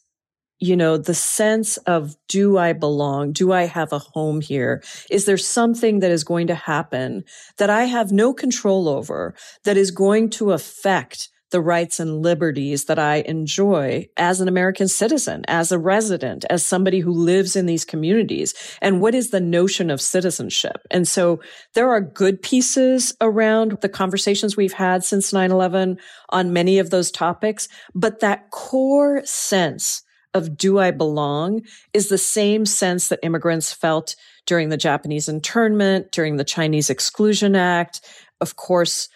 you 0.60 0.76
know, 0.76 0.98
the 0.98 1.14
sense 1.14 1.78
of 1.78 2.14
do 2.28 2.58
I 2.58 2.74
belong? 2.74 3.32
Do 3.32 3.50
I 3.52 3.62
have 3.62 3.92
a 3.92 3.98
home 3.98 4.42
here? 4.42 4.82
Is 5.10 5.24
there 5.24 5.38
something 5.38 6.00
that 6.00 6.10
is 6.10 6.22
going 6.22 6.46
to 6.48 6.54
happen 6.54 7.24
that 7.56 7.70
I 7.70 7.84
have 7.84 8.12
no 8.12 8.34
control 8.34 8.86
over 8.86 9.34
that 9.64 9.78
is 9.78 9.90
going 9.90 10.28
to 10.30 10.52
affect 10.52 11.30
the 11.50 11.60
rights 11.60 12.00
and 12.00 12.22
liberties 12.22 12.86
that 12.86 12.98
I 12.98 13.16
enjoy 13.26 14.08
as 14.16 14.40
an 14.40 14.48
American 14.48 14.88
citizen, 14.88 15.44
as 15.48 15.72
a 15.72 15.78
resident, 15.78 16.44
as 16.50 16.64
somebody 16.64 17.00
who 17.00 17.12
lives 17.12 17.56
in 17.56 17.66
these 17.66 17.84
communities? 17.84 18.54
And 18.80 19.00
what 19.00 19.14
is 19.14 19.30
the 19.30 19.40
notion 19.40 19.90
of 19.90 20.00
citizenship? 20.00 20.86
And 20.90 21.06
so 21.06 21.40
there 21.74 21.90
are 21.90 22.00
good 22.00 22.42
pieces 22.42 23.14
around 23.20 23.78
the 23.80 23.88
conversations 23.88 24.56
we've 24.56 24.72
had 24.72 25.04
since 25.04 25.32
9-11 25.32 25.98
on 26.30 26.52
many 26.52 26.78
of 26.78 26.90
those 26.90 27.10
topics, 27.10 27.68
but 27.94 28.20
that 28.20 28.50
core 28.50 29.22
sense 29.24 30.02
of 30.34 30.56
do 30.56 30.78
I 30.78 30.90
belong 30.92 31.62
is 31.92 32.08
the 32.08 32.18
same 32.18 32.64
sense 32.64 33.08
that 33.08 33.18
immigrants 33.22 33.72
felt 33.72 34.14
during 34.46 34.68
the 34.68 34.76
Japanese 34.76 35.28
internment, 35.28 36.12
during 36.12 36.36
the 36.36 36.44
Chinese 36.44 36.90
Exclusion 36.90 37.56
Act, 37.56 38.00
of 38.40 38.56
course, 38.56 39.08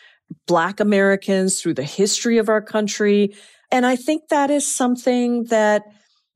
Black 0.47 0.81
Americans 0.81 1.61
through 1.61 1.75
the 1.75 1.83
history 1.83 2.39
of 2.39 2.49
our 2.49 2.62
country. 2.62 3.35
And 3.70 3.87
I 3.87 3.97
think 3.97 4.29
that 4.29 4.51
is 4.51 4.72
something 4.72 5.45
that 5.45 5.83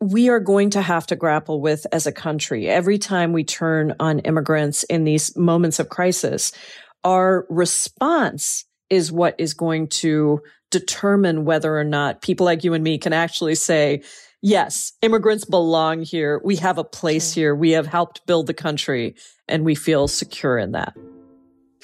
we 0.00 0.28
are 0.28 0.40
going 0.40 0.70
to 0.70 0.82
have 0.82 1.06
to 1.08 1.16
grapple 1.16 1.60
with 1.60 1.86
as 1.92 2.06
a 2.06 2.12
country. 2.12 2.68
Every 2.68 2.98
time 2.98 3.32
we 3.32 3.44
turn 3.44 3.94
on 3.98 4.20
immigrants 4.20 4.84
in 4.84 5.04
these 5.04 5.36
moments 5.36 5.78
of 5.78 5.88
crisis, 5.88 6.52
our 7.04 7.46
response 7.48 8.64
is 8.90 9.12
what 9.12 9.34
is 9.38 9.54
going 9.54 9.88
to 9.88 10.40
determine 10.70 11.44
whether 11.44 11.76
or 11.76 11.84
not 11.84 12.22
people 12.22 12.46
like 12.46 12.64
you 12.64 12.74
and 12.74 12.84
me 12.84 12.98
can 12.98 13.12
actually 13.12 13.54
say, 13.54 14.02
yes, 14.42 14.92
immigrants 15.02 15.44
belong 15.44 16.02
here. 16.02 16.40
We 16.44 16.56
have 16.56 16.78
a 16.78 16.84
place 16.84 17.32
here. 17.32 17.54
We 17.54 17.72
have 17.72 17.86
helped 17.86 18.26
build 18.26 18.46
the 18.46 18.54
country 18.54 19.16
and 19.48 19.64
we 19.64 19.74
feel 19.74 20.08
secure 20.08 20.58
in 20.58 20.72
that. 20.72 20.94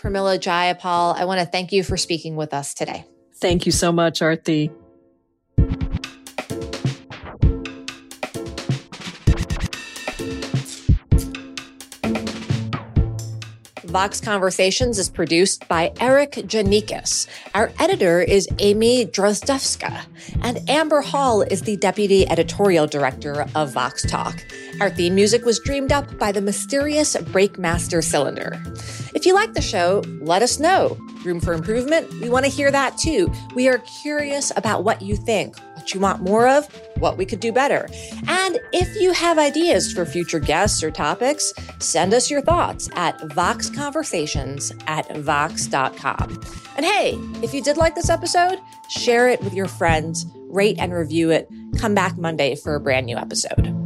Pramila 0.05 0.39
Jayapal, 0.39 1.17
I 1.17 1.25
want 1.25 1.41
to 1.41 1.47
thank 1.47 1.73
you 1.73 1.83
for 1.83 1.97
speaking 1.97 2.37
with 2.37 2.53
us 2.53 2.75
today. 2.75 3.07
Thank 3.37 3.65
you 3.65 3.73
so 3.73 3.91
much, 3.91 4.21
Aarti. 4.21 4.71
Vox 13.95 14.21
Conversations 14.21 14.99
is 14.99 15.09
produced 15.09 15.69
by 15.69 15.91
Erikk 16.01 16.49
Geannikis. 16.49 17.29
Our 17.55 17.71
editor 17.79 18.21
is 18.21 18.49
Amy 18.59 19.07
Drozdowska. 19.07 20.05
And 20.43 20.69
Amber 20.69 21.01
Hall 21.01 21.43
is 21.43 21.63
the 21.63 21.77
deputy 21.77 22.29
editorial 22.29 22.89
director 22.89 23.47
of 23.55 23.73
Vox 23.73 24.03
Talk. 24.03 24.45
Our 24.81 24.91
theme 24.91 25.15
music 25.15 25.45
was 25.45 25.61
dreamed 25.61 25.93
up 25.93 26.19
by 26.19 26.33
the 26.33 26.41
mysterious 26.41 27.15
Breakmaster 27.15 28.03
Cylinder. 28.03 28.61
If 29.15 29.27
you 29.27 29.33
like 29.33 29.55
the 29.55 29.63
show, 29.63 30.03
let 30.21 30.43
us 30.43 30.59
know. 30.59 30.99
Room 31.25 31.39
for 31.39 31.53
improvement? 31.53 32.11
We 32.21 32.29
want 32.29 32.47
to 32.47 32.51
hear 32.51 32.73
that 32.73 32.99
too. 32.99 33.33
We 33.55 33.69
are 33.69 33.79
curious 33.79 34.51
about 34.57 34.83
what 34.83 35.03
you 35.03 35.15
think 35.15 35.57
what 35.85 35.93
you 35.93 36.01
want 36.01 36.23
more 36.23 36.49
of, 36.49 36.67
what 36.97 37.19
we 37.19 37.27
could 37.27 37.41
do 37.41 37.53
better. 37.53 37.87
And 38.27 38.59
if 38.73 38.99
you 38.99 39.13
have 39.13 39.39
ideas 39.39 39.93
for 39.93 40.07
future 40.07 40.39
guests 40.39 40.83
or 40.83 40.91
topics, 40.91 41.53
send 41.79 42.15
us 42.15 42.31
your 42.31 42.41
thoughts 42.41 42.89
at 42.95 43.19
voxconversations 43.19 44.73
at 44.87 45.15
vox.com. 45.19 46.43
And 46.77 46.87
hey, 46.87 47.19
if 47.43 47.53
you 47.53 47.63
did 47.63 47.77
like 47.77 47.95
this 47.95 48.09
episode, 48.09 48.59
share 48.89 49.29
it 49.29 49.43
with 49.43 49.53
your 49.53 49.69
friends, 49.69 50.25
rate 50.49 50.79
and 50.79 50.95
review 50.95 51.31
it. 51.31 51.51
Come 51.77 51.95
back 51.95 52.17
Monday 52.17 52.57
for 52.57 52.75
a 52.75 52.81
brand 52.81 53.05
new 53.05 53.19
episode. 53.19 53.84